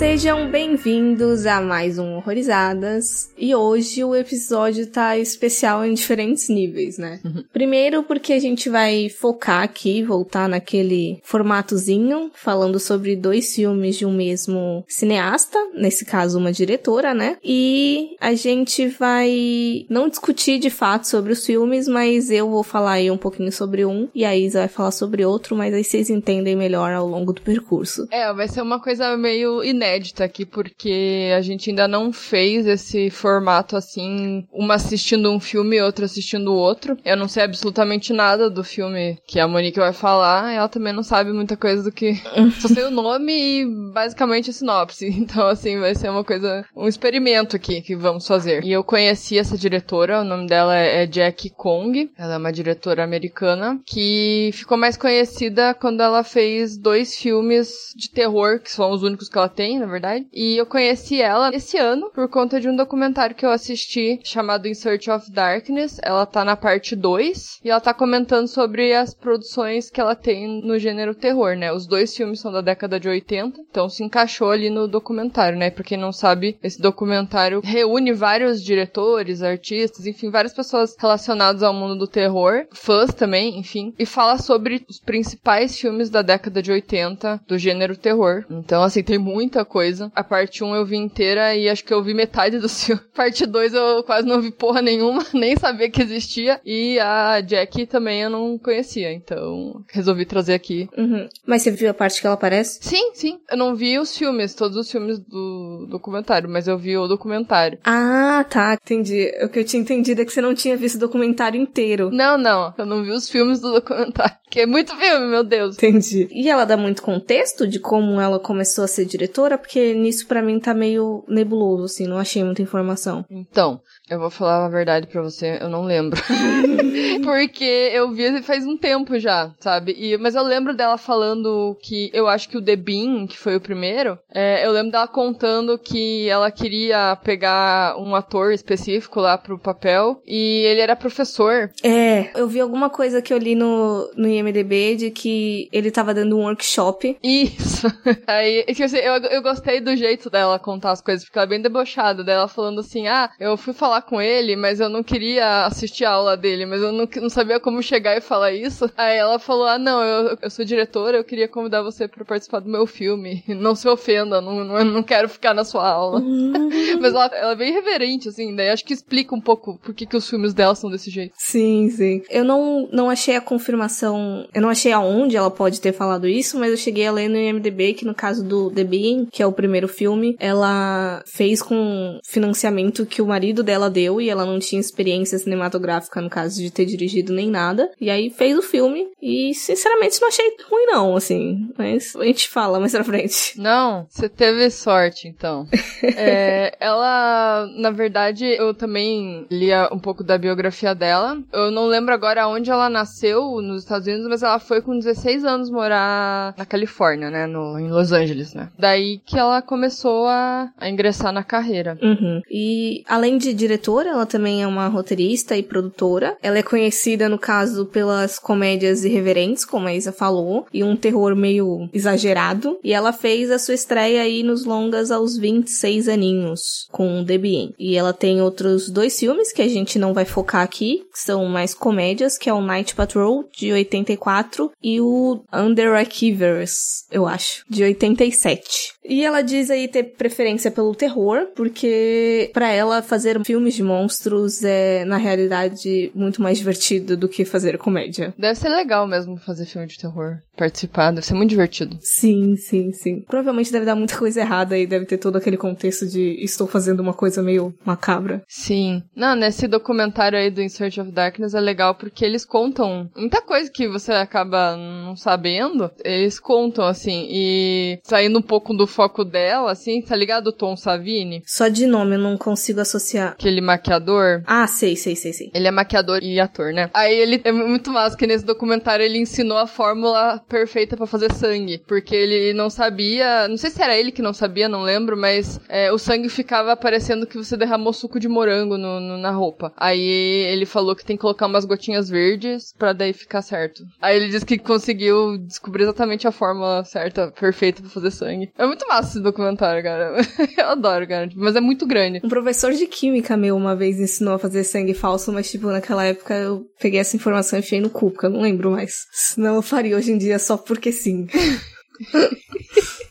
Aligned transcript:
Sejam 0.00 0.50
bem-vindos 0.50 1.44
a 1.44 1.60
mais 1.60 1.98
um 1.98 2.16
Horrorizadas. 2.16 3.30
E 3.36 3.54
hoje 3.54 4.02
o 4.02 4.16
episódio 4.16 4.86
tá 4.86 5.18
especial 5.18 5.84
em 5.84 5.92
diferentes 5.92 6.48
níveis, 6.48 6.96
né? 6.96 7.20
Uhum. 7.22 7.44
Primeiro 7.52 8.02
porque 8.02 8.32
a 8.32 8.38
gente 8.38 8.70
vai 8.70 9.10
focar 9.10 9.62
aqui, 9.62 10.02
voltar 10.02 10.48
naquele 10.48 11.20
formatozinho, 11.22 12.30
falando 12.32 12.80
sobre 12.80 13.14
dois 13.14 13.54
filmes 13.54 13.96
de 13.96 14.06
um 14.06 14.12
mesmo 14.12 14.82
cineasta, 14.88 15.58
nesse 15.74 16.06
caso 16.06 16.38
uma 16.38 16.50
diretora, 16.50 17.12
né? 17.12 17.36
E 17.44 18.16
a 18.22 18.32
gente 18.32 18.88
vai 18.88 19.84
não 19.90 20.08
discutir 20.08 20.58
de 20.58 20.70
fato 20.70 21.08
sobre 21.08 21.34
os 21.34 21.44
filmes, 21.44 21.86
mas 21.86 22.30
eu 22.30 22.48
vou 22.48 22.62
falar 22.62 22.92
aí 22.92 23.10
um 23.10 23.18
pouquinho 23.18 23.52
sobre 23.52 23.84
um 23.84 24.08
e 24.14 24.24
a 24.24 24.34
Isa 24.34 24.60
vai 24.60 24.68
falar 24.68 24.92
sobre 24.92 25.26
outro, 25.26 25.54
mas 25.54 25.74
aí 25.74 25.84
vocês 25.84 26.08
entendem 26.08 26.56
melhor 26.56 26.90
ao 26.90 27.06
longo 27.06 27.34
do 27.34 27.42
percurso. 27.42 28.08
É, 28.10 28.32
vai 28.32 28.48
ser 28.48 28.62
uma 28.62 28.80
coisa 28.80 29.14
meio 29.14 29.62
inédita 29.62 29.89
inédita 29.90 30.24
aqui, 30.24 30.44
porque 30.44 31.32
a 31.36 31.40
gente 31.40 31.70
ainda 31.70 31.88
não 31.88 32.12
fez 32.12 32.66
esse 32.66 33.10
formato 33.10 33.76
assim, 33.76 34.46
uma 34.52 34.74
assistindo 34.74 35.30
um 35.30 35.40
filme 35.40 35.76
e 35.76 35.82
outra 35.82 36.04
assistindo 36.04 36.52
o 36.52 36.56
outro. 36.56 36.96
Eu 37.04 37.16
não 37.16 37.28
sei 37.28 37.42
absolutamente 37.42 38.12
nada 38.12 38.48
do 38.48 38.62
filme 38.62 39.18
que 39.26 39.40
a 39.40 39.48
Monique 39.48 39.78
vai 39.78 39.92
falar, 39.92 40.52
ela 40.52 40.68
também 40.68 40.92
não 40.92 41.02
sabe 41.02 41.32
muita 41.32 41.56
coisa 41.56 41.82
do 41.82 41.92
que. 41.92 42.14
Só 42.60 42.68
sei 42.68 42.84
o 42.84 42.90
nome 42.90 43.32
e 43.32 43.66
basicamente 43.92 44.50
a 44.50 44.52
sinopse. 44.52 45.10
Então, 45.30 45.46
assim, 45.46 45.78
vai 45.78 45.94
ser 45.94 46.08
uma 46.08 46.24
coisa, 46.24 46.64
um 46.74 46.88
experimento 46.88 47.54
aqui 47.54 47.82
que 47.82 47.94
vamos 47.94 48.26
fazer. 48.26 48.64
E 48.64 48.72
eu 48.72 48.82
conheci 48.82 49.38
essa 49.38 49.56
diretora, 49.56 50.22
o 50.22 50.24
nome 50.24 50.46
dela 50.48 50.76
é, 50.76 51.02
é 51.02 51.06
Jack 51.06 51.50
Kong, 51.50 52.10
ela 52.18 52.34
é 52.34 52.38
uma 52.38 52.52
diretora 52.52 53.04
americana 53.04 53.78
que 53.86 54.50
ficou 54.54 54.76
mais 54.76 54.96
conhecida 54.96 55.74
quando 55.74 56.00
ela 56.00 56.24
fez 56.24 56.76
dois 56.76 57.14
filmes 57.14 57.92
de 57.94 58.10
terror, 58.10 58.60
que 58.60 58.72
são 58.72 58.90
os 58.90 59.02
únicos 59.02 59.28
que 59.28 59.38
ela 59.38 59.48
tem, 59.48 59.79
na 59.80 59.86
verdade. 59.86 60.26
E 60.32 60.56
eu 60.56 60.66
conheci 60.66 61.20
ela 61.20 61.50
esse 61.54 61.76
ano 61.76 62.10
por 62.14 62.28
conta 62.28 62.60
de 62.60 62.68
um 62.68 62.76
documentário 62.76 63.34
que 63.34 63.44
eu 63.44 63.50
assisti 63.50 64.20
chamado 64.22 64.68
In 64.68 64.74
Search 64.74 65.10
of 65.10 65.30
Darkness. 65.30 65.98
Ela 66.02 66.26
tá 66.26 66.44
na 66.44 66.56
parte 66.56 66.94
2 66.94 67.60
e 67.64 67.70
ela 67.70 67.80
tá 67.80 67.92
comentando 67.92 68.46
sobre 68.46 68.94
as 68.94 69.14
produções 69.14 69.90
que 69.90 70.00
ela 70.00 70.14
tem 70.14 70.62
no 70.62 70.78
gênero 70.78 71.14
terror, 71.14 71.56
né? 71.56 71.72
Os 71.72 71.86
dois 71.86 72.16
filmes 72.16 72.40
são 72.40 72.52
da 72.52 72.60
década 72.60 73.00
de 73.00 73.08
80, 73.08 73.60
então 73.70 73.88
se 73.88 74.04
encaixou 74.04 74.50
ali 74.50 74.70
no 74.70 74.86
documentário, 74.86 75.58
né? 75.58 75.70
Pra 75.70 75.84
quem 75.84 75.98
não 75.98 76.12
sabe, 76.12 76.58
esse 76.62 76.80
documentário 76.80 77.60
reúne 77.62 78.12
vários 78.12 78.62
diretores, 78.62 79.42
artistas, 79.42 80.06
enfim, 80.06 80.30
várias 80.30 80.52
pessoas 80.52 80.96
relacionadas 80.98 81.62
ao 81.62 81.72
mundo 81.72 81.96
do 81.96 82.06
terror, 82.06 82.66
fãs 82.72 83.12
também, 83.14 83.58
enfim, 83.58 83.94
e 83.98 84.06
fala 84.06 84.38
sobre 84.38 84.84
os 84.88 85.00
principais 85.00 85.78
filmes 85.78 86.10
da 86.10 86.22
década 86.22 86.62
de 86.62 86.70
80 86.70 87.40
do 87.46 87.58
gênero 87.58 87.96
terror. 87.96 88.44
Então, 88.50 88.82
assim, 88.82 89.02
tem 89.02 89.18
muita 89.18 89.64
coisa. 89.70 90.10
A 90.14 90.24
parte 90.24 90.64
1 90.64 90.74
eu 90.74 90.84
vi 90.84 90.96
inteira 90.96 91.54
e 91.54 91.68
acho 91.68 91.84
que 91.84 91.94
eu 91.94 92.02
vi 92.02 92.12
metade 92.12 92.58
do 92.58 92.68
filme. 92.68 93.00
Parte 93.14 93.46
2 93.46 93.72
eu 93.72 94.02
quase 94.02 94.26
não 94.26 94.42
vi 94.42 94.50
porra 94.50 94.82
nenhuma, 94.82 95.24
nem 95.32 95.56
sabia 95.56 95.88
que 95.88 96.02
existia. 96.02 96.60
E 96.66 96.98
a 96.98 97.40
Jack 97.40 97.86
também 97.86 98.22
eu 98.22 98.30
não 98.30 98.58
conhecia, 98.58 99.12
então 99.12 99.82
resolvi 99.88 100.24
trazer 100.24 100.54
aqui. 100.54 100.88
Uhum. 100.98 101.28
Mas 101.46 101.62
você 101.62 101.70
viu 101.70 101.90
a 101.90 101.94
parte 101.94 102.20
que 102.20 102.26
ela 102.26 102.34
aparece? 102.34 102.78
Sim, 102.82 103.12
sim. 103.14 103.38
Eu 103.50 103.56
não 103.56 103.74
vi 103.74 103.98
os 103.98 104.16
filmes, 104.16 104.54
todos 104.54 104.76
os 104.76 104.90
filmes 104.90 105.18
do 105.18 105.86
documentário, 105.88 106.48
mas 106.48 106.66
eu 106.66 106.76
vi 106.76 106.96
o 106.96 107.06
documentário. 107.06 107.78
Ah, 107.84 108.44
tá, 108.48 108.74
entendi. 108.74 109.30
O 109.42 109.48
que 109.48 109.60
eu 109.60 109.64
tinha 109.64 109.80
entendido 109.80 110.20
é 110.20 110.24
que 110.24 110.32
você 110.32 110.40
não 110.40 110.54
tinha 110.54 110.76
visto 110.76 110.96
o 110.96 111.00
documentário 111.00 111.60
inteiro. 111.60 112.10
Não, 112.10 112.36
não. 112.36 112.74
Eu 112.76 112.86
não 112.86 113.04
vi 113.04 113.10
os 113.10 113.28
filmes 113.28 113.60
do 113.60 113.72
documentário. 113.72 114.34
Que 114.50 114.62
é 114.62 114.66
muito 114.66 114.96
filme, 114.96 115.28
meu 115.28 115.44
Deus. 115.44 115.76
Entendi. 115.76 116.28
E 116.32 116.50
ela 116.50 116.64
dá 116.64 116.76
muito 116.76 117.02
contexto 117.02 117.68
de 117.68 117.78
como 117.78 118.20
ela 118.20 118.40
começou 118.40 118.82
a 118.82 118.88
ser 118.88 119.04
diretora? 119.04 119.56
Porque 119.60 119.94
nisso 119.94 120.26
para 120.26 120.42
mim 120.42 120.58
tá 120.58 120.74
meio 120.74 121.24
nebuloso, 121.28 121.84
assim, 121.84 122.06
não 122.06 122.18
achei 122.18 122.42
muita 122.42 122.62
informação. 122.62 123.24
Então, 123.30 123.80
eu 124.08 124.18
vou 124.18 124.30
falar 124.30 124.64
a 124.64 124.68
verdade 124.68 125.06
para 125.06 125.22
você, 125.22 125.58
eu 125.60 125.68
não 125.68 125.84
lembro. 125.84 126.20
Porque 127.22 127.90
eu 127.92 128.10
vi 128.10 128.42
faz 128.42 128.66
um 128.66 128.76
tempo 128.76 129.18
já, 129.18 129.52
sabe? 129.60 129.94
E, 129.96 130.16
mas 130.16 130.34
eu 130.34 130.42
lembro 130.42 130.74
dela 130.74 130.96
falando 130.96 131.76
que 131.82 132.10
eu 132.12 132.26
acho 132.26 132.48
que 132.48 132.56
o 132.56 132.62
Bean, 132.62 133.26
que 133.26 133.38
foi 133.38 133.56
o 133.56 133.60
primeiro, 133.60 134.18
é, 134.32 134.66
eu 134.66 134.72
lembro 134.72 134.92
dela 134.92 135.08
contando 135.08 135.78
que 135.78 136.28
ela 136.28 136.50
queria 136.50 137.16
pegar 137.22 137.96
um 137.98 138.14
ator 138.14 138.52
específico 138.52 139.20
lá 139.20 139.36
pro 139.36 139.58
papel 139.58 140.20
e 140.26 140.64
ele 140.66 140.80
era 140.80 140.96
professor. 140.96 141.70
É, 141.82 142.30
eu 142.34 142.48
vi 142.48 142.60
alguma 142.60 142.90
coisa 142.90 143.22
que 143.22 143.32
eu 143.32 143.38
li 143.38 143.54
no, 143.54 144.10
no 144.16 144.28
IMDB 144.28 144.96
de 144.96 145.10
que 145.10 145.68
ele 145.72 145.90
tava 145.90 146.14
dando 146.14 146.36
um 146.36 146.42
workshop. 146.42 147.16
Isso. 147.22 147.86
Aí, 148.26 148.64
tipo 148.66 148.84
assim, 148.84 148.98
eu, 148.98 149.39
eu 149.40 149.42
gostei 149.42 149.80
do 149.80 149.96
jeito 149.96 150.30
dela 150.30 150.58
contar 150.58 150.92
as 150.92 151.00
coisas, 151.00 151.24
porque 151.24 151.38
ela 151.38 151.46
é 151.46 151.48
bem 151.48 151.60
debochada, 151.60 152.22
dela 152.22 152.46
falando 152.46 152.80
assim, 152.80 153.08
ah, 153.08 153.30
eu 153.40 153.56
fui 153.56 153.72
falar 153.72 154.02
com 154.02 154.20
ele, 154.20 154.54
mas 154.54 154.80
eu 154.80 154.88
não 154.88 155.02
queria 155.02 155.64
assistir 155.66 156.04
a 156.04 156.12
aula 156.12 156.36
dele, 156.36 156.66
mas 156.66 156.82
eu 156.82 156.92
não, 156.92 157.08
não 157.20 157.30
sabia 157.30 157.58
como 157.58 157.82
chegar 157.82 158.16
e 158.16 158.20
falar 158.20 158.52
isso. 158.52 158.90
Aí 158.96 159.16
ela 159.16 159.38
falou: 159.38 159.66
Ah, 159.66 159.78
não, 159.78 160.02
eu, 160.02 160.38
eu 160.42 160.50
sou 160.50 160.64
diretora, 160.64 161.16
eu 161.16 161.24
queria 161.24 161.48
convidar 161.48 161.82
você 161.82 162.06
para 162.06 162.24
participar 162.24 162.60
do 162.60 162.70
meu 162.70 162.86
filme. 162.86 163.42
Não 163.60 163.74
se 163.74 163.88
ofenda, 163.88 164.40
não, 164.40 164.64
não, 164.64 164.84
não 164.84 165.02
quero 165.02 165.28
ficar 165.28 165.52
na 165.52 165.64
sua 165.64 165.86
aula. 165.86 166.20
mas 167.00 167.12
ela, 167.12 167.26
ela 167.26 167.52
é 167.52 167.56
bem 167.56 167.72
reverente, 167.72 168.28
assim, 168.28 168.54
daí 168.54 168.70
acho 168.70 168.84
que 168.84 168.94
explica 168.94 169.34
um 169.34 169.40
pouco 169.40 169.78
por 169.82 169.94
que, 169.94 170.06
que 170.06 170.16
os 170.16 170.28
filmes 170.28 170.54
dela 170.54 170.74
são 170.74 170.90
desse 170.90 171.10
jeito. 171.10 171.34
Sim, 171.36 171.90
sim. 171.90 172.22
Eu 172.30 172.44
não, 172.44 172.88
não 172.90 173.10
achei 173.10 173.36
a 173.36 173.40
confirmação, 173.40 174.48
eu 174.54 174.62
não 174.62 174.70
achei 174.70 174.92
aonde 174.92 175.36
ela 175.36 175.50
pode 175.50 175.80
ter 175.80 175.92
falado 175.92 176.26
isso, 176.26 176.58
mas 176.58 176.70
eu 176.70 176.76
cheguei 176.76 177.06
a 177.06 177.12
ler 177.12 177.28
no 177.28 177.36
IMDB 177.36 177.94
que 177.94 178.04
no 178.04 178.14
caso 178.14 178.42
do 178.42 178.70
The 178.70 178.84
Being, 178.84 179.26
que 179.30 179.42
é 179.42 179.46
o 179.46 179.52
primeiro 179.52 179.88
filme, 179.88 180.36
ela 180.38 181.22
fez 181.26 181.62
com 181.62 182.18
financiamento 182.24 183.06
que 183.06 183.22
o 183.22 183.26
marido 183.26 183.62
dela 183.62 183.90
deu 183.90 184.20
e 184.20 184.28
ela 184.28 184.44
não 184.44 184.58
tinha 184.58 184.80
experiência 184.80 185.38
cinematográfica 185.38 186.20
no 186.20 186.30
caso 186.30 186.60
de 186.60 186.70
ter 186.70 186.84
dirigido 186.84 187.32
nem 187.32 187.50
nada. 187.50 187.90
E 188.00 188.10
aí 188.10 188.30
fez 188.30 188.56
o 188.56 188.62
filme 188.62 189.06
e 189.20 189.54
sinceramente 189.54 190.20
não 190.20 190.28
achei 190.28 190.56
ruim 190.68 190.86
não, 190.86 191.16
assim. 191.16 191.70
Mas 191.76 192.14
a 192.16 192.24
gente 192.24 192.48
fala 192.48 192.80
mais 192.80 192.92
pra 192.92 193.04
frente. 193.04 193.58
Não, 193.58 194.06
você 194.08 194.28
teve 194.28 194.70
sorte 194.70 195.28
então. 195.28 195.66
é, 196.16 196.76
ela, 196.80 197.68
na 197.76 197.90
verdade, 197.90 198.44
eu 198.44 198.74
também 198.74 199.46
lia 199.50 199.88
um 199.92 199.98
pouco 199.98 200.24
da 200.24 200.38
biografia 200.38 200.94
dela. 200.94 201.40
Eu 201.52 201.70
não 201.70 201.86
lembro 201.86 202.14
agora 202.14 202.48
onde 202.48 202.70
ela 202.70 202.88
nasceu 202.88 203.60
nos 203.60 203.82
Estados 203.82 204.06
Unidos, 204.06 204.26
mas 204.28 204.42
ela 204.42 204.58
foi 204.58 204.80
com 204.80 204.98
16 204.98 205.44
anos 205.44 205.70
morar 205.70 206.54
na 206.56 206.66
Califórnia, 206.66 207.30
né, 207.30 207.46
no, 207.46 207.78
em 207.78 207.90
Los 207.90 208.12
Angeles, 208.12 208.54
né. 208.54 208.68
Daí 208.78 209.19
que 209.24 209.38
ela 209.38 209.62
começou 209.62 210.26
a, 210.26 210.70
a 210.76 210.88
ingressar 210.88 211.32
na 211.32 211.42
carreira. 211.42 211.98
Uhum. 212.02 212.40
E 212.50 213.02
além 213.08 213.38
de 213.38 213.52
diretor 213.54 213.80
diretora, 213.80 214.10
ela 214.10 214.26
também 214.26 214.62
é 214.62 214.66
uma 214.66 214.88
roteirista 214.88 215.56
e 215.56 215.62
produtora. 215.62 216.36
Ela 216.42 216.58
é 216.58 216.62
conhecida, 216.62 217.28
no 217.28 217.38
caso, 217.38 217.86
pelas 217.86 218.38
comédias 218.38 219.04
irreverentes, 219.04 219.64
como 219.64 219.88
a 219.88 219.94
Isa 219.94 220.12
falou, 220.12 220.66
e 220.72 220.84
um 220.84 220.96
terror 220.96 221.34
meio 221.34 221.88
exagerado. 221.92 222.78
E 222.84 222.92
ela 222.92 223.12
fez 223.12 223.50
a 223.50 223.58
sua 223.58 223.74
estreia 223.74 224.22
aí 224.22 224.42
nos 224.42 224.64
longas 224.64 225.10
aos 225.10 225.36
26 225.36 226.08
aninhos, 226.08 226.88
com 226.90 227.24
The 227.24 227.38
Being. 227.38 227.74
E 227.78 227.96
ela 227.96 228.12
tem 228.12 228.42
outros 228.42 228.90
dois 228.90 229.18
filmes 229.18 229.52
que 229.52 229.62
a 229.62 229.68
gente 229.68 229.98
não 229.98 230.12
vai 230.12 230.24
focar 230.24 230.62
aqui, 230.62 231.04
que 231.12 231.18
são 231.18 231.46
mais 231.46 231.74
comédias, 231.74 232.36
que 232.36 232.50
é 232.50 232.52
o 232.52 232.60
Night 232.60 232.94
Patrol, 232.94 233.44
de 233.56 233.72
84, 233.72 234.70
e 234.82 235.00
o 235.00 235.42
Underachievers, 235.52 237.04
eu 237.10 237.26
acho, 237.26 237.64
de 237.68 237.82
87. 237.82 239.00
E 239.10 239.24
ela 239.24 239.42
diz 239.42 239.70
aí 239.70 239.88
ter 239.88 240.04
preferência 240.04 240.70
pelo 240.70 240.94
terror, 240.94 241.48
porque 241.56 242.48
para 242.54 242.70
ela 242.70 243.02
fazer 243.02 243.44
filmes 243.44 243.74
de 243.74 243.82
monstros 243.82 244.62
é, 244.62 245.04
na 245.04 245.16
realidade, 245.16 246.12
muito 246.14 246.40
mais 246.40 246.58
divertido 246.58 247.16
do 247.16 247.28
que 247.28 247.44
fazer 247.44 247.76
comédia. 247.76 248.32
Deve 248.38 248.54
ser 248.54 248.68
legal 248.68 249.08
mesmo 249.08 249.36
fazer 249.36 249.66
filme 249.66 249.88
de 249.88 249.98
terror. 249.98 250.38
Participar, 250.56 251.10
deve 251.10 251.26
ser 251.26 251.34
muito 251.34 251.50
divertido. 251.50 251.98
Sim, 252.00 252.54
sim, 252.54 252.92
sim. 252.92 253.22
Provavelmente 253.22 253.72
deve 253.72 253.84
dar 253.84 253.96
muita 253.96 254.16
coisa 254.16 254.42
errada 254.42 254.78
e 254.78 254.86
deve 254.86 255.06
ter 255.06 255.18
todo 255.18 255.36
aquele 255.36 255.56
contexto 255.56 256.06
de 256.06 256.36
estou 256.44 256.68
fazendo 256.68 257.00
uma 257.00 257.14
coisa 257.14 257.42
meio 257.42 257.74
macabra. 257.84 258.44
Sim. 258.46 259.02
Não, 259.16 259.34
nesse 259.34 259.66
documentário 259.66 260.38
aí 260.38 260.50
do 260.50 260.62
In 260.62 260.68
Search 260.68 261.00
of 261.00 261.10
Darkness 261.10 261.54
é 261.54 261.60
legal 261.60 261.96
porque 261.96 262.24
eles 262.24 262.44
contam 262.44 263.10
muita 263.16 263.42
coisa 263.42 263.70
que 263.72 263.88
você 263.88 264.12
acaba 264.12 264.76
não 264.76 265.16
sabendo. 265.16 265.90
Eles 266.04 266.38
contam, 266.38 266.84
assim, 266.84 267.26
e 267.28 267.98
saindo 268.04 268.38
um 268.38 268.42
pouco 268.42 268.72
do 268.72 268.86
foco 269.00 269.24
dela, 269.24 269.72
assim, 269.72 270.02
tá 270.02 270.14
ligado? 270.14 270.48
O 270.48 270.52
Tom 270.52 270.76
Savini? 270.76 271.42
Só 271.46 271.68
de 271.68 271.86
nome 271.86 272.16
eu 272.16 272.18
não 272.18 272.36
consigo 272.36 272.82
associar. 272.82 273.32
Aquele 273.32 273.62
maquiador. 273.62 274.42
Ah, 274.46 274.66
sei, 274.66 274.94
sei, 274.94 275.16
sei, 275.16 275.32
sei. 275.32 275.50
Ele 275.54 275.66
é 275.66 275.70
maquiador 275.70 276.22
e 276.22 276.38
ator, 276.38 276.70
né? 276.70 276.90
Aí 276.92 277.16
ele 277.16 277.40
é 277.42 277.50
muito 277.50 277.90
massa 277.90 278.14
que 278.14 278.26
nesse 278.26 278.44
documentário 278.44 279.02
ele 279.02 279.16
ensinou 279.16 279.56
a 279.56 279.66
fórmula 279.66 280.42
perfeita 280.46 280.98
para 280.98 281.06
fazer 281.06 281.32
sangue. 281.32 281.82
Porque 281.88 282.14
ele 282.14 282.52
não 282.52 282.68
sabia. 282.68 283.48
Não 283.48 283.56
sei 283.56 283.70
se 283.70 283.82
era 283.82 283.96
ele 283.96 284.12
que 284.12 284.20
não 284.20 284.34
sabia, 284.34 284.68
não 284.68 284.82
lembro, 284.82 285.16
mas 285.16 285.58
é, 285.66 285.90
o 285.90 285.96
sangue 285.96 286.28
ficava 286.28 286.76
parecendo 286.76 287.26
que 287.26 287.38
você 287.38 287.56
derramou 287.56 287.94
suco 287.94 288.20
de 288.20 288.28
morango 288.28 288.76
no, 288.76 289.00
no, 289.00 289.16
na 289.16 289.30
roupa. 289.30 289.72
Aí 289.78 290.44
ele 290.46 290.66
falou 290.66 290.94
que 290.94 291.06
tem 291.06 291.16
que 291.16 291.22
colocar 291.22 291.46
umas 291.46 291.64
gotinhas 291.64 292.10
verdes 292.10 292.74
para 292.78 292.92
daí 292.92 293.14
ficar 293.14 293.40
certo. 293.40 293.82
Aí 293.98 294.14
ele 294.14 294.28
disse 294.28 294.44
que 294.44 294.58
conseguiu 294.58 295.38
descobrir 295.38 295.84
exatamente 295.84 296.28
a 296.28 296.32
fórmula 296.32 296.84
certa, 296.84 297.30
perfeita 297.30 297.80
para 297.80 297.90
fazer 297.90 298.10
sangue. 298.10 298.52
É 298.58 298.66
muito 298.66 298.86
massa 298.90 299.10
esse 299.10 299.20
documentário, 299.20 299.82
cara. 299.82 300.16
Eu 300.58 300.68
adoro, 300.68 301.06
cara. 301.06 301.30
Mas 301.36 301.54
é 301.54 301.60
muito 301.60 301.86
grande. 301.86 302.20
Um 302.24 302.28
professor 302.28 302.72
de 302.72 302.86
química 302.86 303.36
meu 303.36 303.56
uma 303.56 303.76
vez 303.76 304.00
ensinou 304.00 304.34
a 304.34 304.38
fazer 304.38 304.64
sangue 304.64 304.94
falso, 304.94 305.32
mas 305.32 305.50
tipo, 305.50 305.68
naquela 305.68 306.04
época 306.04 306.34
eu 306.34 306.66
peguei 306.80 307.00
essa 307.00 307.16
informação 307.16 307.58
e 307.58 307.60
enfiei 307.60 307.80
no 307.80 307.90
cu, 307.90 308.10
porque 308.10 308.26
eu 308.26 308.30
não 308.30 308.40
lembro 308.40 308.72
mais. 308.72 309.06
Senão 309.12 309.54
eu 309.56 309.62
faria 309.62 309.96
hoje 309.96 310.12
em 310.12 310.18
dia 310.18 310.38
só 310.38 310.56
porque 310.56 310.90
sim. 310.90 311.26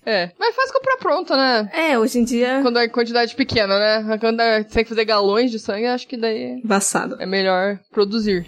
É, 0.06 0.31
mas 0.40 0.56
faz 0.56 0.72
comprar 0.72 0.98
pronto, 0.98 1.36
né? 1.36 1.70
É, 1.72 2.00
hoje 2.00 2.18
em 2.18 2.24
dia. 2.24 2.62
Quando 2.64 2.80
é 2.80 2.88
quantidade 2.88 3.36
pequena, 3.36 3.78
né? 3.78 4.18
Quando 4.18 4.40
é, 4.40 4.64
tem 4.64 4.84
que 4.84 4.90
fazer 4.90 5.06
galões 5.06 5.52
de 5.52 5.60
sangue, 5.60 5.86
acho 5.86 6.08
que 6.08 6.18
daí. 6.18 6.60
Embaçado. 6.64 7.16
É 7.20 7.28
melhor 7.28 7.80
produzir. 7.92 8.48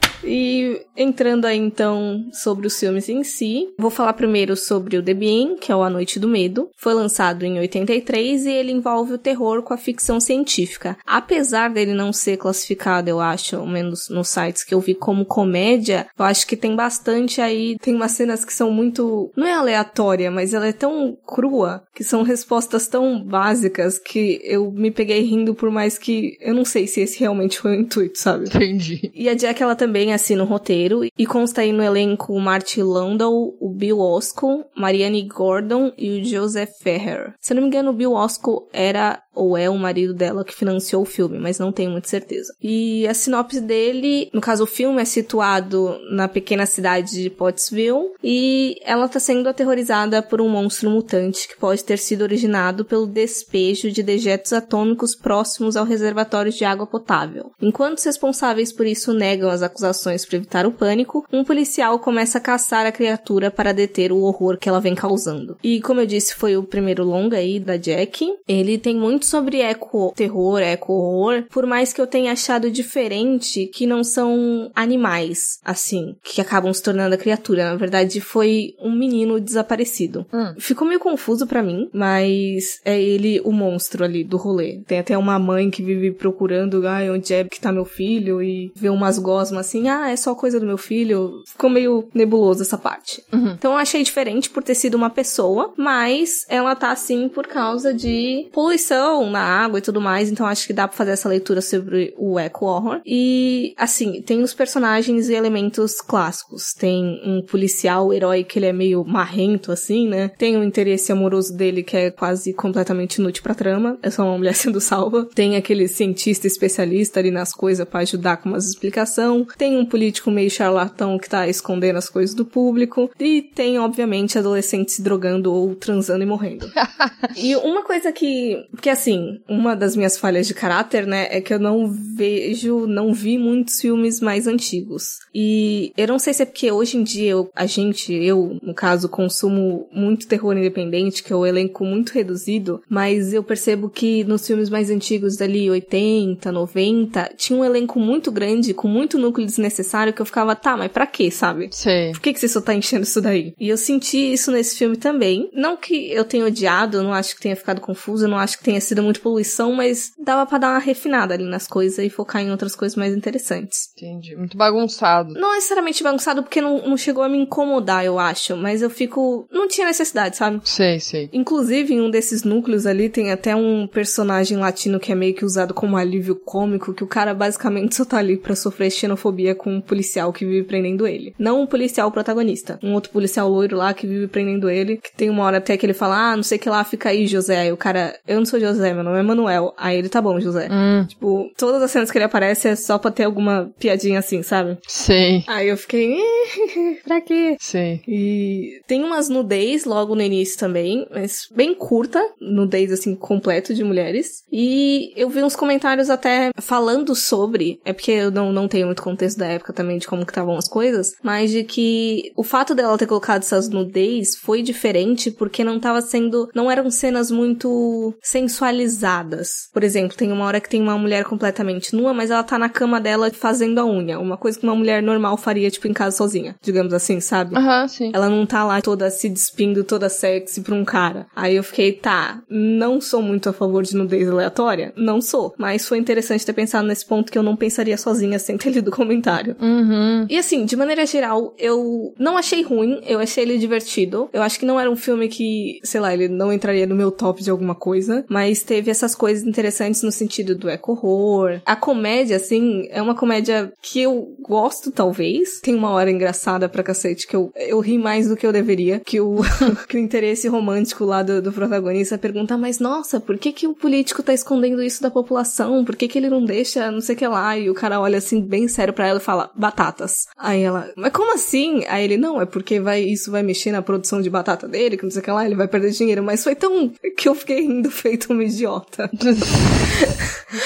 E 0.23 0.81
entrando 0.95 1.45
aí 1.45 1.57
então 1.57 2.25
sobre 2.31 2.67
os 2.67 2.79
filmes 2.79 3.09
em 3.09 3.23
si, 3.23 3.67
vou 3.77 3.89
falar 3.89 4.13
primeiro 4.13 4.55
sobre 4.55 4.97
o 4.97 5.03
The 5.03 5.13
Being, 5.13 5.55
que 5.55 5.71
é 5.71 5.75
o 5.75 5.83
A 5.83 5.89
Noite 5.89 6.19
do 6.19 6.27
Medo. 6.27 6.69
Foi 6.77 6.93
lançado 6.93 7.43
em 7.43 7.59
83 7.59 8.45
e 8.45 8.51
ele 8.51 8.71
envolve 8.71 9.13
o 9.13 9.17
terror 9.17 9.63
com 9.63 9.73
a 9.73 9.77
ficção 9.77 10.19
científica. 10.19 10.97
Apesar 11.05 11.69
dele 11.69 11.93
não 11.93 12.13
ser 12.13 12.37
classificado, 12.37 13.09
eu 13.09 13.19
acho, 13.19 13.55
ao 13.55 13.67
menos 13.67 14.09
nos 14.09 14.29
sites 14.29 14.63
que 14.63 14.73
eu 14.73 14.79
vi 14.79 14.93
como 14.93 15.25
comédia, 15.25 16.07
eu 16.17 16.25
acho 16.25 16.45
que 16.47 16.55
tem 16.55 16.75
bastante 16.75 17.41
aí, 17.41 17.77
tem 17.81 17.95
umas 17.95 18.11
cenas 18.11 18.45
que 18.45 18.53
são 18.53 18.71
muito, 18.71 19.31
não 19.35 19.47
é 19.47 19.53
aleatória, 19.53 20.29
mas 20.29 20.53
ela 20.53 20.67
é 20.67 20.73
tão 20.73 21.17
crua, 21.25 21.83
que 21.93 22.03
são 22.03 22.23
respostas 22.23 22.87
tão 22.87 23.23
básicas 23.23 23.97
que 23.97 24.39
eu 24.43 24.71
me 24.71 24.91
peguei 24.91 25.21
rindo 25.21 25.55
por 25.55 25.71
mais 25.71 25.97
que 25.97 26.37
eu 26.39 26.53
não 26.53 26.65
sei 26.65 26.87
se 26.87 27.01
esse 27.01 27.19
realmente 27.19 27.59
foi 27.59 27.71
o 27.71 27.79
intuito, 27.79 28.17
sabe? 28.17 28.45
Entendi. 28.45 29.11
E 29.13 29.29
a 29.29 29.33
Jack 29.33 29.61
ela 29.61 29.75
também 29.75 30.10
assina 30.13 30.43
o 30.43 30.47
roteiro 30.47 31.01
e 31.17 31.25
consta 31.25 31.61
aí 31.61 31.71
no 31.71 31.83
elenco 31.83 32.33
o 32.33 32.39
Martin 32.39 32.81
Landau, 32.81 33.55
o 33.59 33.69
Bill 33.69 33.99
Osco, 33.99 34.65
Marianne 34.75 35.21
Gordon 35.27 35.91
e 35.97 36.21
o 36.21 36.25
Joseph 36.25 36.71
Ferrer. 36.81 37.33
Se 37.39 37.53
eu 37.53 37.55
não 37.55 37.63
me 37.63 37.67
engano, 37.67 37.91
o 37.91 37.93
Bill 37.93 38.13
Osco 38.13 38.67
era 38.73 39.21
ou 39.33 39.57
é 39.57 39.69
o 39.69 39.77
marido 39.77 40.13
dela 40.13 40.43
que 40.43 40.53
financiou 40.53 41.03
o 41.03 41.05
filme, 41.05 41.39
mas 41.39 41.57
não 41.57 41.71
tenho 41.71 41.91
muita 41.91 42.07
certeza. 42.07 42.53
E 42.61 43.07
a 43.07 43.13
sinopse 43.13 43.61
dele, 43.61 44.29
no 44.33 44.41
caso 44.41 44.63
o 44.63 44.67
filme 44.67 45.01
é 45.01 45.05
situado 45.05 45.97
na 46.11 46.27
pequena 46.27 46.65
cidade 46.65 47.11
de 47.11 47.29
Pottsville 47.29 48.11
e 48.23 48.75
ela 48.83 49.05
está 49.05 49.19
sendo 49.19 49.47
aterrorizada 49.47 50.21
por 50.21 50.41
um 50.41 50.49
monstro 50.49 50.89
mutante 50.89 51.47
que 51.47 51.57
pode 51.57 51.83
ter 51.83 51.97
sido 51.97 52.23
originado 52.23 52.83
pelo 52.83 53.07
despejo 53.07 53.89
de 53.89 54.03
dejetos 54.03 54.53
atômicos 54.53 55.15
próximos 55.15 55.77
ao 55.77 55.85
reservatório 55.85 56.51
de 56.51 56.65
água 56.65 56.85
potável. 56.85 57.51
Enquanto 57.61 57.99
os 57.99 58.03
responsáveis 58.03 58.73
por 58.73 58.85
isso 58.85 59.13
negam 59.13 59.49
as 59.49 59.61
acusações 59.61 60.00
para 60.03 60.37
evitar 60.37 60.65
o 60.65 60.71
pânico, 60.71 61.25
um 61.31 61.43
policial 61.43 61.99
começa 61.99 62.37
a 62.37 62.41
caçar 62.41 62.85
a 62.85 62.91
criatura 62.91 63.51
para 63.51 63.71
deter 63.71 64.11
o 64.11 64.21
horror 64.21 64.57
que 64.57 64.67
ela 64.67 64.81
vem 64.81 64.95
causando. 64.95 65.57
E 65.63 65.79
como 65.81 66.01
eu 66.01 66.05
disse, 66.05 66.35
foi 66.35 66.57
o 66.57 66.63
primeiro 66.63 67.03
longa 67.03 67.37
aí 67.37 67.59
da 67.59 67.77
Jack. 67.77 68.27
Ele 68.47 68.77
tem 68.77 68.95
muito 68.95 69.11
muito 69.21 69.25
sobre 69.25 69.59
eco-terror, 69.59 70.59
eco-horror, 70.59 71.43
por 71.51 71.65
mais 71.65 71.91
que 71.91 71.99
eu 71.99 72.07
tenha 72.07 72.31
achado 72.31 72.71
diferente 72.71 73.67
que 73.67 73.85
não 73.85 74.03
são 74.03 74.71
animais, 74.73 75.59
assim, 75.63 76.15
que 76.23 76.39
acabam 76.39 76.73
se 76.73 76.81
tornando 76.81 77.13
a 77.13 77.17
criatura. 77.17 77.69
Na 77.69 77.75
verdade, 77.75 78.21
foi 78.21 78.73
um 78.79 78.91
menino 78.91 79.39
desaparecido. 79.39 80.25
Hum. 80.33 80.53
Ficou 80.57 80.87
meio 80.87 80.99
confuso 80.99 81.45
para 81.45 81.61
mim, 81.61 81.89
mas 81.93 82.79
é 82.85 82.99
ele 82.99 83.41
o 83.41 83.51
monstro 83.51 84.03
ali 84.03 84.23
do 84.23 84.37
rolê. 84.37 84.81
Tem 84.87 84.99
até 84.99 85.17
uma 85.17 85.37
mãe 85.37 85.69
que 85.69 85.83
vive 85.83 86.11
procurando, 86.11 86.87
ah, 86.87 87.01
onde 87.11 87.33
é 87.33 87.43
que 87.43 87.59
tá 87.59 87.71
meu 87.71 87.85
filho, 87.85 88.41
e 88.41 88.71
vê 88.73 88.89
umas 88.89 89.19
gosmas 89.19 89.67
assim, 89.67 89.89
ah, 89.91 90.09
é 90.09 90.15
só 90.15 90.33
coisa 90.35 90.59
do 90.59 90.65
meu 90.65 90.77
filho. 90.77 91.43
Ficou 91.45 91.69
meio 91.69 92.07
nebuloso 92.13 92.61
essa 92.61 92.77
parte. 92.77 93.23
Uhum. 93.31 93.51
Então 93.51 93.73
eu 93.73 93.77
achei 93.77 94.03
diferente 94.03 94.49
por 94.49 94.63
ter 94.63 94.75
sido 94.75 94.95
uma 94.95 95.09
pessoa, 95.09 95.73
mas 95.77 96.45
ela 96.49 96.75
tá 96.75 96.91
assim 96.91 97.29
por 97.29 97.47
causa 97.47 97.93
de 97.93 98.49
poluição 98.51 99.29
na 99.29 99.41
água 99.41 99.79
e 99.79 99.81
tudo 99.81 100.01
mais, 100.01 100.29
então 100.29 100.45
acho 100.45 100.67
que 100.67 100.73
dá 100.73 100.87
pra 100.87 100.97
fazer 100.97 101.11
essa 101.11 101.29
leitura 101.29 101.61
sobre 101.61 102.13
o 102.17 102.39
eco 102.39 102.65
horror. 102.65 103.01
E, 103.05 103.73
assim, 103.77 104.21
tem 104.21 104.41
os 104.41 104.53
personagens 104.53 105.29
e 105.29 105.33
elementos 105.33 106.01
clássicos. 106.01 106.73
Tem 106.73 107.21
um 107.25 107.41
policial 107.41 108.13
herói 108.13 108.43
que 108.43 108.59
ele 108.59 108.65
é 108.67 108.73
meio 108.73 109.03
marrento, 109.03 109.71
assim, 109.71 110.07
né? 110.07 110.29
Tem 110.37 110.57
o 110.57 110.63
interesse 110.63 111.11
amoroso 111.11 111.55
dele 111.55 111.83
que 111.83 111.97
é 111.97 112.11
quase 112.11 112.53
completamente 112.53 113.15
inútil 113.15 113.43
pra 113.43 113.53
trama. 113.53 113.97
É 114.01 114.09
só 114.09 114.23
uma 114.23 114.37
mulher 114.37 114.53
sendo 114.55 114.81
salva. 114.81 115.27
Tem 115.33 115.55
aquele 115.55 115.87
cientista 115.87 116.47
especialista 116.47 117.19
ali 117.19 117.31
nas 117.31 117.53
coisas 117.53 117.87
para 117.87 118.01
ajudar 118.01 118.37
com 118.37 118.49
umas 118.49 118.65
explicação. 118.65 119.45
Tem 119.57 119.70
um 119.77 119.85
político 119.85 120.31
meio 120.31 120.49
charlatão 120.49 121.17
que 121.17 121.29
tá 121.29 121.47
escondendo 121.47 121.97
as 121.97 122.09
coisas 122.09 122.35
do 122.35 122.45
público. 122.45 123.09
E 123.19 123.41
tem, 123.41 123.79
obviamente, 123.79 124.37
adolescentes 124.37 124.95
se 124.95 125.01
drogando 125.01 125.53
ou 125.53 125.75
transando 125.75 126.23
e 126.23 126.25
morrendo. 126.25 126.69
e 127.35 127.55
uma 127.57 127.83
coisa 127.83 128.11
que, 128.11 128.65
que 128.81 128.89
assim, 128.89 129.39
uma 129.47 129.75
das 129.75 129.95
minhas 129.95 130.17
falhas 130.17 130.47
de 130.47 130.53
caráter, 130.53 131.05
né, 131.05 131.27
é 131.29 131.41
que 131.41 131.53
eu 131.53 131.59
não 131.59 131.89
vejo, 131.89 132.85
não 132.87 133.13
vi 133.13 133.37
muitos 133.37 133.79
filmes 133.79 134.19
mais 134.19 134.47
antigos. 134.47 135.19
E 135.33 135.91
eu 135.97 136.07
não 136.07 136.19
sei 136.19 136.33
se 136.33 136.43
é 136.43 136.45
porque 136.45 136.71
hoje 136.71 136.97
em 136.97 137.03
dia 137.03 137.31
eu, 137.31 137.49
a 137.55 137.65
gente, 137.65 138.13
eu, 138.13 138.57
no 138.61 138.73
caso, 138.73 139.09
consumo 139.09 139.87
muito 139.91 140.27
terror 140.27 140.57
independente, 140.57 141.23
que 141.23 141.31
é 141.31 141.35
o 141.35 141.45
elenco 141.45 141.85
muito 141.85 142.11
reduzido, 142.11 142.81
mas 142.89 143.33
eu 143.33 143.43
percebo 143.43 143.89
que 143.89 144.23
nos 144.23 144.45
filmes 144.45 144.69
mais 144.69 144.89
antigos, 144.89 145.37
dali 145.37 145.69
80, 145.69 146.51
90, 146.51 147.33
tinha 147.37 147.57
um 147.57 147.65
elenco 147.65 147.99
muito 147.99 148.31
grande, 148.31 148.73
com 148.73 148.87
muito 148.87 149.17
núcleo 149.17 149.45
desnecessário, 149.61 150.13
que 150.13 150.21
eu 150.21 150.25
ficava, 150.25 150.55
tá, 150.55 150.75
mas 150.75 150.91
pra 150.91 151.05
quê, 151.05 151.29
sabe? 151.29 151.69
Sei. 151.71 152.11
Por 152.11 152.21
que, 152.21 152.33
que 152.33 152.39
você 152.39 152.47
só 152.47 152.59
tá 152.59 152.73
enchendo 152.73 153.03
isso 153.03 153.21
daí? 153.21 153.53
E 153.59 153.69
eu 153.69 153.77
senti 153.77 154.33
isso 154.33 154.51
nesse 154.51 154.77
filme 154.77 154.97
também. 154.97 155.49
Não 155.53 155.77
que 155.77 156.11
eu 156.11 156.25
tenha 156.25 156.45
odiado, 156.45 156.97
eu 156.97 157.03
não 157.03 157.13
acho 157.13 157.35
que 157.35 157.41
tenha 157.41 157.55
ficado 157.55 157.81
confuso, 157.81 158.25
eu 158.25 158.29
não 158.29 158.37
acho 158.37 158.57
que 158.57 158.63
tenha 158.63 158.81
sido 158.81 159.03
muita 159.03 159.19
poluição, 159.19 159.73
mas 159.73 160.11
dava 160.19 160.45
para 160.45 160.57
dar 160.57 160.69
uma 160.71 160.79
refinada 160.79 161.33
ali 161.33 161.43
nas 161.43 161.67
coisas 161.67 161.99
e 161.99 162.09
focar 162.09 162.41
em 162.41 162.51
outras 162.51 162.75
coisas 162.75 162.95
mais 162.95 163.13
interessantes. 163.15 163.89
Entendi. 163.97 164.35
Muito 164.35 164.57
bagunçado. 164.57 165.33
Não 165.33 165.53
necessariamente 165.53 166.03
bagunçado, 166.03 166.43
porque 166.43 166.61
não, 166.61 166.87
não 166.87 166.97
chegou 166.97 167.23
a 167.23 167.29
me 167.29 167.37
incomodar, 167.37 168.03
eu 168.03 168.17
acho, 168.17 168.55
mas 168.57 168.81
eu 168.81 168.89
fico. 168.89 169.47
Não 169.51 169.67
tinha 169.67 169.87
necessidade, 169.87 170.37
sabe? 170.37 170.61
Sei, 170.63 170.99
sei. 170.99 171.29
Inclusive, 171.31 171.93
em 171.93 172.01
um 172.01 172.09
desses 172.09 172.43
núcleos 172.43 172.85
ali 172.85 173.09
tem 173.09 173.31
até 173.31 173.55
um 173.55 173.87
personagem 173.87 174.57
latino 174.57 174.99
que 174.99 175.11
é 175.11 175.15
meio 175.15 175.33
que 175.33 175.45
usado 175.45 175.73
como 175.73 175.97
alívio 175.97 176.35
cômico, 176.35 176.93
que 176.93 177.03
o 177.03 177.07
cara 177.07 177.33
basicamente 177.33 177.95
só 177.95 178.05
tá 178.05 178.17
ali 178.17 178.37
pra 178.37 178.55
sofrer 178.55 178.91
xenofobia 178.91 179.50
com 179.55 179.75
um 179.75 179.81
policial 179.81 180.31
que 180.31 180.45
vive 180.45 180.65
prendendo 180.65 181.07
ele. 181.07 181.33
Não 181.37 181.61
um 181.61 181.67
policial 181.67 182.11
protagonista. 182.11 182.79
Um 182.83 182.93
outro 182.93 183.11
policial 183.11 183.49
loiro 183.49 183.77
lá 183.77 183.93
que 183.93 184.07
vive 184.07 184.27
prendendo 184.27 184.69
ele, 184.69 184.97
que 184.97 185.15
tem 185.15 185.29
uma 185.29 185.43
hora 185.43 185.57
até 185.57 185.77
que 185.77 185.85
ele 185.85 185.93
fala, 185.93 186.31
ah, 186.31 186.35
não 186.35 186.43
sei 186.43 186.57
que 186.57 186.69
lá, 186.69 186.83
fica 186.83 187.09
aí, 187.09 187.27
José. 187.27 187.59
Aí 187.59 187.71
o 187.71 187.77
cara, 187.77 188.17
eu 188.27 188.37
não 188.37 188.45
sou 188.45 188.59
José, 188.59 188.93
meu 188.93 189.03
nome 189.03 189.19
é 189.19 189.23
Manuel. 189.23 189.73
Aí 189.77 189.97
ele, 189.97 190.09
tá 190.09 190.21
bom, 190.21 190.39
José. 190.39 190.67
Hum. 190.71 191.05
Tipo, 191.07 191.51
todas 191.57 191.81
as 191.81 191.91
cenas 191.91 192.11
que 192.11 192.17
ele 192.17 192.25
aparece 192.25 192.69
é 192.69 192.75
só 192.75 192.97
pra 192.97 193.11
ter 193.11 193.23
alguma 193.23 193.71
piadinha 193.79 194.19
assim, 194.19 194.41
sabe? 194.43 194.77
Sei. 194.87 195.43
Aí 195.47 195.67
eu 195.67 195.77
fiquei, 195.77 196.17
pra 197.03 197.21
quê? 197.21 197.55
Sei. 197.59 198.01
E 198.07 198.81
tem 198.87 199.03
umas 199.03 199.29
nudez 199.29 199.85
logo 199.85 200.15
no 200.15 200.21
início 200.21 200.57
também, 200.57 201.07
mas 201.11 201.47
bem 201.53 201.73
curta, 201.73 202.21
nudez 202.39 202.91
assim, 202.91 203.15
completo 203.15 203.73
de 203.73 203.83
mulheres. 203.83 204.43
E 204.51 205.13
eu 205.15 205.29
vi 205.29 205.43
uns 205.43 205.55
comentários 205.55 206.09
até 206.09 206.51
falando 206.59 207.15
sobre, 207.15 207.79
é 207.85 207.93
porque 207.93 208.11
eu 208.11 208.31
não, 208.31 208.51
não 208.51 208.67
tenho 208.67 208.85
muito 208.85 209.03
contexto 209.03 209.37
da 209.41 209.47
época 209.47 209.73
também 209.73 209.97
de 209.97 210.07
como 210.07 210.25
que 210.25 210.31
estavam 210.31 210.57
as 210.57 210.67
coisas, 210.67 211.13
mas 211.21 211.51
de 211.51 211.63
que 211.63 212.31
o 212.35 212.43
fato 212.43 212.73
dela 212.73 212.97
ter 212.97 213.07
colocado 213.07 213.41
essas 213.41 213.67
nudez 213.69 214.35
foi 214.37 214.61
diferente 214.61 215.31
porque 215.31 215.63
não 215.63 215.79
tava 215.79 216.01
sendo, 216.01 216.49
não 216.55 216.69
eram 216.69 216.89
cenas 216.89 217.29
muito 217.29 218.13
sensualizadas. 218.21 219.69
Por 219.73 219.83
exemplo, 219.83 220.15
tem 220.15 220.31
uma 220.31 220.45
hora 220.45 220.61
que 220.61 220.69
tem 220.69 220.81
uma 220.81 220.97
mulher 220.97 221.23
completamente 221.25 221.95
nua, 221.95 222.13
mas 222.13 222.31
ela 222.31 222.43
tá 222.43 222.57
na 222.57 222.69
cama 222.69 223.01
dela 223.01 223.31
fazendo 223.31 223.79
a 223.79 223.85
unha, 223.85 224.19
uma 224.19 224.37
coisa 224.37 224.59
que 224.59 224.65
uma 224.65 224.75
mulher 224.75 225.01
normal 225.01 225.37
faria 225.37 225.69
tipo 225.69 225.87
em 225.87 225.93
casa 225.93 226.15
sozinha, 226.15 226.55
digamos 226.61 226.93
assim, 226.93 227.19
sabe? 227.19 227.55
Aham, 227.55 227.81
uhum, 227.81 227.87
sim. 227.87 228.11
Ela 228.13 228.29
não 228.29 228.45
tá 228.45 228.63
lá 228.63 228.81
toda 228.81 229.09
se 229.09 229.27
despindo, 229.27 229.83
toda 229.83 230.09
sexy 230.09 230.61
pra 230.61 230.75
um 230.75 230.85
cara. 230.85 231.25
Aí 231.35 231.55
eu 231.55 231.63
fiquei, 231.63 231.93
tá, 231.93 232.41
não 232.49 233.01
sou 233.01 233.21
muito 233.21 233.49
a 233.49 233.53
favor 233.53 233.83
de 233.83 233.95
nudez 233.95 234.29
aleatória? 234.29 234.93
Não 234.95 235.21
sou. 235.21 235.53
Mas 235.57 235.87
foi 235.87 235.97
interessante 235.97 236.45
ter 236.45 236.53
pensado 236.53 236.87
nesse 236.87 237.05
ponto 237.05 237.31
que 237.31 237.37
eu 237.37 237.43
não 237.43 237.55
pensaria 237.55 237.97
sozinha 237.97 238.37
sem 238.37 238.57
ter 238.57 238.69
lido 238.71 238.89
o 238.89 238.95
comentário. 238.95 239.30
Uhum. 239.59 240.25
E 240.29 240.37
assim, 240.37 240.65
de 240.65 240.75
maneira 240.75 241.05
geral, 241.05 241.53
eu 241.57 242.13
não 242.17 242.37
achei 242.37 242.61
ruim, 242.61 243.01
eu 243.05 243.19
achei 243.19 243.43
ele 243.43 243.57
divertido. 243.57 244.29
Eu 244.33 244.41
acho 244.41 244.59
que 244.59 244.65
não 244.65 244.79
era 244.79 244.89
um 244.89 244.95
filme 244.95 245.27
que, 245.27 245.79
sei 245.83 246.01
lá, 246.01 246.13
ele 246.13 246.27
não 246.27 246.51
entraria 246.51 246.85
no 246.85 246.95
meu 246.95 247.11
top 247.11 247.43
de 247.43 247.49
alguma 247.49 247.75
coisa, 247.75 248.25
mas 248.29 248.63
teve 248.63 248.91
essas 248.91 249.15
coisas 249.15 249.45
interessantes 249.45 250.03
no 250.03 250.11
sentido 250.11 250.55
do 250.55 250.69
eco-horror. 250.69 251.61
A 251.65 251.75
comédia, 251.75 252.37
assim, 252.37 252.87
é 252.89 253.01
uma 253.01 253.15
comédia 253.15 253.71
que 253.81 254.01
eu 254.01 254.35
gosto, 254.41 254.91
talvez. 254.91 255.59
Tem 255.61 255.75
uma 255.75 255.91
hora 255.91 256.11
engraçada 256.11 256.67
pra 256.69 256.83
cacete 256.83 257.27
que 257.27 257.35
eu, 257.35 257.51
eu 257.55 257.79
ri 257.79 257.97
mais 257.97 258.27
do 258.27 258.35
que 258.35 258.45
eu 258.45 258.51
deveria, 258.51 258.99
que 258.99 259.19
o, 259.19 259.41
que 259.87 259.97
o 259.97 259.99
interesse 259.99 260.47
romântico 260.47 261.05
lá 261.05 261.23
do, 261.23 261.41
do 261.41 261.51
protagonista 261.51 262.17
pergunta, 262.17 262.57
mas 262.57 262.79
nossa, 262.79 263.19
por 263.19 263.37
que 263.37 263.51
que 263.51 263.67
o 263.67 263.73
político 263.73 264.23
tá 264.23 264.33
escondendo 264.33 264.81
isso 264.81 265.01
da 265.01 265.09
população? 265.09 265.83
Por 265.85 265.95
que 265.95 266.07
que 266.07 266.17
ele 266.17 266.29
não 266.29 266.43
deixa 266.43 266.91
não 266.91 267.01
sei 267.01 267.15
o 267.15 267.17
que 267.17 267.27
lá? 267.27 267.57
E 267.57 267.69
o 267.69 267.73
cara 267.73 267.99
olha 267.99 268.17
assim 268.17 268.41
bem 268.41 268.67
sério 268.67 268.93
para 268.93 269.07
ela 269.07 269.19
fala, 269.21 269.51
batatas. 269.55 270.27
Aí 270.37 270.61
ela, 270.61 270.91
mas 270.95 271.11
como 271.11 271.33
assim? 271.33 271.83
Aí 271.87 272.03
ele, 272.03 272.17
não, 272.17 272.41
é 272.41 272.45
porque 272.45 272.79
vai, 272.79 273.01
isso 273.01 273.31
vai 273.31 273.43
mexer 273.43 273.71
na 273.71 273.81
produção 273.81 274.21
de 274.21 274.29
batata 274.29 274.67
dele, 274.67 274.97
que 274.97 275.03
não 275.03 275.11
sei 275.11 275.21
o 275.21 275.23
que 275.23 275.31
lá, 275.31 275.45
ele 275.45 275.55
vai 275.55 275.67
perder 275.67 275.91
dinheiro. 275.91 276.23
Mas 276.23 276.43
foi 276.43 276.55
tão 276.55 276.91
que 277.17 277.29
eu 277.29 277.35
fiquei 277.35 277.61
rindo 277.61 277.89
feito 277.91 278.33
uma 278.33 278.43
idiota. 278.43 279.09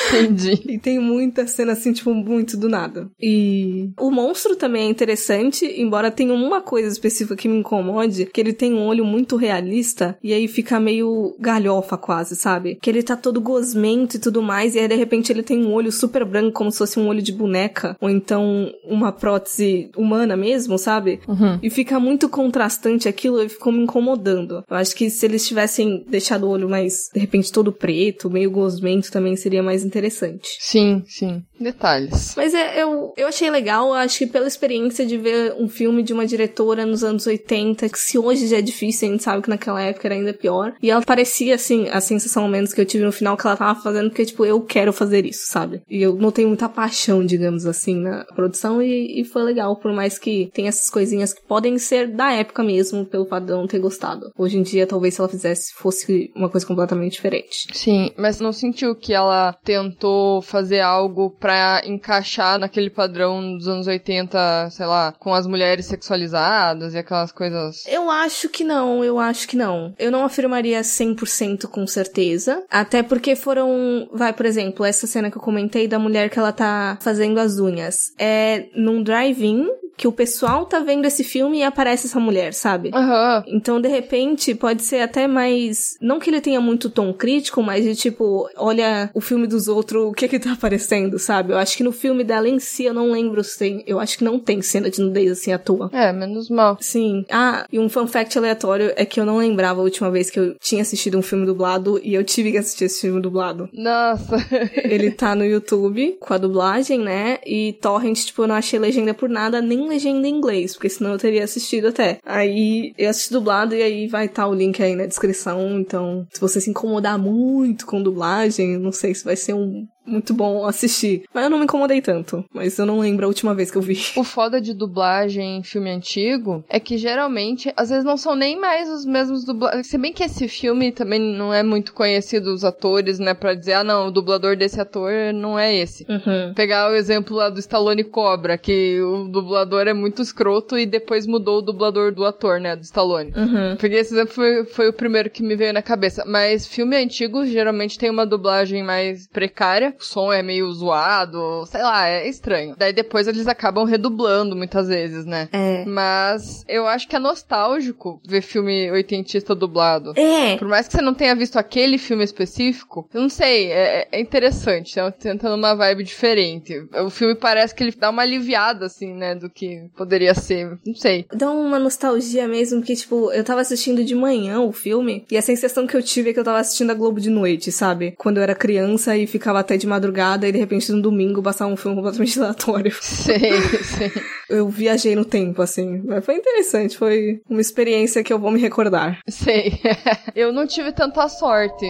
Entendi. 0.08 0.62
E 0.68 0.80
tem 0.80 1.00
muita 1.00 1.48
cena 1.48 1.74
assim, 1.74 1.94
tipo, 1.94 2.14
muito 2.14 2.58
do 2.58 2.68
nada. 2.70 3.10
E 3.22 3.92
o 4.00 4.10
monstro 4.10 4.56
também 4.56 4.88
é 4.88 4.90
interessante, 4.90 5.66
embora 5.80 6.12
tenha 6.12 6.34
uma 6.34 6.62
coisa 6.62 6.88
específica 6.88 7.36
que 7.36 7.48
me 7.48 7.58
incomode, 7.58 8.26
que 8.26 8.42
ele 8.42 8.54
tem 8.54 8.74
um 8.74 8.86
olho 8.86 9.06
muito 9.06 9.36
realista 9.36 10.18
e 10.24 10.34
aí 10.34 10.48
fica 10.48 10.80
meio 10.80 11.36
galhofa 11.40 11.98
quase, 11.98 12.36
sabe? 12.36 12.78
Que 12.82 12.90
ele 12.90 13.04
tá 13.04 13.16
todo 13.16 13.42
gosmento 13.42 14.18
e 14.18 14.20
tudo 14.20 14.42
mais, 14.42 14.76
e 14.76 14.80
aí 14.80 14.88
de 14.88 14.96
repente 14.96 15.32
ele 15.32 15.44
tem 15.44 15.64
um 15.64 15.74
olho 15.74 15.92
super 15.92 16.26
branco, 16.26 16.54
como 16.54 16.72
se 16.72 16.78
fosse 16.78 17.00
um 17.00 17.08
olho 17.08 17.22
de 17.22 17.32
boneca, 17.32 17.96
ou 18.00 18.10
então 18.10 18.45
uma 18.84 19.12
prótese 19.12 19.90
humana 19.96 20.36
mesmo, 20.36 20.78
sabe? 20.78 21.20
Uhum. 21.28 21.60
E 21.62 21.70
fica 21.70 22.00
muito 22.00 22.30
contrastante 22.30 23.08
aquilo 23.08 23.42
e 23.42 23.50
ficou 23.50 23.72
me 23.72 23.84
incomodando. 23.84 24.64
Eu 24.70 24.78
acho 24.78 24.96
que 24.96 25.10
se 25.10 25.26
eles 25.26 25.48
tivessem 25.48 26.06
deixado 26.08 26.46
o 26.46 26.50
olho 26.50 26.70
mais, 26.70 27.10
de 27.14 27.20
repente, 27.20 27.52
todo 27.52 27.72
preto, 27.72 28.30
meio 28.30 28.52
gosmento, 28.52 29.12
também 29.12 29.36
seria 29.36 29.64
mais 29.64 29.84
interessante. 29.84 30.48
Sim, 30.60 31.04
sim. 31.08 31.44
Detalhes. 31.60 32.34
Mas 32.36 32.54
é, 32.54 32.82
eu, 32.82 33.14
eu 33.16 33.28
achei 33.28 33.50
legal, 33.50 33.94
acho 33.94 34.20
que 34.20 34.28
pela 34.28 34.48
experiência 34.48 35.06
de 35.06 35.18
ver 35.18 35.54
um 35.58 35.68
filme 35.68 36.04
de 36.04 36.14
uma 36.14 36.26
diretora 36.26 36.86
nos 36.86 37.04
anos 37.04 37.26
80, 37.26 37.90
que 37.90 37.98
se 37.98 38.18
hoje 38.18 38.48
já 38.48 38.58
é 38.58 38.62
difícil, 38.62 39.08
a 39.08 39.12
gente 39.12 39.24
sabe 39.24 39.42
que 39.42 39.50
naquela 39.50 39.82
época 39.82 40.08
era 40.08 40.16
ainda 40.16 40.34
pior. 40.34 40.74
E 40.82 40.90
ela 40.90 41.02
parecia, 41.02 41.56
assim, 41.56 41.88
a 41.90 42.02
sensação 42.02 42.44
ao 42.44 42.50
menos 42.50 42.74
que 42.74 42.82
eu 42.82 42.86
tive 42.86 43.04
no 43.04 43.12
final 43.12 43.38
que 43.38 43.46
ela 43.46 43.56
tava 43.56 43.80
fazendo, 43.80 44.10
porque, 44.10 44.26
tipo, 44.26 44.46
eu 44.46 44.62
quero 44.62 44.92
fazer 44.92 45.26
isso, 45.26 45.48
sabe? 45.48 45.82
E 45.90 46.02
eu 46.02 46.16
notei 46.16 46.46
muita 46.46 46.68
paixão, 46.68 47.26
digamos 47.26 47.66
assim, 47.66 47.96
na 47.96 48.26
produção 48.36 48.82
e, 48.82 49.22
e 49.22 49.24
foi 49.24 49.44
legal, 49.44 49.76
por 49.78 49.92
mais 49.94 50.20
que 50.20 50.50
tenha 50.54 50.70
essas 50.70 50.90
coisinhas 50.90 51.34
que 51.34 51.42
podem 51.42 51.78
ser 51.78 52.08
da 52.08 52.32
época 52.32 52.64
mesmo, 52.64 53.06
pelo 53.06 53.26
fato 53.26 53.46
de 53.46 53.52
eu 53.52 53.58
não 53.58 53.68
ter 53.68 53.80
gostado. 53.80 54.32
Hoje 54.38 54.58
em 54.58 54.64
dia, 54.64 54.86
talvez 54.86 55.14
se 55.14 55.22
ela 55.22 55.30
fizesse, 55.30 55.74
fosse 55.74 56.32
uma 56.36 56.50
coisa 56.50 56.66
completamente 56.66 57.14
diferente. 57.14 57.68
Sim, 57.74 58.12
mas 58.18 58.40
não 58.40 58.52
sentiu 58.52 58.96
que 58.96 59.14
ela 59.14 59.54
tentou 59.64 60.42
fazer 60.42 60.82
algo 60.82 61.32
pra 61.32 61.82
encaixar 61.86 62.60
naquele 62.60 62.90
padrão 62.90 63.58
dos 63.58 63.68
anos 63.68 63.88
80, 63.88 64.70
sei 64.72 64.86
lá, 64.86 65.14
com 65.14 65.34
as 65.34 65.48
mulheres 65.48 65.86
sexualizadas 65.86 66.94
e 66.94 66.98
aquelas 66.98 67.32
coisas. 67.32 67.86
Eu 67.88 68.10
acho 68.10 68.50
que 68.50 68.64
não, 68.64 69.04
eu 69.04 69.20
acho 69.20 69.48
que 69.48 69.56
não. 69.56 69.94
Eu 69.98 70.12
não 70.12 70.24
afirmaria 70.24 70.82
100% 70.82 71.68
com 71.68 71.88
certeza, 71.88 72.64
até 72.70 73.02
porque 73.02 73.36
foram, 73.36 74.10
vai, 74.14 74.34
por 74.34 74.46
exemplo, 74.46 74.86
essa 74.86 75.08
cena 75.08 75.32
que 75.32 75.38
eu 75.38 75.42
comentei 75.42 75.88
da 75.88 76.00
mulher 76.00 76.30
que 76.30 76.40
ela 76.40 76.52
tá 76.52 76.98
fazendo 77.02 77.40
as 77.40 77.60
unhas. 77.60 78.14
É 78.28 78.70
num 78.74 79.04
drive-in 79.04 79.70
que 79.98 80.08
o 80.08 80.12
pessoal 80.12 80.66
tá 80.66 80.80
vendo 80.80 81.06
esse 81.06 81.24
filme 81.24 81.60
e 81.60 81.64
aparece 81.64 82.08
essa 82.08 82.20
mulher, 82.20 82.54
sabe? 82.54 82.92
Aham. 82.94 83.44
Então, 83.48 83.80
de 83.80 83.88
repente, 83.88 84.54
pode 84.54 84.84
ser 84.84 85.02
até 85.02 85.28
mais. 85.28 85.98
Não 86.02 86.20
que 86.20 86.30
ele 86.30 86.42
tenha 86.42 86.60
muito 86.60 86.90
tom 86.90 87.14
crítico, 87.14 87.62
mas 87.64 87.84
de 87.84 87.96
tipo, 87.96 88.50
olha 88.58 89.10
o 89.14 89.22
filme 89.22 89.48
dos 89.48 89.68
outros, 89.68 90.06
o 90.06 90.12
que 90.12 90.28
que 90.28 90.40
tá 90.40 90.54
aparecendo, 90.54 91.18
sabe? 91.18 91.54
Eu 91.54 91.58
acho 91.58 91.78
que 91.78 91.84
no 91.84 91.92
filme 91.92 92.24
dela 92.24 92.48
em 92.48 92.60
si, 92.60 92.86
eu 92.86 92.94
não 92.94 93.12
lembro 93.12 93.44
se 93.44 93.58
tem. 93.58 93.84
Eu 93.88 94.00
acho 94.00 94.18
que 94.18 94.24
não 94.24 94.40
tem 94.40 94.62
cena 94.62 94.90
de 94.90 95.02
nudez 95.02 95.32
assim 95.32 95.52
à 95.52 95.58
toa. 95.58 95.90
É, 95.94 96.12
menos 96.12 96.50
mal. 96.50 96.78
Sim. 96.82 97.26
Ah, 97.32 97.66
e 97.72 97.80
um 97.80 97.90
fun 97.90 98.08
fact 98.08 98.38
aleatório 98.38 98.92
é 98.96 99.06
que 99.06 99.20
eu 99.20 99.26
não 99.26 99.38
lembrava 99.38 99.80
a 99.80 99.84
última 99.84 100.12
vez 100.12 100.30
que 100.30 100.40
eu 100.40 100.56
tinha 100.60 100.82
assistido 100.82 101.18
um 101.18 101.22
filme 101.22 101.46
dublado 101.46 102.00
e 102.04 102.14
eu 102.14 102.24
tive 102.24 102.52
que 102.52 102.58
assistir 102.58 102.86
esse 102.86 103.02
filme 103.02 103.22
dublado. 103.22 103.70
Nossa. 103.74 104.38
Ele 104.84 105.12
tá 105.12 105.36
no 105.36 105.46
YouTube 105.46 106.18
com 106.20 106.34
a 106.34 106.38
dublagem, 106.38 107.00
né? 107.00 107.40
E 107.46 107.74
Torrent, 107.82 108.26
tipo, 108.26 108.44
eu 108.44 108.48
não 108.48 108.56
achei 108.56 108.80
legenda 108.80 109.14
por 109.14 109.30
nada, 109.30 109.62
nem 109.62 109.85
legenda 109.88 110.28
em 110.28 110.36
inglês, 110.36 110.74
porque 110.74 110.90
senão 110.90 111.14
eu 111.14 111.18
teria 111.18 111.44
assistido 111.44 111.88
até. 111.88 112.20
Aí 112.26 112.94
eu 112.98 113.10
assisti 113.10 113.32
dublado 113.32 113.76
e 113.76 113.82
aí 113.82 114.08
vai 114.08 114.26
estar 114.26 114.44
tá 114.44 114.48
o 114.48 114.54
link 114.54 114.82
aí 114.82 114.96
na 114.96 115.06
descrição. 115.06 115.80
Então, 115.80 116.28
se 116.32 116.40
você 116.40 116.60
se 116.62 116.70
incomodar 116.70 117.18
muito 117.18 117.86
com 117.86 118.02
dublagem, 118.02 118.78
não 118.78 118.92
sei 118.92 119.14
se 119.14 119.24
vai 119.24 119.36
ser 119.36 119.54
um 119.54 119.88
muito 120.06 120.34
bom 120.34 120.66
assistir. 120.66 121.24
Mas 121.34 121.44
eu 121.44 121.50
não 121.50 121.58
me 121.58 121.66
incomodei 121.66 122.02
tanto. 122.02 122.46
Mas 122.54 122.78
eu 122.78 122.86
não 122.86 123.00
lembro 123.00 123.26
a 123.26 123.28
última 123.28 123.54
vez 123.54 123.72
que 123.72 123.78
eu 123.78 123.82
vi. 123.82 123.98
O 124.16 124.24
foda 124.24 124.62
de 124.62 124.74
dublagem 124.74 125.58
em 125.58 125.64
filme 125.64 125.90
antigo 125.90 126.64
é 126.70 126.80
que 126.80 126.98
geralmente, 126.98 127.74
às 127.76 127.90
vezes 127.90 128.06
não 128.06 128.18
são 128.18 128.36
nem 128.36 128.60
mais 128.60 128.90
os 128.90 129.06
mesmos 129.06 129.44
dubladores. 129.44 129.88
Se 129.88 129.98
bem 129.98 130.14
que 130.14 130.24
esse 130.24 130.48
filme 130.48 130.92
também 130.92 131.20
não 131.20 131.54
é 131.54 131.64
muito 131.64 131.94
conhecido 131.94 132.54
os 132.54 132.64
atores, 132.64 133.20
né? 133.20 133.34
Pra 133.34 133.54
dizer, 133.54 133.74
ah, 133.74 133.84
não, 133.84 134.08
o 134.08 134.12
dublador 134.12 134.56
desse 134.56 134.80
ator 134.80 135.12
não 135.34 135.58
é 135.58 135.76
esse. 135.76 136.06
Uhum. 136.08 136.54
Pegar 136.54 136.92
o 136.92 136.96
exemplo 136.96 137.36
lá 137.36 137.50
do 137.50 137.60
Stallone 137.60 138.04
Cobra, 138.04 138.58
que 138.58 139.02
o 139.02 139.28
dublador 139.28 139.88
é 139.88 139.94
muito 139.94 140.22
escroto 140.22 140.78
e 140.78 140.86
depois 140.86 141.26
mudou 141.26 141.60
o 141.60 141.62
dublador 141.62 142.14
do 142.14 142.26
ator, 142.26 142.60
né? 142.60 142.76
Do 142.76 142.84
Stallone. 142.84 143.34
Uhum. 143.36 143.76
Porque 143.78 143.96
esse 143.96 144.14
exemplo 144.14 144.34
foi, 144.34 144.66
foi 144.66 144.90
o 144.90 144.94
primeiro 144.94 145.30
que 145.30 145.44
me 145.44 145.56
veio 145.56 145.74
na 145.74 145.82
cabeça. 145.82 146.24
Mas 146.26 146.68
filme 146.68 146.96
antigo 146.96 147.46
geralmente 147.46 147.98
tem 147.98 148.10
uma 148.10 148.26
dublagem 148.26 148.84
mais 148.84 149.28
precária 149.28 149.95
o 150.00 150.04
som 150.04 150.32
é 150.32 150.42
meio 150.42 150.72
zoado, 150.72 151.66
sei 151.68 151.82
lá, 151.82 152.08
é 152.08 152.28
estranho. 152.28 152.76
Daí 152.78 152.94
depois 152.94 153.28
eles 153.28 153.48
acabam 153.48 153.86
redublando 153.86 154.56
muitas 154.56 154.88
vezes, 154.88 155.26
né? 155.26 155.50
É. 155.52 155.86
Mas 155.86 156.64
eu 156.68 156.88
acho 156.88 157.08
que 157.08 157.16
é 157.16 157.20
nostálgico 157.20 158.22
ver 158.26 158.42
filme 158.42 158.92
oitentista 158.92 159.56
dublado. 159.56 160.14
É. 160.16 160.58
Por 160.58 160.68
mais 160.68 160.88
que 160.88 160.94
você 160.94 161.02
não 161.02 161.14
tenha 161.14 161.36
visto 161.36 161.58
aquele 161.58 161.98
filme 161.98 162.24
específico, 162.24 163.08
eu 163.14 163.22
não 163.22 163.30
sei, 163.30 163.72
é, 163.72 164.08
é 164.12 164.20
interessante, 164.20 165.00
é 165.00 165.12
tentando 165.12 165.56
uma 165.56 165.76
vibe 165.76 166.04
diferente. 166.04 166.86
O 167.06 167.10
filme 167.10 167.36
parece 167.36 167.74
que 167.74 167.84
ele 167.84 167.94
dá 167.98 168.10
uma 168.10 168.22
aliviada, 168.22 168.86
assim, 168.86 169.14
né, 169.14 169.36
do 169.36 169.50
que 169.50 169.90
poderia 169.96 170.34
ser, 170.34 170.78
não 170.86 170.96
sei. 170.96 171.26
Dá 171.34 171.50
uma 171.52 171.80
nostalgia 171.80 172.48
mesmo, 172.48 172.82
que, 172.82 172.96
tipo, 172.96 173.32
eu 173.32 173.44
tava 173.44 173.62
assistindo 173.62 174.04
de 174.04 174.16
manhã 174.16 174.60
o 174.62 174.72
filme, 174.72 175.26
e 175.30 175.38
a 175.38 175.42
sensação 175.42 175.88
que 175.88 175.96
eu 175.96 176.04
tive 176.04 176.30
é 176.30 176.34
que 176.34 176.40
eu 176.40 176.44
tava 176.44 176.60
assistindo 176.60 176.92
a 176.92 176.96
Globo 176.96 177.20
de 177.20 177.30
noite, 177.30 177.72
sabe? 177.72 178.14
Quando 178.18 178.38
eu 178.38 178.44
era 178.44 178.56
criança 178.56 179.16
e 179.18 179.28
ficava 179.28 179.60
até 179.60 179.78
de 179.78 179.85
madrugada, 179.88 180.48
e 180.48 180.52
de 180.52 180.58
repente 180.58 180.92
no 180.92 181.02
domingo 181.02 181.42
passar 181.42 181.68
um 181.68 181.78
filme 181.78 181.96
completamente 181.96 182.38
aleatório. 182.40 182.94
Sei, 183.02 183.54
sei. 183.84 184.12
Eu 184.50 184.70
viajei 184.70 185.16
no 185.16 185.26
tempo, 185.26 185.62
assim. 185.62 186.02
Mas 186.06 186.26
foi 186.26 186.36
interessante, 186.36 186.98
foi 186.98 187.42
uma 187.50 187.62
experiência 187.62 188.24
que 188.24 188.32
eu 188.32 188.40
vou 188.40 188.52
me 188.52 188.60
recordar. 188.60 189.20
Sei. 189.28 189.80
eu 190.36 190.52
não 190.52 190.68
tive 190.68 190.92
tanta 190.92 191.28
sorte. 191.28 191.86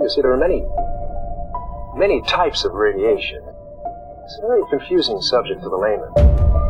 You 0.00 0.10
see, 0.10 0.20
there 0.20 0.32
are 0.32 0.38
many, 0.38 0.62
many 1.96 2.20
types 2.22 2.64
of 2.64 2.74
radiation. 2.74 3.40
It's 4.24 4.38
a 4.42 4.46
very 4.46 4.64
confusing 4.70 5.20
subject 5.20 5.62
for 5.62 5.70
the 5.70 5.76
layman. 5.76 6.63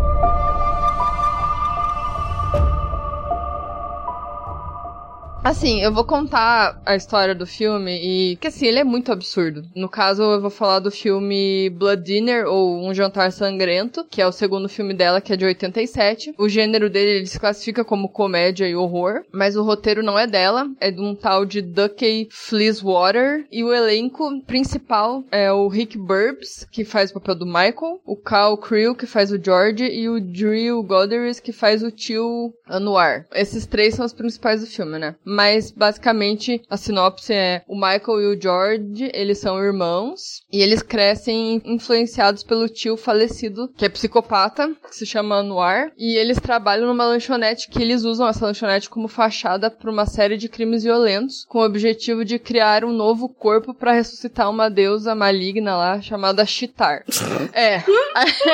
Assim, 5.45 5.83
eu 5.83 5.93
vou 5.93 6.05
contar 6.05 6.81
a 6.87 6.97
história 6.97 7.35
do 7.35 7.47
filme 7.47 7.93
e 8.03 8.37
que 8.37 8.47
assim, 8.47 8.65
ele 8.65 8.79
é 8.79 8.85
muito 8.85 9.13
absurdo. 9.13 9.63
No 9.77 9.91
caso, 9.91 10.23
eu 10.23 10.41
vou 10.41 10.49
falar 10.49 10.79
do 10.79 10.91
filme 10.91 11.69
Blood 11.69 12.03
Dinner 12.03 12.47
ou 12.47 12.83
Um 12.83 12.95
Jantar 12.95 13.31
Sangrento, 13.31 14.07
que 14.11 14.23
é 14.23 14.27
o 14.27 14.33
segundo 14.33 14.71
filme 14.71 14.95
dela, 14.95 15.21
que 15.21 15.35
é 15.35 15.37
de 15.37 15.45
87. 15.45 16.35
O 16.39 16.49
gênero 16.49 16.89
dele 16.89 17.11
ele 17.19 17.27
se 17.27 17.39
classifica 17.39 17.85
como 17.85 18.09
comédia 18.09 18.67
e 18.67 18.75
horror, 18.75 19.23
mas 19.31 19.55
o 19.55 19.63
roteiro 19.63 20.03
não 20.03 20.19
é 20.19 20.27
dela, 20.27 20.67
é 20.81 20.91
de 20.91 21.03
um 21.03 21.15
tal 21.15 21.45
de 21.45 21.61
Ducky 21.61 22.27
Fleecewater 22.31 23.47
e 23.53 23.63
o 23.63 23.71
elenco 23.71 24.41
principal 24.47 25.25
é 25.31 25.53
o 25.53 25.69
Rick 25.69 25.99
Burbs, 25.99 26.67
que 26.73 26.87
faz 26.87 27.11
o 27.11 27.15
papel 27.21 27.35
do 27.35 27.45
Michael, 27.45 28.01
o 28.07 28.17
Cal 28.17 28.57
Creel, 28.57 28.95
que 28.95 29.05
faz 29.05 29.31
o 29.31 29.39
George 29.39 29.85
e 29.85 30.09
o 30.09 30.19
Drew 30.19 30.83
Goddard, 30.83 31.43
que 31.43 31.53
faz 31.53 31.83
o 31.83 31.91
tio 31.91 32.55
Anuar. 32.67 33.27
Esses 33.35 33.67
três 33.67 33.95
são 33.95 34.07
os 34.07 34.15
principais 34.15 34.63
do 34.63 34.67
filme, 34.67 34.99
né? 34.99 35.15
Mas 35.35 35.73
basicamente 35.73 36.63
a 36.71 36.77
sinopse 36.77 37.33
é 37.33 37.63
o 37.67 37.75
Michael 37.75 38.21
e 38.21 38.27
o 38.37 38.41
George, 38.41 39.11
eles 39.13 39.39
são 39.39 39.63
irmãos 39.63 40.43
e 40.53 40.63
eles 40.63 40.83
crescem 40.83 41.61
influenciados 41.65 42.45
pelo 42.45 42.69
tio 42.69 42.97
falecido, 42.97 43.69
que 43.77 43.85
é 43.85 43.89
psicopata, 43.89 44.71
que 44.89 44.95
se 44.95 45.05
chama 45.05 45.37
Anuar, 45.37 45.91
e 45.99 46.17
eles 46.17 46.39
trabalham 46.39 46.87
numa 46.87 47.07
lanchonete 47.07 47.69
que 47.69 47.83
eles 47.83 48.05
usam 48.05 48.29
essa 48.29 48.47
lanchonete 48.47 48.89
como 48.89 49.09
fachada 49.09 49.71
para 49.71 49.91
uma 49.91 50.07
série 50.07 50.37
de 50.37 50.49
crimes 50.49 50.85
violentos, 50.85 51.45
com 51.49 51.59
o 51.59 51.65
objetivo 51.65 52.25
de 52.25 52.39
criar 52.39 52.85
um 52.85 52.93
novo 52.93 53.29
corpo 53.29 53.75
para 53.75 53.93
ressuscitar 53.93 54.49
uma 54.49 54.71
deusa 54.71 55.15
maligna 55.15 55.77
lá 55.77 56.01
chamada 56.01 56.47
Chitar. 56.47 57.05
é. 57.53 57.83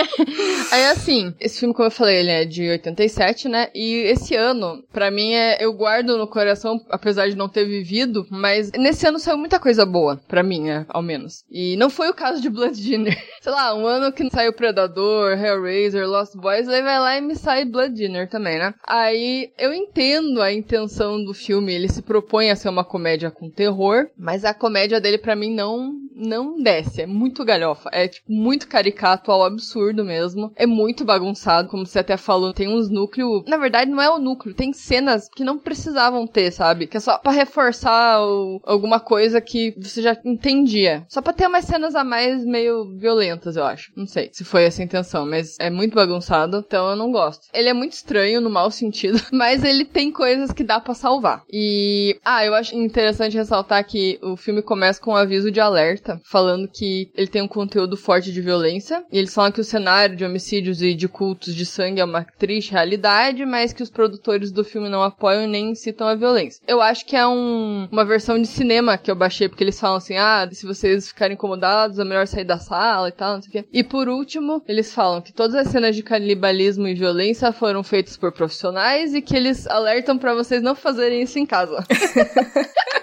Aí 0.73 0.87
assim, 0.87 1.35
esse 1.39 1.61
filme, 1.61 1.75
como 1.75 1.87
eu 1.87 1.93
falei, 1.93 2.21
ele 2.21 2.31
é 2.31 2.45
de 2.45 2.69
87, 2.69 3.49
né? 3.49 3.69
E 3.75 3.95
esse 4.07 4.35
ano, 4.35 4.83
para 4.93 5.11
mim, 5.11 5.35
é 5.35 5.59
eu 5.61 5.73
guardo 5.73 6.17
no 6.17 6.27
coração, 6.27 6.70
apesar 6.91 7.29
de 7.29 7.37
não 7.37 7.49
ter 7.49 7.65
vivido, 7.65 8.27
mas 8.31 8.71
nesse 8.73 9.07
ano 9.07 9.19
saiu 9.19 9.39
muita 9.39 9.59
coisa 9.59 9.87
boa, 9.87 10.21
para 10.29 10.43
mim, 10.43 10.63
né? 10.63 10.87
Ao 10.89 11.03
menos. 11.03 11.45
E 11.51 11.77
não 11.77 11.89
foi 11.89 12.09
o 12.11 12.15
caso 12.15 12.41
de 12.41 12.51
Blood 12.51 12.81
Dinner. 12.81 13.17
Sei 13.41 13.53
lá, 13.53 13.75
um 13.75 13.87
ano 13.87 14.13
que 14.13 14.29
saiu 14.31 14.53
Predador, 14.53 15.33
Hellraiser, 15.33 16.07
Lost 16.07 16.35
Boys, 16.37 16.69
aí 16.69 16.83
vai 16.83 16.99
lá 16.99 17.17
e 17.17 17.21
me 17.21 17.35
sai 17.35 17.65
Blood 17.65 17.95
Dinner 17.95 18.29
também, 18.29 18.59
né? 18.59 18.75
Aí 18.87 19.51
eu 19.59 19.73
entendo 19.73 20.43
a 20.43 20.53
intenção 20.53 21.23
do 21.25 21.33
filme, 21.33 21.75
ele 21.75 21.89
se 21.89 22.03
propõe 22.03 22.51
a 22.51 22.57
ser 22.57 22.69
uma 22.69 22.85
comédia 22.85 23.31
com 23.31 23.51
terror, 23.51 24.09
mas 24.19 24.45
a 24.45 24.53
comédia 24.53 25.01
dele 25.01 25.19
para 25.19 25.37
mim 25.37 25.55
não 25.55 25.93
não 26.21 26.61
desce, 26.63 27.03
é 27.03 27.07
muito 27.07 27.45
galhofa, 27.45 27.89
é 27.93 28.09
tipo 28.09 28.31
muito 28.31 28.69
caricato 28.69 29.33
ao 29.33 29.45
absurdo 29.45 30.05
mesmo, 30.05 30.53
é 30.57 30.67
muito 30.67 31.05
bagunçado, 31.05 31.69
como 31.69 31.87
você 31.87 31.99
até 31.99 32.17
falou, 32.17 32.53
tem 32.53 32.69
uns 32.69 32.89
núcleos, 32.91 33.45
na 33.47 33.57
verdade 33.57 33.91
não 33.91 34.03
é 34.03 34.11
o 34.11 34.19
núcleo, 34.19 34.55
tem 34.55 34.73
cenas 34.73 35.29
que 35.29 35.45
não 35.45 35.59
precisavam 35.59 36.27
ter, 36.27 36.51
sabe? 36.51 36.87
Que 36.87 36.97
é 36.97 37.01
só 37.01 37.19
para 37.19 37.33
reforçar 37.33 38.19
alguma 38.65 39.01
coisa 39.01 39.41
que 39.41 39.75
você 39.79 40.03
já 40.03 40.17
entendia, 40.25 41.05
só 41.09 41.23
para 41.23 41.33
ter 41.33 41.47
umas 41.47 41.65
cenas 41.65 41.95
a 41.95 42.05
mais 42.05 42.45
meio 42.45 42.97
violentas, 42.97 43.57
eu 43.57 43.65
acho. 43.65 43.93
Não 43.97 44.07
sei 44.07 44.31
se 44.33 44.45
foi 44.45 44.65
essa 44.65 44.83
a 44.83 44.85
intenção, 44.85 45.27
mas 45.27 45.57
é 45.59 45.71
muito 45.71 45.95
bagunçado, 45.95 46.65
então 46.67 46.91
eu 46.91 46.97
não 46.97 47.11
gosto. 47.11 47.49
Ele 47.53 47.69
é 47.69 47.73
muito 47.73 47.93
estranho 47.93 48.41
no 48.41 48.51
mau 48.51 48.71
sentido, 48.71 49.21
mas 49.33 49.65
ele 49.65 49.85
tem 49.85 50.11
coisas 50.11 50.53
que 50.53 50.65
dá 50.65 50.81
para 50.81 50.95
salvar. 50.95 51.43
E 51.53 52.19
ah, 52.25 52.45
eu 52.45 52.55
acho 52.55 52.77
interessante 52.77 53.37
ressaltar 53.37 53.85
que 53.85 54.19
o 54.23 54.37
filme 54.37 54.63
começa 54.63 55.01
com 55.01 55.13
um 55.13 55.17
aviso 55.17 55.51
de 55.51 55.61
alerta, 55.61 56.10
falando 56.25 56.69
que 56.69 57.11
ele 57.15 57.27
tem 57.27 57.43
um 57.43 57.49
conteúdo 57.49 57.97
forte 57.97 58.33
de 58.33 58.41
violência, 58.41 59.05
e 59.13 59.19
eles 59.19 59.35
falam 59.35 59.53
que 59.53 59.61
o 59.61 59.65
cenário 59.65 60.17
de 60.17 60.25
homicídios 60.25 60.83
e 60.83 60.95
de 60.95 61.09
cultos 61.09 61.55
de 61.55 61.67
sangue 61.67 62.01
é 62.01 62.05
uma 62.05 62.25
triste 62.25 62.73
realidade, 62.73 63.45
mas 63.45 63.73
que 63.73 63.83
os 63.83 63.91
produtores 63.91 64.51
do 64.51 64.65
filme 64.65 64.89
não 64.89 65.03
apoiam 65.03 65.47
nem 65.47 65.71
incitam 65.71 66.07
a 66.07 66.15
violência. 66.15 66.63
Eu 66.67 66.81
acho 66.81 67.05
que 67.07 67.17
é 67.17 67.27
um, 67.27 67.89
uma 67.91 68.05
versão 68.05 68.41
de 68.41 68.47
cinema 68.47 68.99
que 68.99 69.11
eu 69.11 69.17
baixei, 69.17 69.49
porque 69.49 69.65
eles 69.65 69.79
falam 69.79 69.97
assim, 69.97 70.17
ah, 70.17 70.49
se 70.51 70.67
vocês 70.67 71.09
ficarem 71.09 71.35
incomodados, 71.35 71.99
é 71.99 72.05
melhor 72.05 72.27
sair 72.27 72.45
da 72.45 72.59
sala 72.59 73.09
e 73.09 73.13
tal, 73.13 73.35
não 73.35 73.43
sei 73.43 73.49
o 73.49 73.53
quê. 73.53 73.69
E 73.73 73.83
por 73.83 74.09
último, 74.09 74.63
eles 74.67 74.93
falam 74.93 75.21
que 75.21 75.33
todas 75.33 75.55
as 75.55 75.69
cenas 75.69 75.95
de 75.97 76.03
canibalismo 76.03 76.87
e 76.87 76.95
violência 76.95 77.53
foram 77.53 77.83
feitas 77.83 78.17
por 78.17 78.33
profissionais 78.33 79.15
e 79.15 79.23
que 79.23 79.37
eles 79.37 79.67
alertam 79.67 80.19
para 80.19 80.35
vocês 80.35 80.63
não 80.63 80.75
fazerem 80.75 81.23
isso 81.23 81.39
em 81.39 81.47
casa. 81.47 81.85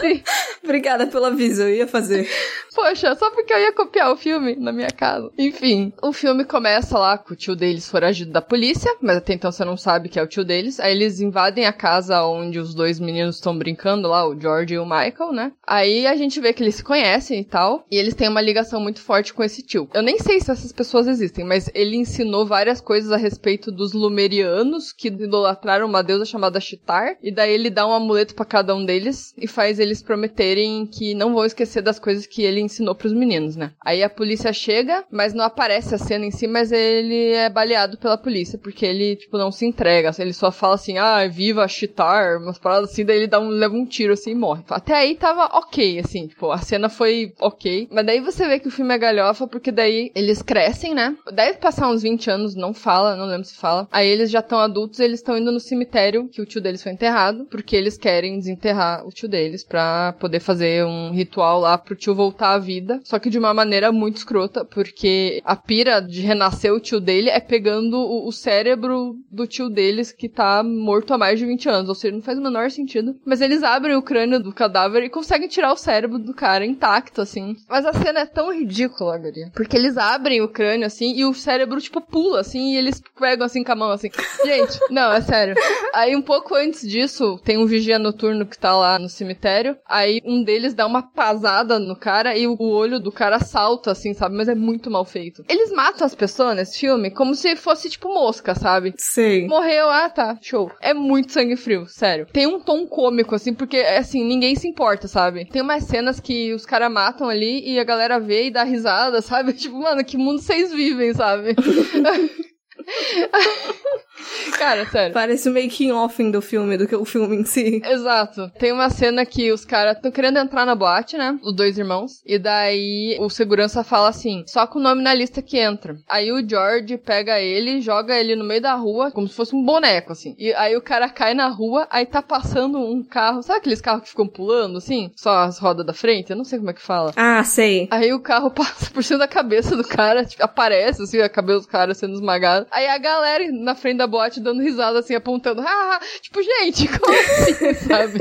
Gente. 0.00 0.24
Obrigada 0.66 1.06
pelo 1.06 1.26
aviso, 1.26 1.62
eu 1.62 1.72
ia 1.72 1.86
fazer. 1.86 2.28
Poxa, 2.74 3.14
só 3.14 3.30
porque 3.30 3.52
eu 3.52 3.58
ia 3.58 3.72
copiar 3.72 4.12
o 4.12 4.16
filme 4.16 4.56
na 4.56 4.72
minha 4.72 4.90
casa. 4.90 5.30
Enfim, 5.38 5.92
o 6.02 6.12
filme 6.12 6.44
começa 6.44 6.98
lá 6.98 7.16
com 7.16 7.32
o 7.32 7.36
tio 7.36 7.54
deles 7.54 7.88
foragido 7.88 8.32
da 8.32 8.42
polícia, 8.42 8.94
mas 9.00 9.16
até 9.16 9.32
então 9.32 9.50
você 9.50 9.64
não 9.64 9.76
sabe 9.76 10.08
que 10.08 10.18
é 10.18 10.22
o 10.22 10.26
tio 10.26 10.44
deles. 10.44 10.80
Aí 10.80 10.92
eles 10.92 11.20
invadem 11.20 11.66
a 11.66 11.72
casa 11.72 12.22
onde 12.24 12.58
os 12.58 12.74
dois 12.74 12.98
meninos 12.98 13.36
estão 13.36 13.56
brincando 13.56 14.08
lá, 14.08 14.28
o 14.28 14.38
George 14.38 14.74
e 14.74 14.78
o 14.78 14.84
Michael, 14.84 15.32
né? 15.32 15.52
Aí 15.66 16.04
a 16.04 16.16
gente 16.16 16.40
vê 16.40 16.52
que 16.52 16.62
eles 16.62 16.74
se 16.74 16.84
conhecem 16.84 17.40
e 17.40 17.44
tal, 17.44 17.86
e 17.90 17.96
eles 17.96 18.14
têm 18.14 18.28
uma 18.28 18.40
ligação 18.40 18.80
muito 18.80 19.00
forte 19.00 19.32
com 19.32 19.44
esse 19.44 19.62
tio. 19.62 19.88
Eu 19.94 20.02
nem 20.02 20.18
sei 20.18 20.40
se 20.40 20.50
essas 20.50 20.72
pessoas 20.72 21.06
existem, 21.06 21.44
mas 21.44 21.70
ele 21.74 21.96
ensinou 21.96 22.44
várias 22.44 22.80
coisas 22.80 23.12
a 23.12 23.16
respeito 23.16 23.70
dos 23.70 23.92
Lumerianos, 23.92 24.92
que 24.92 25.08
idolatraram 25.08 25.86
uma 25.86 26.02
deusa 26.02 26.24
chamada 26.24 26.60
Chitar, 26.60 27.16
e 27.22 27.32
daí 27.32 27.54
ele 27.54 27.70
dá 27.70 27.86
um 27.86 27.92
amuleto 27.94 28.34
para 28.34 28.44
cada 28.44 28.74
um 28.74 28.84
deles 28.84 29.32
e 29.38 29.46
faz 29.46 29.78
eles 29.78 30.02
prometerem 30.02 30.55
que 30.86 31.14
não 31.14 31.34
vão 31.34 31.44
esquecer 31.44 31.82
das 31.82 31.98
coisas 31.98 32.26
que 32.26 32.42
ele 32.42 32.60
ensinou 32.60 32.94
pros 32.94 33.12
meninos, 33.12 33.56
né? 33.56 33.72
Aí 33.84 34.02
a 34.02 34.10
polícia 34.10 34.52
chega, 34.52 35.04
mas 35.10 35.34
não 35.34 35.44
aparece 35.44 35.94
a 35.94 35.98
cena 35.98 36.24
em 36.24 36.30
si, 36.30 36.46
mas 36.46 36.72
ele 36.72 37.32
é 37.32 37.48
baleado 37.48 37.98
pela 37.98 38.18
polícia, 38.18 38.58
porque 38.58 38.84
ele, 38.84 39.16
tipo, 39.16 39.36
não 39.38 39.50
se 39.50 39.66
entrega. 39.66 40.10
Ele 40.18 40.32
só 40.32 40.50
fala 40.50 40.74
assim, 40.74 40.98
ah, 40.98 41.26
viva 41.26 41.66
Chitar, 41.68 42.38
umas 42.38 42.58
paradas 42.58 42.90
assim, 42.90 43.04
daí 43.04 43.18
ele 43.18 43.26
dá 43.26 43.40
um, 43.40 43.48
leva 43.48 43.74
um 43.74 43.84
tiro 43.84 44.12
assim 44.12 44.30
e 44.30 44.34
morre. 44.34 44.62
Até 44.68 44.94
aí 44.94 45.14
tava 45.14 45.58
ok, 45.58 45.98
assim, 45.98 46.26
tipo, 46.26 46.50
a 46.50 46.58
cena 46.58 46.88
foi 46.88 47.32
ok. 47.40 47.88
Mas 47.90 48.06
daí 48.06 48.20
você 48.20 48.46
vê 48.46 48.58
que 48.58 48.68
o 48.68 48.70
filme 48.70 48.94
é 48.94 48.98
galhofa, 48.98 49.46
porque 49.46 49.72
daí 49.72 50.10
eles 50.14 50.42
crescem, 50.42 50.94
né? 50.94 51.16
Deve 51.32 51.58
passar 51.58 51.88
uns 51.88 52.02
20 52.02 52.30
anos, 52.30 52.54
não 52.54 52.72
fala, 52.72 53.16
não 53.16 53.26
lembro 53.26 53.44
se 53.44 53.56
fala. 53.56 53.88
Aí 53.90 54.08
eles 54.08 54.30
já 54.30 54.40
estão 54.40 54.58
adultos, 54.58 55.00
eles 55.00 55.20
estão 55.20 55.36
indo 55.36 55.52
no 55.52 55.60
cemitério 55.60 56.28
que 56.28 56.40
o 56.40 56.46
tio 56.46 56.60
deles 56.60 56.82
foi 56.82 56.92
enterrado, 56.92 57.46
porque 57.50 57.76
eles 57.76 57.96
querem 57.96 58.38
desenterrar 58.38 59.06
o 59.06 59.10
tio 59.10 59.28
deles 59.28 59.64
pra 59.64 60.14
poder 60.18 60.40
fazer 60.46 60.84
um 60.84 61.10
ritual 61.10 61.60
lá 61.60 61.76
pro 61.76 61.96
tio 61.96 62.14
voltar 62.14 62.52
à 62.52 62.58
vida, 62.58 63.00
só 63.02 63.18
que 63.18 63.28
de 63.28 63.38
uma 63.38 63.52
maneira 63.52 63.90
muito 63.90 64.18
escrota, 64.18 64.64
porque 64.64 65.42
a 65.44 65.56
pira 65.56 66.00
de 66.00 66.20
renascer 66.20 66.72
o 66.72 66.80
tio 66.80 67.00
dele 67.00 67.28
é 67.28 67.40
pegando 67.40 67.98
o, 67.98 68.28
o 68.28 68.32
cérebro 68.32 69.16
do 69.30 69.46
tio 69.46 69.68
deles 69.68 70.12
que 70.12 70.28
tá 70.28 70.62
morto 70.62 71.12
há 71.12 71.18
mais 71.18 71.38
de 71.38 71.46
20 71.46 71.68
anos, 71.68 71.88
ou 71.88 71.94
seja, 71.94 72.14
não 72.14 72.22
faz 72.22 72.38
o 72.38 72.42
menor 72.42 72.70
sentido. 72.70 73.16
Mas 73.24 73.40
eles 73.40 73.62
abrem 73.62 73.96
o 73.96 74.02
crânio 74.02 74.38
do 74.38 74.52
cadáver 74.52 75.02
e 75.02 75.10
conseguem 75.10 75.48
tirar 75.48 75.72
o 75.72 75.76
cérebro 75.76 76.18
do 76.18 76.32
cara 76.32 76.64
intacto, 76.64 77.20
assim. 77.20 77.56
Mas 77.68 77.84
a 77.84 77.92
cena 77.92 78.20
é 78.20 78.26
tão 78.26 78.52
ridícula, 78.52 79.18
Garia. 79.18 79.50
Porque 79.52 79.76
eles 79.76 79.96
abrem 79.96 80.40
o 80.40 80.48
crânio, 80.48 80.86
assim, 80.86 81.14
e 81.16 81.24
o 81.24 81.34
cérebro, 81.34 81.80
tipo, 81.80 82.00
pula, 82.00 82.40
assim, 82.40 82.74
e 82.74 82.76
eles 82.76 83.02
pegam, 83.18 83.44
assim, 83.44 83.64
com 83.64 83.72
a 83.72 83.76
mão, 83.76 83.90
assim. 83.90 84.10
Gente, 84.44 84.78
não, 84.90 85.12
é 85.12 85.20
sério. 85.20 85.54
Aí, 85.92 86.14
um 86.14 86.22
pouco 86.22 86.54
antes 86.54 86.88
disso, 86.88 87.40
tem 87.44 87.58
um 87.58 87.66
vigia 87.66 87.98
noturno 87.98 88.46
que 88.46 88.58
tá 88.58 88.76
lá 88.76 88.98
no 88.98 89.08
cemitério. 89.08 89.76
Aí, 89.88 90.20
um 90.24 90.35
deles 90.42 90.74
dá 90.74 90.86
uma 90.86 91.02
pasada 91.02 91.78
no 91.78 91.96
cara 91.96 92.36
e 92.36 92.46
o 92.46 92.56
olho 92.60 93.00
do 93.00 93.12
cara 93.12 93.38
salta, 93.40 93.92
assim, 93.92 94.14
sabe? 94.14 94.36
Mas 94.36 94.48
é 94.48 94.54
muito 94.54 94.90
mal 94.90 95.04
feito. 95.04 95.44
Eles 95.48 95.70
matam 95.72 96.06
as 96.06 96.14
pessoas 96.14 96.56
nesse 96.56 96.78
filme 96.78 97.10
como 97.10 97.34
se 97.34 97.56
fosse, 97.56 97.90
tipo, 97.90 98.12
mosca, 98.12 98.54
sabe? 98.54 98.94
Sei. 98.96 99.46
Morreu, 99.46 99.88
ah, 99.88 100.08
tá, 100.08 100.38
show. 100.40 100.70
É 100.80 100.94
muito 100.94 101.32
sangue 101.32 101.56
frio, 101.56 101.86
sério. 101.86 102.26
Tem 102.32 102.46
um 102.46 102.60
tom 102.60 102.86
cômico, 102.86 103.34
assim, 103.34 103.54
porque, 103.54 103.78
assim, 103.78 104.24
ninguém 104.24 104.54
se 104.54 104.68
importa, 104.68 105.08
sabe? 105.08 105.44
Tem 105.46 105.62
umas 105.62 105.84
cenas 105.84 106.20
que 106.20 106.52
os 106.52 106.64
caras 106.64 106.90
matam 106.90 107.28
ali 107.28 107.68
e 107.68 107.78
a 107.78 107.84
galera 107.84 108.18
vê 108.18 108.46
e 108.46 108.50
dá 108.50 108.62
risada, 108.62 109.20
sabe? 109.22 109.52
Tipo, 109.52 109.76
mano, 109.78 110.04
que 110.04 110.16
mundo 110.16 110.40
vocês 110.40 110.72
vivem, 110.72 111.14
sabe? 111.14 111.54
Cara, 114.58 114.86
sério. 114.86 115.12
Parece 115.12 115.48
o 115.48 115.52
making 115.52 115.92
off 115.92 116.22
do 116.30 116.40
filme, 116.40 116.76
do 116.76 116.86
que 116.86 116.96
o 116.96 117.04
filme 117.04 117.36
em 117.36 117.44
si. 117.44 117.82
Exato. 117.84 118.50
Tem 118.58 118.72
uma 118.72 118.88
cena 118.90 119.26
que 119.26 119.52
os 119.52 119.64
caras 119.64 119.96
estão 119.96 120.10
querendo 120.10 120.38
entrar 120.38 120.64
na 120.64 120.74
boate, 120.74 121.16
né? 121.16 121.38
Os 121.42 121.54
dois 121.54 121.78
irmãos. 121.78 122.22
E 122.24 122.38
daí 122.38 123.16
o 123.20 123.28
segurança 123.28 123.84
fala 123.84 124.08
assim: 124.08 124.44
só 124.46 124.66
com 124.66 124.78
o 124.78 124.82
nome 124.82 125.02
na 125.02 125.14
lista 125.14 125.42
que 125.42 125.58
entra. 125.58 125.96
Aí 126.08 126.32
o 126.32 126.46
George 126.48 126.96
pega 126.98 127.40
ele, 127.40 127.80
joga 127.80 128.18
ele 128.18 128.34
no 128.34 128.44
meio 128.44 128.60
da 128.60 128.74
rua, 128.74 129.10
como 129.10 129.28
se 129.28 129.34
fosse 129.34 129.54
um 129.54 129.64
boneco, 129.64 130.12
assim. 130.12 130.34
E 130.38 130.52
aí 130.54 130.76
o 130.76 130.82
cara 130.82 131.08
cai 131.08 131.34
na 131.34 131.48
rua, 131.48 131.86
aí 131.90 132.06
tá 132.06 132.22
passando 132.22 132.78
um 132.78 133.02
carro. 133.02 133.42
Sabe 133.42 133.58
aqueles 133.58 133.80
carros 133.80 134.04
que 134.04 134.10
ficam 134.10 134.26
pulando, 134.26 134.78
assim? 134.78 135.10
Só 135.16 135.38
as 135.38 135.58
rodas 135.58 135.84
da 135.84 135.92
frente? 135.92 136.30
Eu 136.30 136.36
não 136.36 136.44
sei 136.44 136.58
como 136.58 136.70
é 136.70 136.74
que 136.74 136.82
fala. 136.82 137.12
Ah, 137.16 137.42
sei. 137.44 137.88
Aí 137.90 138.12
o 138.12 138.20
carro 138.20 138.50
passa 138.52 138.90
por 138.90 139.04
cima 139.04 139.20
da 139.20 139.28
cabeça 139.28 139.76
do 139.76 139.84
cara, 139.84 140.24
tipo, 140.24 140.42
aparece, 140.42 141.02
assim, 141.02 141.20
a 141.20 141.28
cabeça 141.28 141.60
do 141.60 141.68
cara 141.68 141.94
sendo 141.94 142.14
esmagada. 142.14 142.66
Aí 142.76 142.86
a 142.88 142.98
galera 142.98 143.50
na 143.50 143.74
frente 143.74 143.96
da 143.96 144.06
boate 144.06 144.38
dando 144.38 144.60
risada, 144.60 144.98
assim, 144.98 145.14
apontando. 145.14 145.62
Ah, 145.66 145.98
tipo, 146.20 146.42
gente, 146.42 146.86
como 146.86 147.10
assim, 147.10 147.72
sabe? 147.88 148.18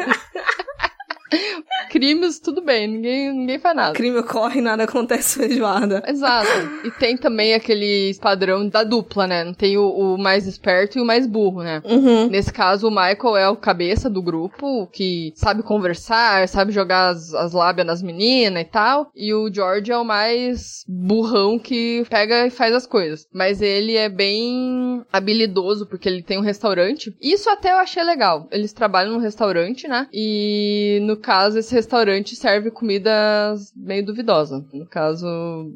Crimes, 1.89 2.39
tudo 2.39 2.61
bem, 2.61 2.87
ninguém, 2.87 3.33
ninguém 3.33 3.59
faz 3.59 3.75
nada. 3.75 3.93
Crime 3.93 4.17
ocorre, 4.17 4.61
nada 4.61 4.83
acontece 4.83 5.39
feijoada. 5.39 6.03
Exato. 6.07 6.49
E 6.83 6.91
tem 6.91 7.17
também 7.17 7.53
aquele 7.53 8.13
padrão 8.21 8.67
da 8.67 8.83
dupla, 8.83 9.27
né? 9.27 9.53
Tem 9.57 9.77
o, 9.77 9.87
o 9.87 10.17
mais 10.17 10.47
esperto 10.47 10.97
e 10.97 11.01
o 11.01 11.05
mais 11.05 11.25
burro, 11.25 11.63
né? 11.63 11.81
Uhum. 11.85 12.27
Nesse 12.27 12.51
caso, 12.51 12.87
o 12.87 12.91
Michael 12.91 13.37
é 13.37 13.49
o 13.49 13.55
cabeça 13.55 14.09
do 14.09 14.21
grupo, 14.21 14.87
que 14.87 15.33
sabe 15.35 15.63
conversar, 15.63 16.47
sabe 16.47 16.71
jogar 16.71 17.09
as, 17.09 17.33
as 17.33 17.53
lábias 17.53 17.87
nas 17.87 18.01
meninas 18.01 18.61
e 18.61 18.65
tal. 18.65 19.11
E 19.15 19.33
o 19.33 19.51
George 19.51 19.91
é 19.91 19.97
o 19.97 20.05
mais 20.05 20.83
burrão 20.87 21.57
que 21.57 22.05
pega 22.09 22.47
e 22.47 22.49
faz 22.49 22.73
as 22.73 22.85
coisas. 22.85 23.27
Mas 23.33 23.61
ele 23.61 23.95
é 23.95 24.09
bem 24.09 25.03
habilidoso, 25.11 25.85
porque 25.85 26.07
ele 26.07 26.21
tem 26.21 26.37
um 26.37 26.41
restaurante. 26.41 27.15
Isso 27.21 27.49
até 27.49 27.71
eu 27.71 27.77
achei 27.77 28.03
legal. 28.03 28.47
Eles 28.51 28.73
trabalham 28.73 29.13
num 29.13 29.19
restaurante, 29.19 29.87
né? 29.87 30.07
E 30.13 30.99
no 31.01 31.14
caso, 31.17 31.57
esse 31.59 31.73
restaurante 31.73 32.35
serve 32.35 32.71
comidas 32.71 33.71
meio 33.75 34.05
duvidosas. 34.05 34.63
No 34.73 34.85
caso, 34.87 35.25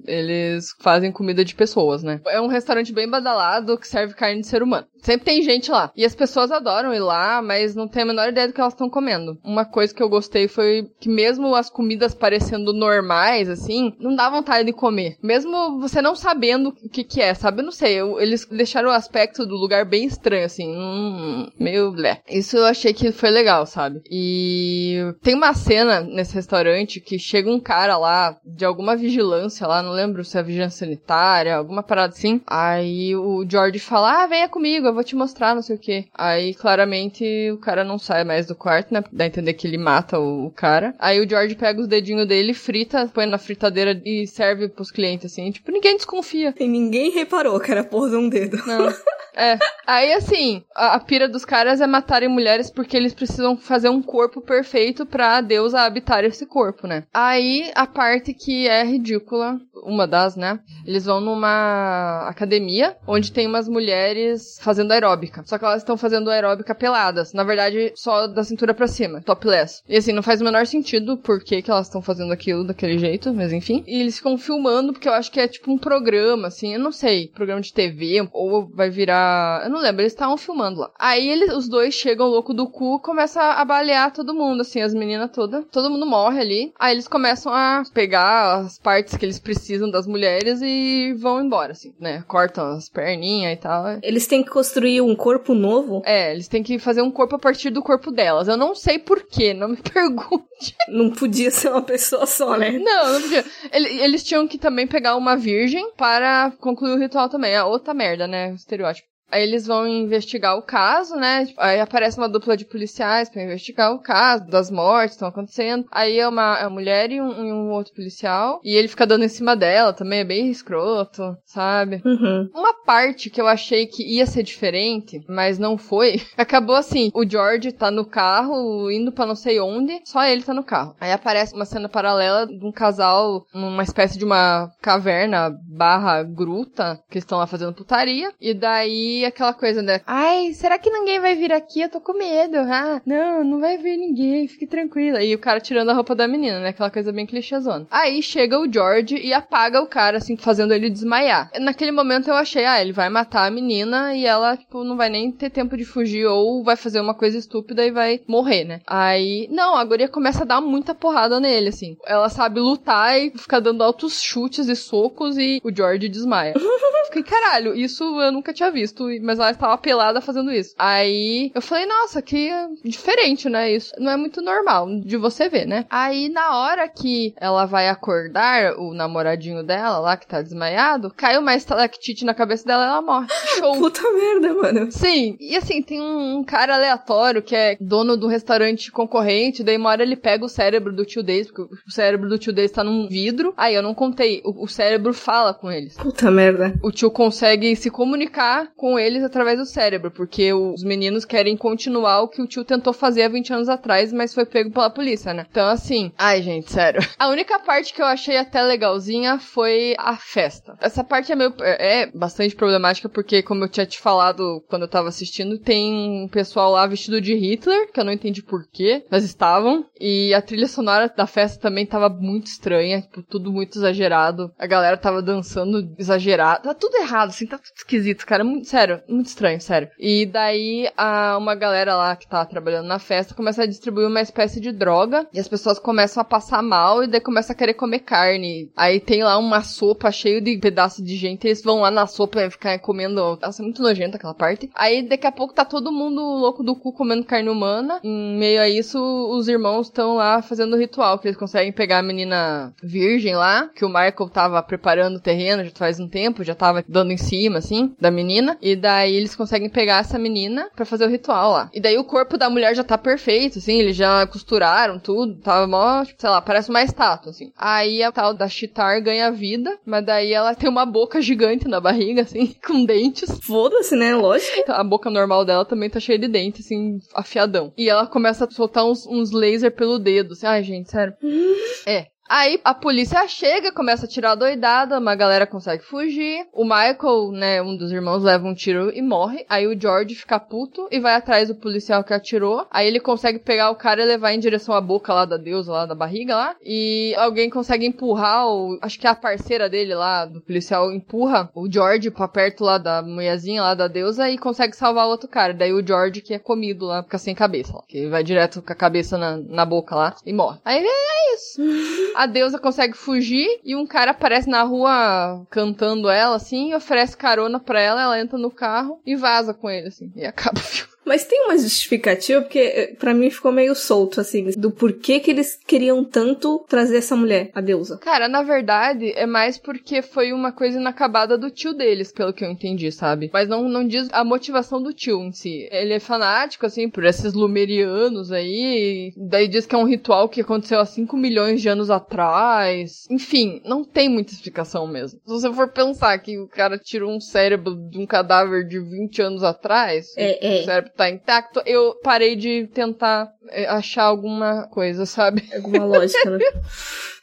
eles 0.05 0.73
fazem 0.79 1.11
comida 1.11 1.43
de 1.43 1.55
pessoas, 1.55 2.03
né? 2.03 2.21
É 2.27 2.39
um 2.41 2.47
restaurante 2.47 2.93
bem 2.93 3.09
badalado 3.09 3.77
que 3.77 3.87
serve 3.87 4.13
carne 4.13 4.41
de 4.41 4.47
ser 4.47 4.61
humano. 4.63 4.87
Sempre 5.01 5.25
tem 5.25 5.41
gente 5.41 5.71
lá. 5.71 5.91
E 5.95 6.03
as 6.05 6.13
pessoas 6.15 6.51
adoram 6.51 6.93
ir 6.93 6.99
lá, 6.99 7.41
mas 7.41 7.75
não 7.75 7.87
tem 7.87 8.03
a 8.03 8.05
menor 8.05 8.29
ideia 8.29 8.47
do 8.47 8.53
que 8.53 8.59
elas 8.61 8.73
estão 8.73 8.89
comendo. 8.89 9.37
Uma 9.43 9.65
coisa 9.65 9.93
que 9.93 10.03
eu 10.03 10.09
gostei 10.09 10.47
foi 10.47 10.87
que 10.99 11.09
mesmo 11.09 11.55
as 11.55 11.69
comidas 11.69 12.13
parecendo 12.13 12.73
normais, 12.73 13.49
assim, 13.49 13.93
não 13.99 14.15
dá 14.15 14.29
vontade 14.29 14.65
de 14.65 14.73
comer. 14.73 15.17
Mesmo 15.23 15.79
você 15.79 16.01
não 16.01 16.15
sabendo 16.15 16.69
o 16.83 16.89
que 16.89 17.03
que 17.03 17.21
é, 17.21 17.33
sabe? 17.33 17.61
Eu 17.61 17.65
não 17.65 17.71
sei, 17.71 17.93
eu- 17.95 18.19
eles 18.19 18.45
deixaram 18.45 18.89
o 18.89 18.93
aspecto 18.93 19.45
do 19.45 19.55
lugar 19.55 19.85
bem 19.85 20.05
estranho, 20.05 20.45
assim, 20.45 20.67
hum, 20.67 21.47
meio 21.59 21.91
blé. 21.91 22.21
Isso 22.29 22.57
eu 22.57 22.65
achei 22.65 22.93
que 22.93 23.11
foi 23.11 23.29
legal, 23.29 23.65
sabe? 23.65 24.01
E 24.09 24.97
tem 25.29 25.35
uma 25.35 25.53
cena 25.53 26.01
nesse 26.01 26.33
restaurante 26.33 26.99
que 26.99 27.19
chega 27.19 27.51
um 27.51 27.59
cara 27.59 27.99
lá, 27.99 28.35
de 28.43 28.65
alguma 28.65 28.95
vigilância 28.95 29.67
lá, 29.67 29.83
não 29.83 29.91
lembro 29.91 30.25
se 30.25 30.35
é 30.35 30.41
vigilância 30.41 30.87
sanitária, 30.87 31.55
alguma 31.55 31.83
parada 31.83 32.15
assim. 32.15 32.41
Aí 32.47 33.15
o 33.15 33.45
George 33.47 33.77
fala, 33.77 34.23
ah, 34.23 34.25
venha 34.25 34.49
comigo, 34.49 34.87
eu 34.87 34.93
vou 34.93 35.03
te 35.03 35.15
mostrar, 35.15 35.53
não 35.53 35.61
sei 35.61 35.75
o 35.75 35.79
que. 35.79 36.07
Aí, 36.17 36.55
claramente, 36.55 37.23
o 37.51 37.59
cara 37.59 37.83
não 37.83 37.99
sai 37.99 38.23
mais 38.23 38.47
do 38.47 38.55
quarto, 38.55 38.91
né? 38.91 39.03
Dá 39.13 39.25
a 39.25 39.27
entender 39.27 39.53
que 39.53 39.67
ele 39.67 39.77
mata 39.77 40.17
o, 40.17 40.47
o 40.47 40.49
cara. 40.51 40.95
Aí 40.97 41.23
o 41.23 41.29
George 41.29 41.53
pega 41.53 41.79
os 41.79 41.87
dedinhos 41.87 42.27
dele, 42.27 42.51
frita, 42.55 43.07
põe 43.13 43.27
na 43.27 43.37
fritadeira 43.37 44.01
e 44.03 44.25
serve 44.25 44.67
pros 44.67 44.89
clientes, 44.89 45.31
assim. 45.31 45.51
Tipo, 45.51 45.71
ninguém 45.71 45.95
desconfia. 45.95 46.55
E 46.59 46.67
ninguém 46.67 47.11
reparou 47.11 47.59
que 47.59 47.69
era 47.69 47.83
porra 47.83 48.09
de 48.09 48.15
um 48.15 48.27
dedo. 48.27 48.57
Não. 48.65 48.91
É. 49.35 49.57
Aí, 49.87 50.11
assim, 50.11 50.63
a, 50.75 50.95
a 50.95 50.99
pira 50.99 51.27
dos 51.27 51.45
caras 51.45 51.79
é 51.79 51.87
matarem 51.87 52.27
mulheres 52.27 52.69
porque 52.69 52.97
eles 52.97 53.13
precisam 53.13 53.55
fazer 53.55 53.89
um 53.89 54.01
corpo 54.01 54.41
perfeito 54.41 55.05
pra 55.05 55.18
Deus 55.41 55.73
habitar 55.73 56.23
esse 56.23 56.45
corpo, 56.45 56.87
né? 56.87 57.03
Aí, 57.13 57.71
a 57.75 57.85
parte 57.85 58.33
que 58.33 58.67
é 58.67 58.83
ridícula, 58.83 59.59
uma 59.83 60.07
das, 60.07 60.35
né? 60.35 60.59
Eles 60.85 61.05
vão 61.05 61.21
numa 61.21 62.27
academia 62.27 62.95
onde 63.07 63.31
tem 63.31 63.47
umas 63.47 63.67
mulheres 63.67 64.57
fazendo 64.61 64.91
aeróbica. 64.91 65.43
Só 65.45 65.57
que 65.57 65.65
elas 65.65 65.81
estão 65.81 65.97
fazendo 65.97 66.29
aeróbica 66.29 66.75
peladas. 66.75 67.33
Na 67.33 67.43
verdade, 67.43 67.91
só 67.95 68.27
da 68.27 68.43
cintura 68.43 68.73
pra 68.73 68.87
cima, 68.87 69.21
topless. 69.21 69.81
E 69.87 69.97
assim, 69.97 70.13
não 70.13 70.23
faz 70.23 70.41
o 70.41 70.43
menor 70.43 70.65
sentido 70.65 71.17
por 71.17 71.43
que, 71.43 71.61
que 71.61 71.71
elas 71.71 71.87
estão 71.87 72.01
fazendo 72.01 72.31
aquilo 72.31 72.63
daquele 72.63 72.97
jeito, 72.97 73.33
mas 73.33 73.51
enfim. 73.51 73.83
E 73.87 73.99
eles 73.99 74.17
ficam 74.17 74.37
filmando, 74.37 74.93
porque 74.93 75.07
eu 75.07 75.13
acho 75.13 75.31
que 75.31 75.39
é 75.39 75.47
tipo 75.47 75.71
um 75.71 75.77
programa, 75.77 76.47
assim, 76.47 76.73
eu 76.73 76.79
não 76.79 76.91
sei, 76.91 77.27
programa 77.27 77.61
de 77.61 77.73
TV, 77.73 78.27
ou 78.31 78.67
vai 78.67 78.89
virar. 78.89 79.63
Eu 79.63 79.69
não 79.69 79.79
lembro, 79.79 80.01
eles 80.01 80.13
estavam 80.13 80.37
filmando 80.37 80.81
lá. 80.81 80.91
Aí 80.97 81.27
eles, 81.29 81.53
os 81.53 81.67
dois 81.67 81.93
chegam 81.93 82.27
louco 82.27 82.53
do 82.53 82.69
cu, 82.69 82.99
começam 82.99 83.41
a 83.41 83.63
balear 83.65 84.13
todo 84.13 84.33
mundo, 84.33 84.61
assim, 84.61 84.81
as 84.81 84.93
meninas 84.93 85.08
todas. 85.27 85.65
Todo 85.71 85.89
mundo 85.89 86.05
morre 86.05 86.39
ali. 86.41 86.73
Aí 86.79 86.93
eles 86.93 87.07
começam 87.07 87.51
a 87.53 87.83
pegar 87.93 88.59
as 88.59 88.77
partes 88.77 89.15
que 89.17 89.25
eles 89.25 89.39
precisam 89.39 89.89
das 89.89 90.05
mulheres 90.05 90.61
e 90.61 91.13
vão 91.17 91.41
embora, 91.41 91.71
assim, 91.71 91.93
né? 91.99 92.23
Cortam 92.27 92.67
as 92.73 92.89
perninhas 92.89 93.53
e 93.53 93.57
tal. 93.57 93.85
Eles 94.03 94.27
têm 94.27 94.43
que 94.43 94.49
construir 94.49 95.01
um 95.01 95.15
corpo 95.15 95.53
novo. 95.53 96.01
É, 96.05 96.31
eles 96.31 96.47
têm 96.47 96.61
que 96.63 96.77
fazer 96.79 97.01
um 97.01 97.11
corpo 97.11 97.35
a 97.35 97.39
partir 97.39 97.69
do 97.69 97.81
corpo 97.81 98.11
delas. 98.11 98.47
Eu 98.47 98.57
não 98.57 98.75
sei 98.75 98.99
porquê, 98.99 99.53
não 99.53 99.69
me 99.69 99.77
pergunte. 99.81 100.75
Não 100.89 101.09
podia 101.09 101.51
ser 101.51 101.69
uma 101.69 101.81
pessoa 101.81 102.25
só, 102.25 102.55
né? 102.57 102.71
Não, 102.71 103.13
não 103.13 103.21
podia. 103.21 103.45
Ele- 103.71 104.01
Eles 104.01 104.23
tinham 104.23 104.47
que 104.47 104.57
também 104.57 104.85
pegar 104.87 105.15
uma 105.15 105.35
virgem 105.35 105.91
para 105.97 106.51
concluir 106.59 106.91
o 106.93 106.99
ritual 106.99 107.29
também. 107.29 107.51
É 107.53 107.63
outra 107.63 107.93
merda, 107.93 108.27
né? 108.27 108.51
O 108.51 108.55
estereótipo. 108.55 109.07
Aí 109.31 109.43
eles 109.43 109.65
vão 109.65 109.87
investigar 109.87 110.57
o 110.57 110.61
caso, 110.61 111.15
né? 111.15 111.45
Tipo, 111.45 111.61
Aí 111.61 111.79
aparece 111.79 112.17
uma 112.17 112.29
dupla 112.29 112.55
de 112.55 112.65
policiais 112.65 113.29
pra 113.29 113.43
investigar 113.43 113.93
o 113.93 113.99
caso 113.99 114.45
das 114.47 114.71
mortes 114.71 115.11
que 115.11 115.15
estão 115.15 115.27
acontecendo. 115.27 115.85
Aí 115.91 116.19
é 116.19 116.27
uma, 116.27 116.57
é 116.57 116.63
uma 116.63 116.69
mulher 116.69 117.11
e 117.11 117.21
um, 117.21 117.45
e 117.45 117.51
um 117.51 117.71
outro 117.71 117.93
policial. 117.93 118.59
E 118.63 118.75
ele 118.75 118.87
fica 118.87 119.05
dando 119.05 119.25
em 119.25 119.29
cima 119.29 119.55
dela 119.55 119.93
também, 119.93 120.19
é 120.19 120.23
bem 120.23 120.49
escroto, 120.49 121.37
sabe? 121.45 122.01
Uhum. 122.05 122.49
Uma 122.53 122.73
parte 122.73 123.29
que 123.29 123.39
eu 123.39 123.47
achei 123.47 123.85
que 123.85 124.03
ia 124.03 124.25
ser 124.25 124.43
diferente, 124.43 125.23
mas 125.27 125.59
não 125.59 125.77
foi, 125.77 126.21
acabou 126.37 126.75
assim: 126.75 127.11
o 127.13 127.27
George 127.27 127.71
tá 127.71 127.91
no 127.91 128.05
carro, 128.05 128.89
indo 128.89 129.11
pra 129.11 129.25
não 129.25 129.35
sei 129.35 129.59
onde, 129.59 130.01
só 130.05 130.23
ele 130.25 130.43
tá 130.43 130.53
no 130.53 130.63
carro. 130.63 130.95
Aí 130.99 131.11
aparece 131.11 131.53
uma 131.53 131.65
cena 131.65 131.89
paralela 131.89 132.47
de 132.47 132.65
um 132.65 132.71
casal 132.71 133.45
numa 133.53 133.83
espécie 133.83 134.17
de 134.17 134.25
uma 134.25 134.71
caverna 134.81 135.51
barra 135.67 136.23
gruta, 136.23 136.99
que 137.09 137.17
estão 137.17 137.37
lá 137.37 137.47
fazendo 137.47 137.73
putaria. 137.73 138.31
E 138.39 138.53
daí 138.53 139.18
aquela 139.25 139.53
coisa, 139.53 139.81
né? 139.81 140.01
Ai, 140.05 140.53
será 140.53 140.77
que 140.77 140.89
ninguém 140.89 141.19
vai 141.19 141.35
vir 141.35 141.51
aqui? 141.51 141.81
Eu 141.81 141.89
tô 141.89 141.99
com 141.99 142.13
medo. 142.13 142.57
Ah, 142.57 143.01
não, 143.05 143.43
não 143.43 143.59
vai 143.59 143.77
vir 143.77 143.97
ninguém, 143.97 144.47
fique 144.47 144.67
tranquila. 144.67 145.23
E 145.23 145.33
o 145.35 145.39
cara 145.39 145.59
tirando 145.59 145.89
a 145.89 145.93
roupa 145.93 146.15
da 146.15 146.27
menina, 146.27 146.59
né? 146.59 146.69
Aquela 146.69 146.89
coisa 146.89 147.11
bem 147.11 147.25
clichêzona. 147.25 147.87
Aí 147.89 148.21
chega 148.21 148.59
o 148.59 148.71
George 148.71 149.15
e 149.15 149.33
apaga 149.33 149.81
o 149.81 149.87
cara, 149.87 150.17
assim, 150.17 150.37
fazendo 150.37 150.73
ele 150.73 150.89
desmaiar. 150.89 151.51
Naquele 151.59 151.91
momento 151.91 152.29
eu 152.29 152.35
achei, 152.35 152.65
ah, 152.65 152.81
ele 152.81 152.91
vai 152.91 153.09
matar 153.09 153.47
a 153.47 153.51
menina 153.51 154.15
e 154.15 154.25
ela, 154.25 154.57
tipo, 154.57 154.83
não 154.83 154.95
vai 154.95 155.09
nem 155.09 155.31
ter 155.31 155.49
tempo 155.49 155.75
de 155.77 155.85
fugir 155.85 156.25
ou 156.25 156.63
vai 156.63 156.75
fazer 156.75 156.99
uma 156.99 157.13
coisa 157.13 157.37
estúpida 157.37 157.85
e 157.85 157.91
vai 157.91 158.21
morrer, 158.27 158.63
né? 158.63 158.81
Aí, 158.87 159.47
não, 159.51 159.75
a 159.75 159.83
guria 159.83 160.07
começa 160.07 160.43
a 160.43 160.45
dar 160.45 160.61
muita 160.61 160.93
porrada 160.93 161.39
nele, 161.39 161.69
assim. 161.69 161.97
Ela 162.05 162.29
sabe 162.29 162.59
lutar 162.59 163.19
e 163.19 163.31
fica 163.31 163.59
dando 163.59 163.83
altos 163.83 164.21
chutes 164.21 164.67
e 164.67 164.75
socos 164.75 165.37
e 165.37 165.59
o 165.63 165.75
George 165.75 166.09
desmaia. 166.09 166.53
Fiquei, 167.05 167.23
caralho, 167.23 167.75
isso 167.75 168.03
eu 168.21 168.31
nunca 168.31 168.53
tinha 168.53 168.71
visto, 168.71 169.08
mas 169.21 169.39
ela 169.39 169.51
estava 169.51 169.77
pelada 169.77 170.21
fazendo 170.21 170.51
isso. 170.51 170.73
Aí 170.77 171.51
eu 171.53 171.61
falei, 171.61 171.85
nossa, 171.85 172.21
que 172.21 172.51
diferente, 172.83 173.49
né? 173.49 173.71
Isso 173.71 173.93
não 173.97 174.11
é 174.11 174.17
muito 174.17 174.41
normal 174.41 174.87
de 175.01 175.17
você 175.17 175.49
ver, 175.49 175.65
né? 175.65 175.85
Aí 175.89 176.29
na 176.29 176.57
hora 176.57 176.87
que 176.87 177.33
ela 177.37 177.65
vai 177.65 177.87
acordar 177.87 178.75
o 178.77 178.93
namoradinho 178.93 179.63
dela 179.63 179.99
lá 179.99 180.17
que 180.17 180.27
tá 180.27 180.41
desmaiado, 180.41 181.13
cai 181.15 181.37
uma 181.37 181.55
estalactite 181.55 182.25
na 182.25 182.33
cabeça 182.33 182.65
dela 182.65 182.83
e 182.83 182.87
ela 182.87 183.01
morre. 183.01 183.27
Show. 183.57 183.77
Puta 183.77 184.01
merda, 184.11 184.53
mano. 184.53 184.91
Sim, 184.91 185.37
e 185.39 185.55
assim, 185.55 185.81
tem 185.81 186.01
um, 186.01 186.37
um 186.37 186.43
cara 186.43 186.75
aleatório 186.75 187.41
que 187.41 187.55
é 187.55 187.77
dono 187.79 188.17
do 188.17 188.27
restaurante 188.27 188.91
concorrente, 188.91 189.63
daí 189.63 189.77
uma 189.77 189.89
hora 189.89 190.03
ele 190.03 190.15
pega 190.15 190.45
o 190.45 190.49
cérebro 190.49 190.93
do 190.93 191.05
tio 191.05 191.23
Days, 191.23 191.47
porque 191.47 191.73
o 191.73 191.91
cérebro 191.91 192.29
do 192.29 192.37
tio 192.37 192.53
Days 192.53 192.71
tá 192.71 192.83
num 192.83 193.07
vidro. 193.07 193.53
Aí 193.55 193.73
eu 193.75 193.81
não 193.81 193.93
contei, 193.93 194.41
o, 194.43 194.65
o 194.65 194.67
cérebro 194.67 195.13
fala 195.13 195.53
com 195.53 195.71
eles. 195.71 195.95
Puta 195.95 196.29
merda. 196.29 196.73
O 196.83 196.91
tio 196.91 197.09
consegue 197.09 197.75
se 197.75 197.89
comunicar 197.89 198.71
com 198.75 198.98
eles 198.99 199.23
através 199.23 199.57
do 199.59 199.65
cérebro, 199.65 200.11
porque 200.11 200.53
os 200.53 200.83
meninos 200.83 201.25
querem 201.25 201.57
continuar 201.57 202.21
o 202.21 202.27
que 202.27 202.41
o 202.41 202.47
tio 202.47 202.63
tentou 202.63 202.93
fazer 202.93 203.23
há 203.23 203.29
20 203.29 203.53
anos 203.53 203.69
atrás, 203.69 204.13
mas 204.13 204.33
foi 204.33 204.45
pego 204.45 204.71
pela 204.71 204.89
polícia, 204.89 205.33
né? 205.33 205.45
Então, 205.49 205.67
assim, 205.67 206.11
ai, 206.17 206.41
gente, 206.41 206.71
sério. 206.71 207.01
A 207.17 207.27
única 207.29 207.59
parte 207.59 207.93
que 207.93 208.01
eu 208.01 208.05
achei 208.05 208.37
até 208.37 208.61
legalzinha 208.61 209.39
foi 209.39 209.95
a 209.97 210.15
festa. 210.15 210.77
Essa 210.79 211.03
parte 211.03 211.31
é 211.31 211.35
meio. 211.35 211.53
é 211.61 211.89
é 211.89 212.05
bastante 212.13 212.55
problemática, 212.55 213.09
porque, 213.09 213.41
como 213.41 213.63
eu 213.63 213.69
tinha 213.69 213.85
te 213.85 213.99
falado 213.99 214.63
quando 214.67 214.83
eu 214.83 214.87
tava 214.87 215.09
assistindo, 215.09 215.57
tem 215.57 216.23
um 216.23 216.27
pessoal 216.27 216.71
lá 216.71 216.85
vestido 216.85 217.19
de 217.19 217.33
Hitler, 217.33 217.91
que 217.91 217.99
eu 217.99 218.03
não 218.05 218.11
entendi 218.11 218.43
porquê, 218.43 219.05
mas 219.09 219.23
estavam. 219.23 219.85
E 219.99 220.33
a 220.33 220.41
trilha 220.41 220.67
sonora 220.67 221.11
da 221.15 221.25
festa 221.25 221.59
também 221.59 221.85
tava 221.85 222.09
muito 222.09 222.47
estranha, 222.47 223.01
tipo, 223.01 223.23
tudo 223.23 223.51
muito 223.51 223.77
exagerado. 223.77 224.51
A 224.57 224.67
galera 224.67 224.97
tava 224.97 225.21
dançando 225.21 225.93
exagerado. 225.97 226.63
Tá 226.63 226.73
tudo 226.73 226.97
errado, 226.97 227.29
assim, 227.29 227.45
tá 227.45 227.57
tudo 227.57 227.75
esquisito, 227.75 228.25
cara. 228.25 228.43
Muito, 228.43 228.67
sério, 228.67 228.88
muito 229.07 229.27
estranho, 229.27 229.59
sério. 229.61 229.89
E 229.97 230.25
daí, 230.25 230.89
a, 230.97 231.37
uma 231.37 231.55
galera 231.55 231.95
lá 231.95 232.15
que 232.15 232.27
tá 232.27 232.45
trabalhando 232.45 232.87
na 232.87 232.99
festa 232.99 233.33
começa 233.33 233.63
a 233.63 233.67
distribuir 233.67 234.07
uma 234.07 234.21
espécie 234.21 234.59
de 234.59 234.71
droga. 234.71 235.27
E 235.33 235.39
as 235.39 235.47
pessoas 235.47 235.79
começam 235.79 236.21
a 236.21 236.25
passar 236.25 236.61
mal 236.61 237.03
e 237.03 237.07
daí 237.07 237.21
começa 237.21 237.53
a 237.53 237.55
querer 237.55 237.73
comer 237.73 237.99
carne. 237.99 238.71
Aí 238.75 238.99
tem 238.99 239.23
lá 239.23 239.37
uma 239.37 239.61
sopa 239.61 240.11
cheia 240.11 240.41
de 240.41 240.57
pedaços 240.57 241.03
de 241.03 241.15
gente. 241.15 241.47
Eles 241.47 241.63
vão 241.63 241.81
lá 241.81 241.91
na 241.91 242.07
sopa 242.07 242.41
e 242.41 242.49
ficar 242.49 242.77
comendo. 242.79 243.37
Nossa, 243.41 243.61
é 243.61 243.63
muito 243.63 243.81
nojenta 243.81 244.17
aquela 244.17 244.33
parte. 244.33 244.69
Aí 244.73 245.01
daqui 245.01 245.27
a 245.27 245.31
pouco 245.31 245.53
tá 245.53 245.65
todo 245.65 245.91
mundo 245.91 246.21
louco 246.21 246.63
do 246.63 246.75
cu 246.75 246.93
comendo 246.93 247.25
carne 247.25 247.49
humana. 247.49 247.99
Em 248.03 248.37
meio 248.37 248.61
a 248.61 248.69
isso, 248.69 248.99
os 249.31 249.47
irmãos 249.47 249.87
estão 249.87 250.15
lá 250.15 250.41
fazendo 250.41 250.75
o 250.75 250.79
ritual, 250.79 251.19
que 251.19 251.27
eles 251.27 251.37
conseguem 251.37 251.71
pegar 251.71 251.99
a 251.99 252.03
menina 252.03 252.73
virgem 252.81 253.35
lá, 253.35 253.69
que 253.75 253.85
o 253.85 253.89
Michael 253.89 254.29
tava 254.31 254.61
preparando 254.61 255.17
o 255.17 255.21
terreno 255.21 255.63
já 255.63 255.71
faz 255.71 255.99
um 255.99 256.07
tempo, 256.07 256.43
já 256.43 256.55
tava 256.55 256.83
dando 256.87 257.11
em 257.11 257.17
cima, 257.17 257.59
assim, 257.59 257.95
da 257.99 258.11
menina. 258.11 258.57
E 258.61 258.68
E 258.69 258.75
daí 258.75 259.15
eles 259.15 259.35
conseguem 259.35 259.69
pegar 259.69 259.99
essa 259.99 260.19
menina 260.19 260.69
pra 260.75 260.85
fazer 260.85 261.05
o 261.05 261.09
ritual 261.09 261.51
lá. 261.51 261.69
E 261.73 261.81
daí 261.81 261.97
o 261.97 262.03
corpo 262.03 262.37
da 262.37 262.49
mulher 262.49 262.75
já 262.75 262.83
tá 262.83 262.97
perfeito, 262.97 263.57
assim, 263.57 263.79
eles 263.79 263.95
já 263.95 264.27
costuraram 264.27 264.99
tudo, 264.99 265.41
tava 265.41 265.65
mó, 265.65 266.05
tipo, 266.05 266.21
sei 266.21 266.29
lá, 266.29 266.41
parece 266.41 266.69
uma 266.69 266.83
estátua, 266.83 267.31
assim. 267.31 267.51
Aí 267.57 268.03
a 268.03 268.11
tal 268.11 268.33
da 268.33 268.47
Chitar 268.47 269.01
ganha 269.01 269.31
vida, 269.31 269.77
mas 269.85 270.05
daí 270.05 270.33
ela 270.33 270.53
tem 270.53 270.69
uma 270.69 270.85
boca 270.85 271.21
gigante 271.21 271.67
na 271.67 271.79
barriga, 271.79 272.21
assim, 272.21 272.55
com 272.65 272.85
dentes. 272.85 273.39
Foda-se, 273.43 273.95
né? 273.95 274.15
Lógico. 274.15 274.71
A 274.71 274.83
boca 274.83 275.09
normal 275.09 275.45
dela 275.45 275.65
também 275.65 275.89
tá 275.89 275.99
cheia 275.99 276.19
de 276.19 276.27
dente, 276.27 276.61
assim, 276.61 276.99
afiadão. 277.13 277.73
E 277.77 277.89
ela 277.89 278.05
começa 278.05 278.45
a 278.45 278.51
soltar 278.51 278.85
uns, 278.85 279.07
uns 279.07 279.31
laser 279.31 279.71
pelo 279.71 279.97
dedo, 279.97 280.33
assim. 280.33 280.45
Ai, 280.45 280.63
gente, 280.63 280.91
sério. 280.91 281.13
é. 281.85 282.07
Aí 282.29 282.61
a 282.63 282.75
polícia 282.75 283.27
chega, 283.27 283.71
começa 283.71 284.05
a 284.05 284.07
tirar 284.07 284.33
a 284.33 284.35
doidada, 284.35 284.99
uma 284.99 285.15
galera 285.15 285.47
consegue 285.47 285.83
fugir. 285.83 286.45
O 286.53 286.63
Michael, 286.63 287.31
né, 287.31 287.59
um 287.59 287.75
dos 287.75 287.91
irmãos, 287.91 288.23
leva 288.23 288.47
um 288.47 288.53
tiro 288.53 288.95
e 288.95 289.01
morre. 289.01 289.43
Aí 289.49 289.65
o 289.65 289.79
George 289.79 290.13
fica 290.13 290.39
puto 290.39 290.87
e 290.91 290.99
vai 290.99 291.15
atrás 291.15 291.47
do 291.47 291.55
policial 291.55 292.03
que 292.03 292.13
atirou. 292.13 292.67
Aí 292.69 292.87
ele 292.87 292.99
consegue 292.99 293.39
pegar 293.39 293.71
o 293.71 293.75
cara 293.75 294.03
e 294.03 294.05
levar 294.05 294.31
em 294.31 294.39
direção 294.39 294.75
à 294.75 294.79
boca 294.79 295.11
lá 295.11 295.25
da 295.25 295.37
deusa, 295.37 295.71
lá 295.71 295.85
da 295.87 295.95
barriga 295.95 296.35
lá. 296.35 296.55
E 296.63 297.15
alguém 297.17 297.49
consegue 297.49 297.87
empurrar 297.87 298.47
o. 298.47 298.77
Acho 298.79 298.99
que 298.99 299.07
é 299.07 299.09
a 299.09 299.15
parceira 299.15 299.67
dele 299.67 299.95
lá, 299.95 300.25
do 300.25 300.39
policial, 300.39 300.91
empurra 300.91 301.49
o 301.55 301.71
George 301.71 302.11
pra 302.11 302.27
perto 302.27 302.63
lá 302.63 302.77
da 302.77 303.01
mulherzinha 303.01 303.63
lá 303.63 303.73
da 303.73 303.87
deusa 303.87 304.29
e 304.29 304.37
consegue 304.37 304.75
salvar 304.75 305.07
o 305.07 305.09
outro 305.09 305.27
cara. 305.27 305.51
Daí 305.51 305.73
o 305.73 305.85
George, 305.85 306.21
que 306.21 306.35
é 306.35 306.39
comido 306.39 306.85
lá, 306.85 307.01
fica 307.01 307.17
sem 307.17 307.33
cabeça, 307.33 307.73
ó, 307.75 307.81
que 307.87 308.07
vai 308.07 308.23
direto 308.23 308.61
com 308.61 308.71
a 308.71 308.75
cabeça 308.75 309.17
na, 309.17 309.35
na 309.35 309.65
boca 309.65 309.95
lá 309.95 310.15
e 310.23 310.31
morre. 310.31 310.59
Aí 310.63 310.85
é 310.85 311.33
isso. 311.33 311.59
a 312.19 312.25
deusa 312.25 312.59
consegue 312.59 312.97
fugir 312.97 313.61
e 313.63 313.77
um 313.77 313.87
cara 313.87 314.11
aparece 314.11 314.49
na 314.49 314.61
rua 314.61 315.47
cantando 315.49 316.09
ela, 316.09 316.35
assim, 316.35 316.73
oferece 316.73 317.15
carona 317.15 317.61
pra 317.61 317.79
ela, 317.79 318.01
ela 318.01 318.19
entra 318.19 318.37
no 318.37 318.51
carro 318.51 319.01
e 319.05 319.15
vaza 319.15 319.53
com 319.53 319.69
ele, 319.69 319.87
assim, 319.87 320.11
e 320.13 320.25
acaba 320.25 320.59
o 320.59 320.61
filme. 320.61 320.91
Mas 321.09 321.25
tem 321.25 321.45
uma 321.45 321.57
justificativa, 321.57 322.39
porque 322.39 322.59
eh, 322.59 322.93
pra 322.99 323.15
mim 323.15 323.31
ficou 323.31 323.51
meio 323.51 323.73
solto, 323.73 324.21
assim, 324.21 324.51
do 324.51 324.69
porquê 324.69 325.19
que 325.19 325.31
eles 325.31 325.59
queriam 325.65 326.03
tanto 326.03 326.63
trazer 326.69 326.97
essa 326.97 327.15
mulher, 327.15 327.49
a 327.55 327.61
deusa. 327.61 327.97
Cara, 327.97 328.27
na 328.27 328.43
verdade, 328.43 329.11
é 329.15 329.25
mais 329.25 329.57
porque 329.57 330.03
foi 330.03 330.31
uma 330.31 330.51
coisa 330.51 330.79
inacabada 330.79 331.35
do 331.35 331.49
tio 331.49 331.73
deles, 331.73 332.11
pelo 332.11 332.31
que 332.31 332.45
eu 332.45 332.51
entendi, 332.51 332.91
sabe? 332.91 333.31
Mas 333.33 333.49
não, 333.49 333.67
não 333.67 333.87
diz 333.87 334.07
a 334.11 334.23
motivação 334.23 334.83
do 334.83 334.93
tio 334.93 335.23
em 335.23 335.31
si. 335.31 335.67
Ele 335.71 335.93
é 335.93 335.99
fanático, 335.99 336.67
assim, 336.67 336.87
por 336.87 337.03
esses 337.03 337.33
lumerianos 337.33 338.31
aí. 338.31 339.11
Daí 339.17 339.47
diz 339.47 339.65
que 339.65 339.73
é 339.73 339.79
um 339.79 339.87
ritual 339.87 340.29
que 340.29 340.41
aconteceu 340.41 340.79
há 340.79 340.85
5 340.85 341.17
milhões 341.17 341.59
de 341.59 341.69
anos 341.69 341.89
atrás. 341.89 343.07
Enfim, 343.09 343.63
não 343.65 343.83
tem 343.83 344.07
muita 344.09 344.31
explicação 344.31 344.85
mesmo. 344.85 345.19
Se 345.25 345.27
você 345.27 345.51
for 345.51 345.69
pensar 345.69 346.15
que 346.19 346.37
o 346.37 346.47
cara 346.47 346.77
tirou 346.77 347.11
um 347.11 347.19
cérebro 347.19 347.75
de 347.89 347.97
um 347.97 348.05
cadáver 348.05 348.67
de 348.67 348.79
20 348.79 349.23
anos 349.23 349.43
atrás, 349.43 350.13
É, 350.15 350.37
o 350.39 350.45
é. 350.45 350.63
cérebro 350.65 350.98
tá 350.99 351.09
intacto, 351.09 351.61
eu 351.65 351.95
parei 352.03 352.35
de 352.35 352.67
tentar 352.73 353.31
é, 353.47 353.65
achar 353.67 354.03
alguma 354.03 354.67
coisa, 354.67 355.05
sabe? 355.05 355.47
Alguma 355.55 355.85
lógica, 355.85 356.29
né? 356.29 356.39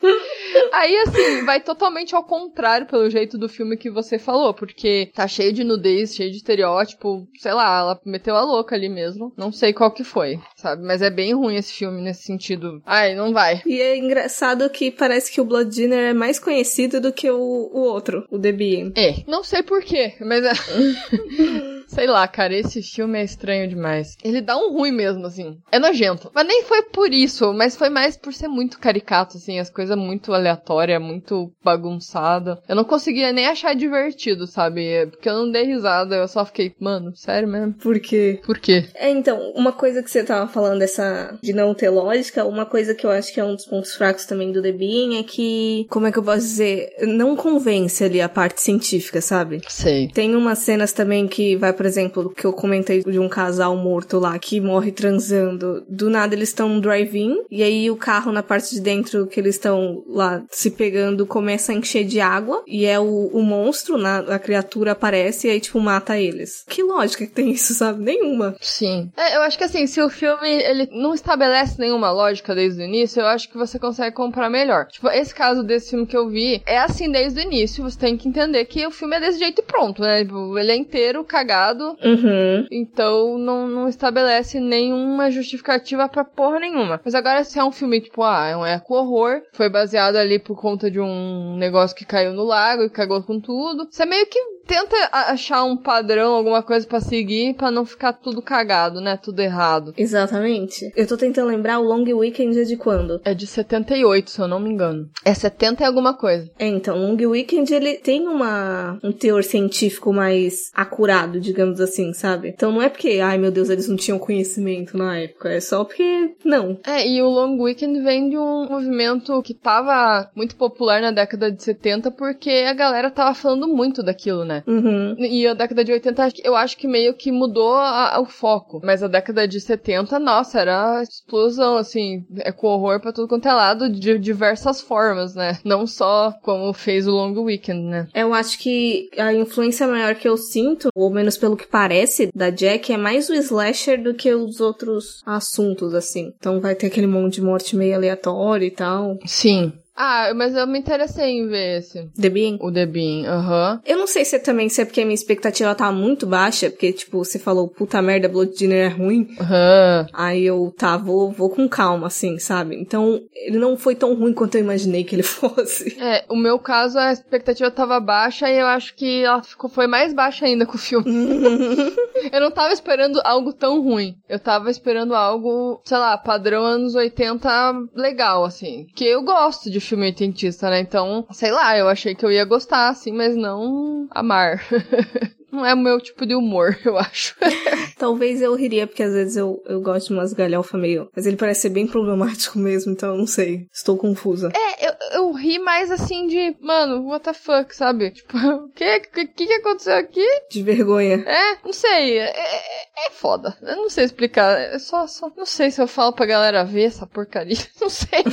Aí, 0.72 0.96
assim, 1.00 1.44
vai 1.44 1.60
totalmente 1.60 2.14
ao 2.14 2.24
contrário 2.24 2.86
pelo 2.86 3.10
jeito 3.10 3.36
do 3.36 3.50
filme 3.50 3.76
que 3.76 3.90
você 3.90 4.18
falou, 4.18 4.54
porque 4.54 5.10
tá 5.14 5.28
cheio 5.28 5.52
de 5.52 5.62
nudez, 5.62 6.14
cheio 6.14 6.30
de 6.30 6.38
estereótipo, 6.38 7.28
sei 7.38 7.52
lá, 7.52 7.80
ela 7.80 8.00
meteu 8.06 8.34
a 8.34 8.42
louca 8.42 8.74
ali 8.74 8.88
mesmo. 8.88 9.30
Não 9.36 9.52
sei 9.52 9.74
qual 9.74 9.90
que 9.90 10.04
foi, 10.04 10.40
sabe? 10.56 10.82
Mas 10.82 11.02
é 11.02 11.10
bem 11.10 11.34
ruim 11.34 11.56
esse 11.56 11.74
filme 11.74 12.00
nesse 12.00 12.22
sentido. 12.22 12.82
Ai, 12.86 13.14
não 13.14 13.32
vai. 13.34 13.60
E 13.66 13.80
é 13.80 13.98
engraçado 13.98 14.68
que 14.70 14.90
parece 14.90 15.30
que 15.30 15.40
o 15.40 15.44
Blood 15.44 15.70
Dinner 15.70 16.10
é 16.10 16.14
mais 16.14 16.38
conhecido 16.38 16.98
do 16.98 17.12
que 17.12 17.30
o, 17.30 17.36
o 17.38 17.80
outro, 17.80 18.26
o 18.30 18.38
The 18.38 18.52
Being. 18.52 18.92
É, 18.96 19.22
não 19.26 19.44
sei 19.44 19.62
porquê, 19.62 20.14
mas 20.20 20.44
é. 20.44 20.52
Sei 21.86 22.06
lá, 22.06 22.26
cara, 22.26 22.54
esse 22.54 22.82
filme 22.82 23.18
é 23.18 23.24
estranho 23.24 23.68
demais. 23.68 24.16
Ele 24.22 24.40
dá 24.40 24.56
um 24.56 24.72
ruim 24.72 24.92
mesmo, 24.92 25.26
assim. 25.26 25.58
É 25.70 25.78
nojento. 25.78 26.30
Mas 26.34 26.46
nem 26.46 26.62
foi 26.64 26.82
por 26.82 27.12
isso, 27.12 27.52
mas 27.52 27.76
foi 27.76 27.88
mais 27.88 28.16
por 28.16 28.32
ser 28.32 28.48
muito 28.48 28.78
caricato, 28.78 29.36
assim, 29.36 29.58
as 29.58 29.70
coisas 29.70 29.96
muito 29.96 30.32
aleatórias, 30.32 31.00
muito 31.00 31.52
bagunçada. 31.62 32.60
Eu 32.68 32.76
não 32.76 32.84
conseguia 32.84 33.32
nem 33.32 33.46
achar 33.46 33.74
divertido, 33.74 34.46
sabe? 34.46 35.06
Porque 35.06 35.28
eu 35.28 35.34
não 35.34 35.50
dei 35.50 35.64
risada, 35.64 36.16
eu 36.16 36.28
só 36.28 36.44
fiquei, 36.44 36.74
mano, 36.80 37.14
sério 37.14 37.48
mesmo? 37.48 37.74
Por 37.74 37.98
quê? 38.00 38.40
Por 38.44 38.58
quê? 38.58 38.86
É, 38.94 39.10
então, 39.10 39.52
uma 39.54 39.72
coisa 39.72 40.02
que 40.02 40.10
você 40.10 40.24
tava 40.24 40.48
falando 40.48 40.80
dessa 40.80 41.38
de 41.42 41.52
não 41.52 41.74
ter 41.74 41.90
lógica, 41.90 42.44
uma 42.44 42.66
coisa 42.66 42.94
que 42.94 43.06
eu 43.06 43.10
acho 43.10 43.32
que 43.32 43.40
é 43.40 43.44
um 43.44 43.54
dos 43.54 43.66
pontos 43.66 43.94
fracos 43.94 44.24
também 44.26 44.52
do 44.52 44.62
The 44.62 44.72
Being 44.72 45.18
é 45.18 45.22
que, 45.22 45.86
como 45.90 46.06
é 46.06 46.12
que 46.12 46.18
eu 46.18 46.22
posso 46.22 46.40
dizer, 46.40 46.92
não 47.02 47.36
convence 47.36 48.02
ali 48.02 48.20
a 48.20 48.28
parte 48.28 48.60
científica, 48.60 49.20
sabe? 49.20 49.60
Sei. 49.68 50.08
Tem 50.08 50.34
umas 50.34 50.58
cenas 50.58 50.92
também 50.92 51.26
que 51.26 51.56
vai, 51.56 51.72
por 51.76 51.86
exemplo, 51.86 52.30
que 52.30 52.44
eu 52.44 52.52
comentei 52.52 53.02
de 53.02 53.18
um 53.18 53.28
casal 53.28 53.76
morto 53.76 54.18
lá 54.18 54.38
que 54.38 54.60
morre 54.60 54.90
transando. 54.90 55.84
Do 55.88 56.10
nada 56.10 56.34
eles 56.34 56.48
estão 56.48 56.68
no 56.68 56.80
drive-in 56.80 57.44
e 57.50 57.62
aí 57.62 57.90
o 57.90 57.96
carro 57.96 58.32
na 58.32 58.42
parte 58.42 58.74
de 58.74 58.80
dentro 58.80 59.26
que 59.26 59.38
eles 59.38 59.56
estão 59.56 60.02
lá 60.08 60.42
se 60.50 60.70
pegando 60.70 61.26
começa 61.26 61.72
a 61.72 61.74
encher 61.74 62.04
de 62.04 62.20
água 62.20 62.62
e 62.66 62.84
é 62.86 62.98
o, 62.98 63.26
o 63.32 63.42
monstro, 63.42 63.96
na, 63.98 64.18
a 64.18 64.38
criatura 64.38 64.92
aparece 64.92 65.46
e 65.46 65.50
aí 65.50 65.60
tipo 65.60 65.80
mata 65.80 66.18
eles. 66.18 66.64
Que 66.68 66.82
lógica 66.82 67.26
que 67.26 67.32
tem 67.32 67.50
isso, 67.50 67.74
sabe? 67.74 68.02
Nenhuma. 68.02 68.56
Sim. 68.60 69.10
É, 69.16 69.36
eu 69.36 69.42
acho 69.42 69.58
que 69.58 69.64
assim, 69.64 69.86
se 69.86 70.00
o 70.00 70.08
filme 70.08 70.48
ele 70.48 70.88
não 70.92 71.14
estabelece 71.14 71.78
nenhuma 71.78 72.10
lógica 72.10 72.54
desde 72.54 72.82
o 72.82 72.84
início, 72.84 73.20
eu 73.20 73.26
acho 73.26 73.48
que 73.48 73.56
você 73.56 73.78
consegue 73.78 74.14
comprar 74.14 74.48
melhor. 74.48 74.86
Tipo, 74.86 75.08
esse 75.08 75.34
caso 75.34 75.62
desse 75.62 75.90
filme 75.90 76.06
que 76.06 76.16
eu 76.16 76.28
vi 76.28 76.62
é 76.66 76.78
assim 76.78 77.10
desde 77.10 77.40
o 77.40 77.42
início. 77.42 77.84
Você 77.84 77.98
tem 77.98 78.16
que 78.16 78.28
entender 78.28 78.64
que 78.64 78.86
o 78.86 78.90
filme 78.90 79.16
é 79.16 79.20
desse 79.20 79.38
jeito 79.38 79.60
e 79.60 79.64
pronto, 79.64 80.02
né? 80.02 80.24
Tipo, 80.24 80.58
Ele 80.58 80.72
é 80.72 80.76
inteiro 80.76 81.24
cagado. 81.24 81.65
Uhum. 81.74 82.66
Então 82.70 83.38
não, 83.38 83.68
não 83.68 83.88
estabelece 83.88 84.60
nenhuma 84.60 85.30
justificativa 85.30 86.08
pra 86.08 86.24
porra 86.24 86.60
nenhuma. 86.60 87.00
Mas 87.04 87.14
agora 87.14 87.44
se 87.44 87.58
é 87.58 87.64
um 87.64 87.72
filme 87.72 88.00
tipo, 88.00 88.22
ah, 88.22 88.46
é 88.46 88.56
um 88.56 88.66
eco-horror, 88.66 89.42
foi 89.52 89.68
baseado 89.68 90.16
ali 90.16 90.38
por 90.38 90.60
conta 90.60 90.90
de 90.90 91.00
um 91.00 91.56
negócio 91.56 91.96
que 91.96 92.04
caiu 92.04 92.32
no 92.32 92.44
lago 92.44 92.82
e 92.82 92.90
cagou 92.90 93.22
com 93.22 93.40
tudo. 93.40 93.88
Você 93.90 94.04
meio 94.04 94.26
que 94.26 94.38
tenta 94.66 94.96
achar 95.12 95.64
um 95.64 95.76
padrão, 95.76 96.34
alguma 96.34 96.62
coisa 96.62 96.86
pra 96.86 97.00
seguir, 97.00 97.54
pra 97.54 97.70
não 97.70 97.86
ficar 97.86 98.12
tudo 98.12 98.42
cagado, 98.42 99.00
né? 99.00 99.16
Tudo 99.16 99.40
errado. 99.40 99.94
Exatamente. 99.96 100.92
Eu 100.96 101.06
tô 101.06 101.16
tentando 101.16 101.48
lembrar 101.48 101.78
o 101.78 101.84
Long 101.84 102.04
Weekend 102.04 102.58
é 102.58 102.64
de 102.64 102.76
quando? 102.76 103.20
É 103.24 103.32
de 103.32 103.46
78, 103.46 104.30
se 104.30 104.40
eu 104.40 104.48
não 104.48 104.60
me 104.60 104.70
engano. 104.70 105.08
É 105.24 105.32
70 105.32 105.82
e 105.82 105.86
alguma 105.86 106.14
coisa. 106.14 106.50
É, 106.58 106.66
então, 106.66 106.98
Long 106.98 107.16
Weekend 107.16 107.72
ele 107.72 107.94
tem 107.94 108.26
uma 108.26 108.98
um 109.02 109.12
teor 109.12 109.44
científico 109.44 110.12
mais 110.12 110.70
acurado, 110.74 111.40
digamos 111.40 111.55
assim, 111.62 112.12
sabe? 112.12 112.48
Então 112.48 112.72
não 112.72 112.82
é 112.82 112.88
porque, 112.88 113.20
ai 113.22 113.38
meu 113.38 113.50
Deus, 113.50 113.68
eles 113.70 113.88
não 113.88 113.96
tinham 113.96 114.18
conhecimento 114.18 114.96
na 114.96 115.18
época, 115.18 115.50
é 115.50 115.60
só 115.60 115.84
porque 115.84 116.34
não. 116.44 116.78
É, 116.86 117.06
e 117.08 117.22
o 117.22 117.28
Long 117.28 117.58
Weekend 117.60 118.00
vem 118.00 118.28
de 118.30 118.36
um 118.38 118.66
movimento 118.68 119.42
que 119.42 119.54
tava 119.54 120.30
muito 120.34 120.56
popular 120.56 121.00
na 121.00 121.10
década 121.10 121.50
de 121.50 121.62
70 121.62 122.10
porque 122.10 122.50
a 122.68 122.72
galera 122.72 123.10
tava 123.10 123.34
falando 123.34 123.68
muito 123.68 124.02
daquilo, 124.02 124.44
né? 124.44 124.62
Uhum. 124.66 125.14
E 125.18 125.46
a 125.46 125.54
década 125.54 125.84
de 125.84 125.92
80, 125.92 126.28
eu 126.44 126.54
acho 126.56 126.76
que 126.76 126.86
meio 126.86 127.14
que 127.14 127.30
mudou 127.32 127.74
a- 127.74 128.18
o 128.20 128.26
foco. 128.26 128.80
Mas 128.84 129.02
a 129.02 129.08
década 129.08 129.46
de 129.46 129.60
70, 129.60 130.18
nossa, 130.18 130.60
era 130.60 131.02
explosão, 131.02 131.76
assim, 131.76 132.24
é 132.38 132.52
com 132.52 132.66
horror 132.68 133.00
pra 133.00 133.12
tudo 133.12 133.28
quanto 133.28 133.48
é 133.48 133.52
lado, 133.52 133.88
de 133.88 134.18
diversas 134.18 134.80
formas, 134.80 135.34
né? 135.34 135.58
Não 135.64 135.86
só 135.86 136.32
como 136.42 136.72
fez 136.72 137.06
o 137.06 137.12
Long 137.12 137.32
Weekend, 137.40 137.82
né? 137.82 138.08
Eu 138.14 138.32
acho 138.34 138.58
que 138.58 139.08
a 139.18 139.32
influência 139.32 139.86
maior 139.86 140.14
que 140.14 140.28
eu 140.28 140.36
sinto, 140.36 140.88
ou 140.94 141.10
menos 141.10 141.36
pelo 141.36 141.45
que 141.54 141.66
parece, 141.66 142.30
da 142.34 142.48
Jack 142.48 142.90
é 142.90 142.96
mais 142.96 143.28
o 143.28 143.34
slasher 143.34 144.02
do 144.02 144.14
que 144.14 144.34
os 144.34 144.58
outros 144.58 145.20
assuntos, 145.26 145.92
assim. 145.92 146.32
Então 146.38 146.60
vai 146.60 146.74
ter 146.74 146.86
aquele 146.86 147.06
monte 147.06 147.34
de 147.34 147.42
morte 147.42 147.76
meio 147.76 147.94
aleatório 147.94 148.66
e 148.66 148.70
tal. 148.70 149.18
Sim. 149.26 149.74
Ah, 149.96 150.32
mas 150.34 150.54
eu 150.54 150.66
me 150.66 150.78
interessei 150.78 151.30
em 151.30 151.48
ver 151.48 151.78
esse. 151.78 152.06
The 152.20 152.28
Being. 152.28 152.58
O 152.60 152.70
The 152.70 152.84
Bean, 152.84 153.26
aham. 153.26 153.80
Eu 153.86 153.96
não 153.96 154.06
sei 154.06 154.24
se 154.24 154.36
é 154.36 154.38
também 154.38 154.68
se 154.68 154.82
é 154.82 154.84
porque 154.84 155.00
a 155.00 155.04
minha 155.04 155.14
expectativa 155.14 155.74
tá 155.74 155.90
muito 155.90 156.26
baixa, 156.26 156.70
porque, 156.70 156.92
tipo, 156.92 157.24
você 157.24 157.38
falou, 157.38 157.66
puta 157.66 158.02
merda, 158.02 158.28
Blood 158.28 158.54
Dinner 158.54 158.90
é 158.92 158.94
ruim. 158.94 159.28
Aham. 159.40 160.06
Aí 160.12 160.44
eu, 160.44 160.74
tá, 160.76 160.96
vou, 160.98 161.30
vou 161.30 161.48
com 161.48 161.66
calma, 161.66 162.08
assim, 162.08 162.38
sabe? 162.38 162.76
Então, 162.76 163.22
ele 163.34 163.58
não 163.58 163.76
foi 163.76 163.94
tão 163.94 164.14
ruim 164.14 164.34
quanto 164.34 164.56
eu 164.56 164.60
imaginei 164.60 165.02
que 165.02 165.14
ele 165.14 165.22
fosse. 165.24 165.96
É, 165.98 166.24
o 166.28 166.36
meu 166.36 166.58
caso, 166.58 166.98
a 166.98 167.12
expectativa 167.12 167.70
tava 167.70 167.98
baixa 167.98 168.50
e 168.50 168.58
eu 168.58 168.66
acho 168.66 168.94
que 168.94 169.24
ela 169.24 169.42
ficou, 169.42 169.70
foi 169.70 169.86
mais 169.86 170.12
baixa 170.12 170.44
ainda 170.44 170.66
com 170.66 170.74
o 170.74 170.78
filme. 170.78 171.06
eu 172.30 172.40
não 172.40 172.50
tava 172.50 172.74
esperando 172.74 173.18
algo 173.24 173.52
tão 173.52 173.80
ruim. 173.82 174.14
Eu 174.28 174.38
tava 174.38 174.70
esperando 174.70 175.14
algo, 175.14 175.80
sei 175.84 175.96
lá, 175.96 176.18
padrão 176.18 176.64
anos 176.64 176.94
80 176.94 177.48
legal, 177.94 178.44
assim. 178.44 178.86
Que 178.94 179.04
eu 179.06 179.22
gosto 179.22 179.70
de 179.70 179.85
filme 179.88 180.06
oitentista, 180.06 180.70
né? 180.70 180.80
Então, 180.80 181.26
sei 181.30 181.50
lá, 181.50 181.76
eu 181.76 181.88
achei 181.88 182.14
que 182.14 182.24
eu 182.24 182.32
ia 182.32 182.44
gostar, 182.44 182.88
assim, 182.88 183.12
mas 183.12 183.36
não 183.36 184.06
amar. 184.10 184.62
Não 185.56 185.64
é 185.64 185.72
o 185.72 185.78
meu 185.78 185.98
tipo 185.98 186.26
de 186.26 186.34
humor, 186.34 186.78
eu 186.84 186.98
acho. 186.98 187.34
Talvez 187.96 188.42
eu 188.42 188.54
riria, 188.54 188.86
porque 188.86 189.02
às 189.02 189.14
vezes 189.14 189.36
eu, 189.38 189.62
eu 189.64 189.80
gosto 189.80 190.08
de 190.08 190.12
umas 190.12 190.34
galhofa 190.34 190.76
meio. 190.76 191.08
Mas 191.16 191.24
ele 191.24 191.38
parece 191.38 191.62
ser 191.62 191.70
bem 191.70 191.86
problemático 191.86 192.58
mesmo, 192.60 192.92
então 192.92 193.12
eu 193.12 193.16
não 193.16 193.26
sei. 193.26 193.66
Estou 193.72 193.96
confusa. 193.96 194.52
É, 194.54 194.86
eu, 194.86 194.92
eu 195.12 195.32
ri 195.32 195.58
mais 195.58 195.90
assim 195.90 196.26
de, 196.26 196.54
mano, 196.60 197.06
what 197.06 197.24
the 197.24 197.32
fuck, 197.32 197.74
sabe? 197.74 198.10
Tipo, 198.10 198.36
o 198.36 198.68
que, 198.68 199.00
que 199.00 199.26
que 199.26 199.52
aconteceu 199.54 199.94
aqui? 199.94 200.26
De 200.50 200.62
vergonha. 200.62 201.24
É, 201.26 201.56
não 201.64 201.72
sei, 201.72 202.18
é, 202.18 202.28
é, 202.28 203.06
é 203.06 203.10
foda. 203.12 203.56
Eu 203.62 203.76
não 203.76 203.88
sei 203.88 204.04
explicar, 204.04 204.60
é 204.60 204.78
só, 204.78 205.06
só, 205.06 205.32
não 205.34 205.46
sei 205.46 205.70
se 205.70 205.80
eu 205.80 205.88
falo 205.88 206.12
pra 206.12 206.26
galera 206.26 206.64
ver 206.64 206.84
essa 206.84 207.06
porcaria, 207.06 207.56
não 207.80 207.88
sei. 207.88 208.24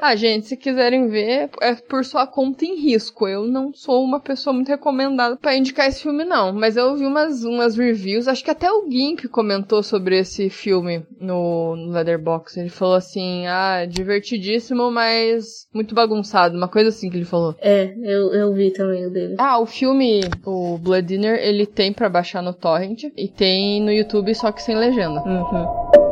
Ah, 0.00 0.14
gente, 0.14 0.46
se 0.46 0.56
quiserem 0.56 1.08
ver, 1.08 1.50
é 1.60 1.74
por 1.74 2.04
sua 2.04 2.26
conta 2.26 2.64
em 2.64 2.76
risco. 2.76 3.26
Eu 3.26 3.44
não 3.44 3.72
sou 3.72 4.04
uma 4.04 4.20
pessoa 4.20 4.52
muito 4.52 4.68
recomendada 4.68 5.36
para 5.36 5.56
indicar 5.56 5.88
esse 5.88 5.95
filme, 6.02 6.24
não. 6.24 6.52
Mas 6.52 6.76
eu 6.76 6.94
vi 6.96 7.06
umas, 7.06 7.44
umas 7.44 7.76
reviews, 7.76 8.28
acho 8.28 8.44
que 8.44 8.50
até 8.50 8.70
o 8.70 8.88
Gimp 8.90 9.26
comentou 9.30 9.82
sobre 9.82 10.18
esse 10.18 10.48
filme 10.50 11.04
no, 11.20 11.76
no 11.76 11.92
Leatherbox. 11.92 12.56
Ele 12.56 12.68
falou 12.68 12.94
assim: 12.94 13.46
ah, 13.46 13.86
divertidíssimo, 13.86 14.90
mas 14.90 15.66
muito 15.72 15.94
bagunçado. 15.94 16.56
Uma 16.56 16.68
coisa 16.68 16.88
assim 16.90 17.10
que 17.10 17.16
ele 17.16 17.24
falou. 17.24 17.54
É, 17.60 17.94
eu, 18.02 18.32
eu 18.32 18.52
vi 18.52 18.72
também 18.72 19.06
o 19.06 19.10
dele. 19.10 19.36
Ah, 19.38 19.58
o 19.58 19.66
filme, 19.66 20.20
o 20.44 20.78
Blood 20.78 21.06
Dinner, 21.06 21.38
ele 21.38 21.66
tem 21.66 21.92
para 21.92 22.08
baixar 22.08 22.42
no 22.42 22.52
Torrent 22.52 23.04
e 23.16 23.28
tem 23.28 23.82
no 23.82 23.92
YouTube, 23.92 24.34
só 24.34 24.52
que 24.52 24.62
sem 24.62 24.76
legenda. 24.76 25.22
Uhum. 25.22 26.06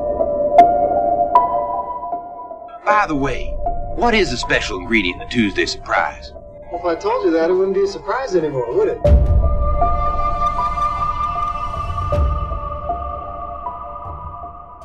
By 2.85 3.07
the 3.07 3.15
way, 3.15 3.55
what 3.97 4.15
is 4.15 4.31
the 4.31 4.37
special 4.37 4.81
ingredient 4.81 5.17
in 5.17 5.27
the 5.27 5.31
Tuesday 5.31 5.67
surprise? 5.67 6.33
Well, 6.71 6.81
if 6.81 6.85
I 6.85 7.01
told 7.01 7.25
you 7.25 7.31
that, 7.33 7.51
it 7.51 7.55
wouldn't 7.55 7.75
be 7.75 7.85
a 7.85 7.87
surprise 7.87 8.35
anymore, 8.37 8.75
would 8.75 8.89
it? 8.89 9.44